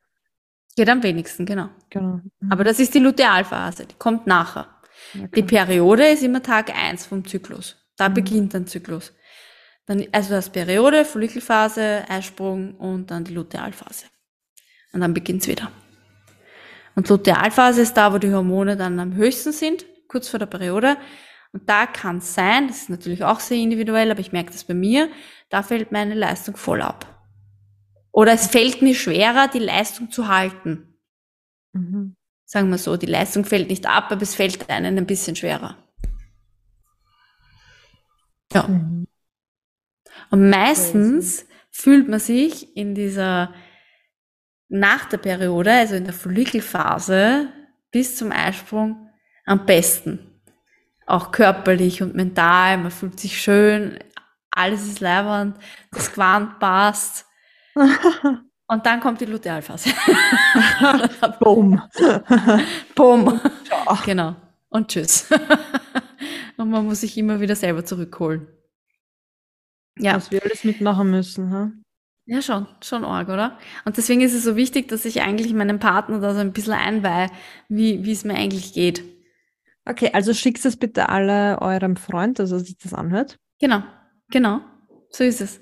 Geht 0.76 0.88
am 0.88 1.02
wenigsten, 1.02 1.44
genau. 1.44 1.68
genau. 1.90 2.20
Mhm. 2.40 2.52
Aber 2.52 2.64
das 2.64 2.78
ist 2.78 2.94
die 2.94 2.98
Lutealphase, 2.98 3.86
die 3.86 3.94
kommt 3.98 4.26
nachher. 4.26 4.68
Okay. 5.14 5.28
Die 5.36 5.42
Periode 5.42 6.08
ist 6.08 6.22
immer 6.22 6.42
Tag 6.42 6.74
eins 6.74 7.04
vom 7.04 7.26
Zyklus. 7.26 7.76
Da 7.96 8.08
mhm. 8.08 8.14
beginnt 8.14 8.54
ein 8.54 8.66
Zyklus. 8.66 9.12
Dann, 9.86 10.06
also 10.12 10.30
das 10.30 10.48
Periode, 10.48 11.04
Follikelphase, 11.04 12.04
Eisprung 12.08 12.74
und 12.76 13.10
dann 13.10 13.24
die 13.24 13.34
Lutealphase. 13.34 14.06
Und 14.92 15.00
dann 15.00 15.12
beginnt's 15.12 15.48
wieder. 15.48 15.70
Und 16.94 17.08
Lutealphase 17.08 17.82
ist 17.82 17.94
da, 17.94 18.12
wo 18.12 18.18
die 18.18 18.32
Hormone 18.32 18.76
dann 18.76 19.00
am 19.00 19.14
höchsten 19.14 19.52
sind, 19.52 19.84
kurz 20.08 20.28
vor 20.28 20.38
der 20.38 20.46
Periode. 20.46 20.96
Und 21.52 21.68
da 21.68 21.86
kann 21.86 22.18
es 22.18 22.34
sein, 22.34 22.68
das 22.68 22.82
ist 22.82 22.90
natürlich 22.90 23.24
auch 23.24 23.40
sehr 23.40 23.58
individuell, 23.58 24.10
aber 24.10 24.20
ich 24.20 24.32
merke 24.32 24.52
das 24.52 24.64
bei 24.64 24.74
mir, 24.74 25.10
da 25.50 25.62
fällt 25.62 25.92
meine 25.92 26.14
Leistung 26.14 26.56
voll 26.56 26.80
ab. 26.80 27.06
Oder 28.10 28.32
es 28.32 28.46
fällt 28.46 28.80
mir 28.82 28.94
schwerer, 28.94 29.48
die 29.48 29.58
Leistung 29.58 30.10
zu 30.10 30.28
halten. 30.28 30.98
Mhm. 31.72 32.16
Sagen 32.44 32.70
wir 32.70 32.78
so, 32.78 32.96
die 32.96 33.06
Leistung 33.06 33.44
fällt 33.44 33.68
nicht 33.68 33.86
ab, 33.86 34.10
aber 34.10 34.22
es 34.22 34.34
fällt 34.34 34.68
einen 34.70 34.98
ein 34.98 35.06
bisschen 35.06 35.36
schwerer. 35.36 35.76
Ja. 38.52 38.66
Mhm. 38.68 39.06
Und 40.30 40.50
meistens 40.50 41.46
fühlt 41.70 42.08
man 42.08 42.20
sich 42.20 42.76
in 42.76 42.94
dieser 42.94 43.54
nach 44.68 45.06
der 45.06 45.18
Periode, 45.18 45.70
also 45.70 45.94
in 45.94 46.04
der 46.04 46.14
Follikelphase 46.14 47.52
bis 47.90 48.16
zum 48.16 48.32
Eisprung 48.32 49.10
am 49.44 49.66
besten 49.66 50.31
auch 51.06 51.32
körperlich 51.32 52.02
und 52.02 52.14
mental. 52.14 52.78
Man 52.78 52.90
fühlt 52.90 53.18
sich 53.18 53.40
schön, 53.40 53.98
alles 54.50 54.86
ist 54.86 55.00
leibend, 55.00 55.56
das 55.90 56.12
Quant 56.12 56.58
passt. 56.58 57.26
Und 58.68 58.86
dann 58.86 59.00
kommt 59.00 59.20
die 59.20 59.26
Lutealphase. 59.26 59.90
Boom. 61.40 61.82
Boom. 62.94 63.40
Ja. 63.68 63.98
Genau. 64.06 64.36
Und 64.70 64.88
tschüss. 64.88 65.28
Und 66.56 66.70
man 66.70 66.86
muss 66.86 67.02
sich 67.02 67.18
immer 67.18 67.38
wieder 67.40 67.54
selber 67.54 67.84
zurückholen. 67.84 68.46
Ja. 69.98 70.16
Was 70.16 70.30
wir 70.30 70.42
alles 70.42 70.64
mitmachen 70.64 71.10
müssen, 71.10 71.50
ha? 71.52 71.70
Ja, 72.24 72.40
schon, 72.40 72.66
schon 72.82 73.04
arg, 73.04 73.28
oder? 73.28 73.58
Und 73.84 73.96
deswegen 73.96 74.20
ist 74.20 74.32
es 74.32 74.44
so 74.44 74.56
wichtig, 74.56 74.88
dass 74.88 75.04
ich 75.04 75.20
eigentlich 75.20 75.52
meinen 75.52 75.78
Partner 75.78 76.20
da 76.20 76.32
so 76.32 76.40
ein 76.40 76.52
bisschen 76.52 76.72
einweihe, 76.72 77.28
wie, 77.68 78.04
wie 78.04 78.12
es 78.12 78.24
mir 78.24 78.34
eigentlich 78.34 78.72
geht. 78.72 79.02
Okay, 79.84 80.10
also 80.12 80.32
schickt 80.32 80.64
es 80.64 80.76
bitte 80.76 81.08
alle 81.08 81.60
eurem 81.60 81.96
Freund, 81.96 82.38
also 82.38 82.58
sich 82.58 82.78
das 82.78 82.94
anhört. 82.94 83.38
Genau, 83.60 83.82
genau. 84.30 84.60
So 85.10 85.24
ist 85.24 85.40
es. 85.40 85.60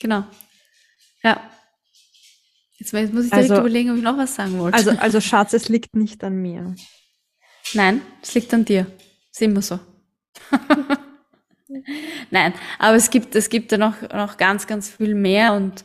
Genau. 0.00 0.24
Ja. 1.22 1.40
Jetzt, 2.78 2.92
muss 2.92 3.24
ich 3.24 3.30
direkt 3.30 3.50
also, 3.50 3.60
überlegen, 3.60 3.90
ob 3.90 3.96
ich 3.96 4.02
noch 4.02 4.18
was 4.18 4.34
sagen 4.34 4.58
wollte. 4.58 4.76
Also, 4.76 4.90
also 4.98 5.20
Schatz, 5.20 5.52
es 5.52 5.68
liegt 5.68 5.94
nicht 5.94 6.22
an 6.24 6.36
mir. 6.36 6.74
Nein, 7.74 8.02
es 8.20 8.34
liegt 8.34 8.52
an 8.52 8.64
dir. 8.64 8.86
Ist 9.30 9.40
immer 9.40 9.62
so. 9.62 9.78
Nein, 12.30 12.52
aber 12.78 12.96
es 12.96 13.08
gibt, 13.08 13.34
es 13.34 13.48
gibt 13.48 13.72
ja 13.72 13.78
noch, 13.78 14.02
noch 14.02 14.36
ganz, 14.36 14.66
ganz 14.66 14.90
viel 14.90 15.14
mehr 15.14 15.54
und 15.54 15.84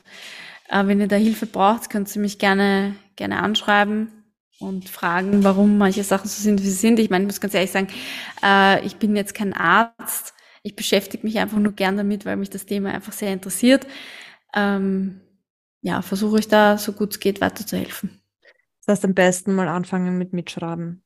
äh, 0.70 0.86
wenn 0.86 1.00
ihr 1.00 1.08
da 1.08 1.16
Hilfe 1.16 1.46
braucht, 1.46 1.90
könnt 1.90 2.14
ihr 2.14 2.22
mich 2.22 2.40
gerne, 2.40 2.96
gerne 3.16 3.42
anschreiben 3.42 4.17
und 4.60 4.90
fragen, 4.90 5.44
warum 5.44 5.78
manche 5.78 6.04
Sachen 6.04 6.28
so 6.28 6.42
sind, 6.42 6.62
wie 6.62 6.68
sie 6.68 6.72
sind. 6.72 7.00
Ich 7.00 7.10
meine, 7.10 7.24
ich 7.24 7.28
muss 7.28 7.42
ganz 7.42 7.54
ehrlich 7.54 7.72
sagen, 7.72 7.88
äh, 8.44 8.86
ich 8.86 8.98
bin 8.98 9.16
jetzt 9.16 9.34
kein 9.34 9.54
Arzt. 9.54 10.34
Ich 10.64 10.76
beschäftige 10.76 11.26
mich 11.26 11.38
einfach 11.40 11.60
nur 11.60 11.74
gern 11.74 11.98
damit, 11.98 12.26
weil 12.26 12.36
mich 12.36 12.50
das 12.50 12.66
Thema 12.66 12.92
einfach 12.92 13.14
sehr 13.14 13.32
interessiert. 13.32 13.88
Ähm, 14.54 15.22
ja, 15.82 16.02
versuche 16.02 16.40
ich 16.40 16.48
da 16.48 16.78
so 16.78 16.92
gut 16.92 17.12
es 17.12 17.20
geht 17.20 17.40
weiterzuhelfen. 17.40 18.20
Das 18.86 18.98
heißt, 18.98 19.06
am 19.06 19.14
besten 19.14 19.54
mal 19.54 19.68
anfangen 19.68 20.18
mit 20.18 20.34
Mitschreiben. 20.34 21.04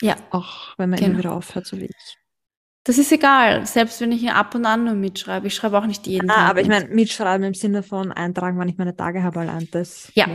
Ja. 0.00 0.16
Auch 0.30 0.78
wenn 0.78 0.90
man 0.90 0.98
genau. 0.98 1.10
immer 1.10 1.18
wieder 1.18 1.32
aufhört, 1.32 1.66
so 1.66 1.76
wie 1.78 1.86
ich. 1.86 2.18
Das 2.84 2.96
ist 2.96 3.12
egal, 3.12 3.66
selbst 3.66 4.00
wenn 4.00 4.10
ich 4.10 4.20
hier 4.20 4.36
ab 4.36 4.54
und 4.54 4.64
an 4.64 4.84
nur 4.84 4.94
mitschreibe. 4.94 5.46
Ich 5.46 5.54
schreibe 5.54 5.78
auch 5.78 5.86
nicht 5.86 6.06
jeden 6.06 6.30
ah, 6.30 6.34
Tag. 6.34 6.50
Aber 6.50 6.60
ich 6.62 6.68
meine, 6.68 6.88
mitschreiben 6.88 7.46
im 7.46 7.54
Sinne 7.54 7.82
von 7.82 8.10
eintragen, 8.10 8.58
wann 8.58 8.68
ich 8.68 8.78
meine 8.78 8.96
Tage 8.96 9.22
habe 9.22 9.40
allein. 9.40 9.68
Das 9.70 10.10
ja. 10.14 10.26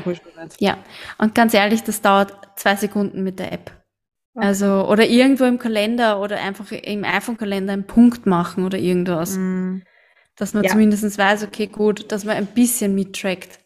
Ja. 0.60 0.78
Und 1.18 1.34
ganz 1.34 1.56
ehrlich, 1.56 1.82
das 1.84 2.02
dauert 2.02 2.34
zwei 2.56 2.76
Sekunden 2.76 3.24
mit 3.24 3.40
der 3.40 3.52
App. 3.52 3.72
Okay. 4.36 4.46
Also, 4.46 4.88
oder 4.88 5.08
irgendwo 5.08 5.46
im 5.46 5.58
Kalender 5.58 6.20
oder 6.20 6.40
einfach 6.40 6.72
im 6.72 7.04
iPhone-Kalender 7.04 7.74
einen 7.74 7.88
Punkt 7.88 8.28
machen 8.28 8.64
oder 8.64 8.78
irgendwas. 8.78 9.38
Mm. 9.38 9.80
Dass 10.36 10.54
man 10.54 10.66
ja. 10.66 10.72
zumindest 10.72 11.18
weiß, 11.18 11.46
okay, 11.46 11.68
gut, 11.68 12.12
dass 12.12 12.26
man 12.26 12.36
ein 12.36 12.48
bisschen 12.48 12.94
mittrackt. 12.94 13.60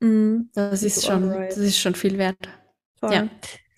Mm. 0.00 0.50
Das 0.54 0.82
ist 0.82 1.06
schon, 1.06 1.30
das 1.30 1.56
ist 1.56 1.78
schon 1.78 1.94
viel 1.94 2.18
wert. 2.18 2.48
Voll. 2.98 3.14
Ja. 3.14 3.28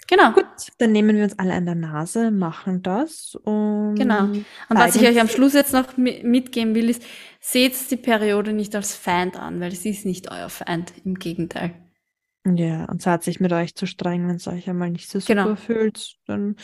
Genau. 0.09 0.33
Gut, 0.33 0.47
dann 0.79 0.93
nehmen 0.93 1.17
wir 1.17 1.25
uns 1.25 1.39
alle 1.39 1.55
an 1.55 1.67
der 1.67 1.75
Nase, 1.75 2.31
machen 2.31 2.83
das 2.83 3.35
und. 3.35 3.97
Genau. 3.97 4.25
Und 4.25 4.47
was 4.69 4.95
ich 4.97 5.03
euch 5.07 5.21
am 5.21 5.29
Schluss 5.29 5.53
jetzt 5.55 5.73
noch 5.73 5.97
mitgeben 5.97 6.75
will, 6.75 6.89
ist, 6.91 7.03
seht 7.41 7.91
die 7.91 7.97
Periode 7.97 8.53
nicht 8.53 8.75
als 8.77 8.95
Feind 8.95 9.37
an, 9.37 9.61
weil 9.61 9.73
es 9.73 9.85
ist 9.85 10.05
nicht 10.07 10.31
euer 10.31 10.49
Feind, 10.49 10.93
im 11.05 11.15
Gegenteil. 11.17 11.75
Ja, 12.47 12.85
und 12.85 13.03
seid 13.03 13.25
sich 13.25 13.41
mit 13.41 13.53
euch 13.53 13.75
zu 13.75 13.87
streng, 13.87 14.29
wenn 14.29 14.37
es 14.37 14.47
euch 14.47 14.71
einmal 14.71 14.91
nicht 14.91 15.11
so 15.11 15.19
super 15.19 15.35
Genau. 15.35 15.57
fühlt, 15.57 16.15
dann 16.27 16.55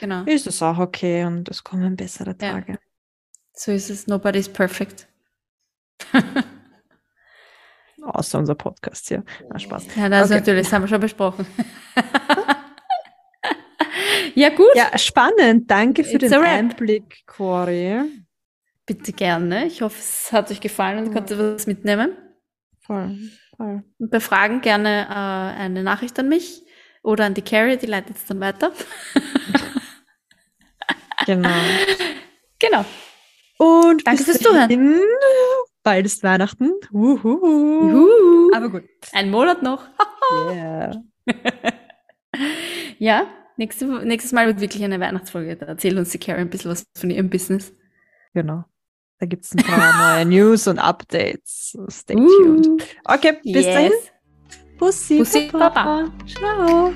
Genau. 0.00 0.24
ist 0.24 0.46
es 0.46 0.60
auch 0.62 0.76
okay 0.78 1.24
und 1.24 1.48
es 1.48 1.64
kommen 1.64 1.96
bessere 1.96 2.36
Ja. 2.40 2.52
Tage. 2.52 2.78
So 3.54 3.72
ist 3.72 3.88
es. 3.88 4.06
Nobody's 4.06 4.50
perfect. 4.50 5.08
Außer 8.02 8.38
unser 8.38 8.54
Podcast 8.54 9.08
hier. 9.08 9.24
Na, 9.50 9.58
Spaß. 9.58 9.86
Ja, 9.96 10.08
das 10.10 10.30
Okay. 10.30 10.40
natürlich, 10.40 10.64
das 10.64 10.72
haben 10.74 10.82
wir 10.82 10.88
schon 10.88 11.00
besprochen. 11.00 11.46
ja, 14.40 14.48
gut. 14.50 14.74
Ja, 14.74 14.96
spannend. 14.98 15.70
Danke 15.70 16.04
für 16.04 16.16
It's 16.16 16.30
den. 16.30 16.34
Einblick, 16.34 17.26
Cory. 17.26 18.02
Bitte 18.86 19.12
gerne. 19.12 19.66
Ich 19.66 19.82
hoffe, 19.82 19.98
es 19.98 20.32
hat 20.32 20.50
euch 20.50 20.60
gefallen 20.60 21.06
und 21.06 21.12
konntet 21.12 21.38
was 21.38 21.66
mitnehmen. 21.66 22.16
Voll, 22.80 23.16
voll. 23.56 23.84
Und 23.98 24.10
bei 24.10 24.20
Fragen 24.20 24.60
gerne 24.62 25.06
äh, 25.08 25.60
eine 25.62 25.82
Nachricht 25.82 26.18
an 26.18 26.28
mich 26.28 26.62
oder 27.02 27.24
an 27.26 27.34
die 27.34 27.42
Carrie, 27.42 27.76
die 27.76 27.86
leitet 27.86 28.16
es 28.16 28.26
dann 28.26 28.40
weiter. 28.40 28.72
Genau. 31.26 31.50
Genau. 32.58 32.84
Und 33.56 34.06
Danke 34.06 34.22
bis 34.22 34.36
fürs 34.36 34.38
Zuhören. 34.38 35.00
Bald 35.82 36.04
ist 36.04 36.22
Weihnachten. 36.22 36.72
Uhuhu. 36.92 37.88
Juhu. 37.88 38.50
Aber 38.54 38.68
gut. 38.68 38.84
Ein 39.12 39.30
Monat 39.30 39.62
noch. 39.62 39.84
Yeah. 40.52 41.02
Ja, 42.98 43.26
nächste, 43.60 43.86
nächstes 44.04 44.32
Mal 44.32 44.46
wird 44.48 44.60
wirklich 44.60 44.82
eine 44.82 44.98
Weihnachtsfolge. 44.98 45.54
Da 45.56 45.66
erzählt 45.66 45.96
uns 45.96 46.10
die 46.10 46.18
Carrie 46.18 46.40
ein 46.40 46.50
bisschen 46.50 46.70
was 46.72 46.84
von 46.98 47.10
ihrem 47.10 47.30
Business. 47.30 47.72
Genau. 48.34 48.64
Da 49.20 49.26
gibt 49.26 49.44
es 49.44 49.52
ein 49.52 49.62
paar 49.62 50.16
neue 50.16 50.26
News 50.26 50.66
und 50.66 50.78
Updates. 50.78 51.76
Stay 51.88 52.16
Uh. 52.16 52.26
tuned. 52.42 52.82
Okay, 53.04 53.34
bis 53.44 53.66
Yes. 53.66 53.66
dahin. 53.66 53.92
Bussi, 54.78 55.18
Bussi, 55.18 55.48
Papa. 55.52 55.68
Papa. 55.68 56.12
Ciao. 56.26 56.92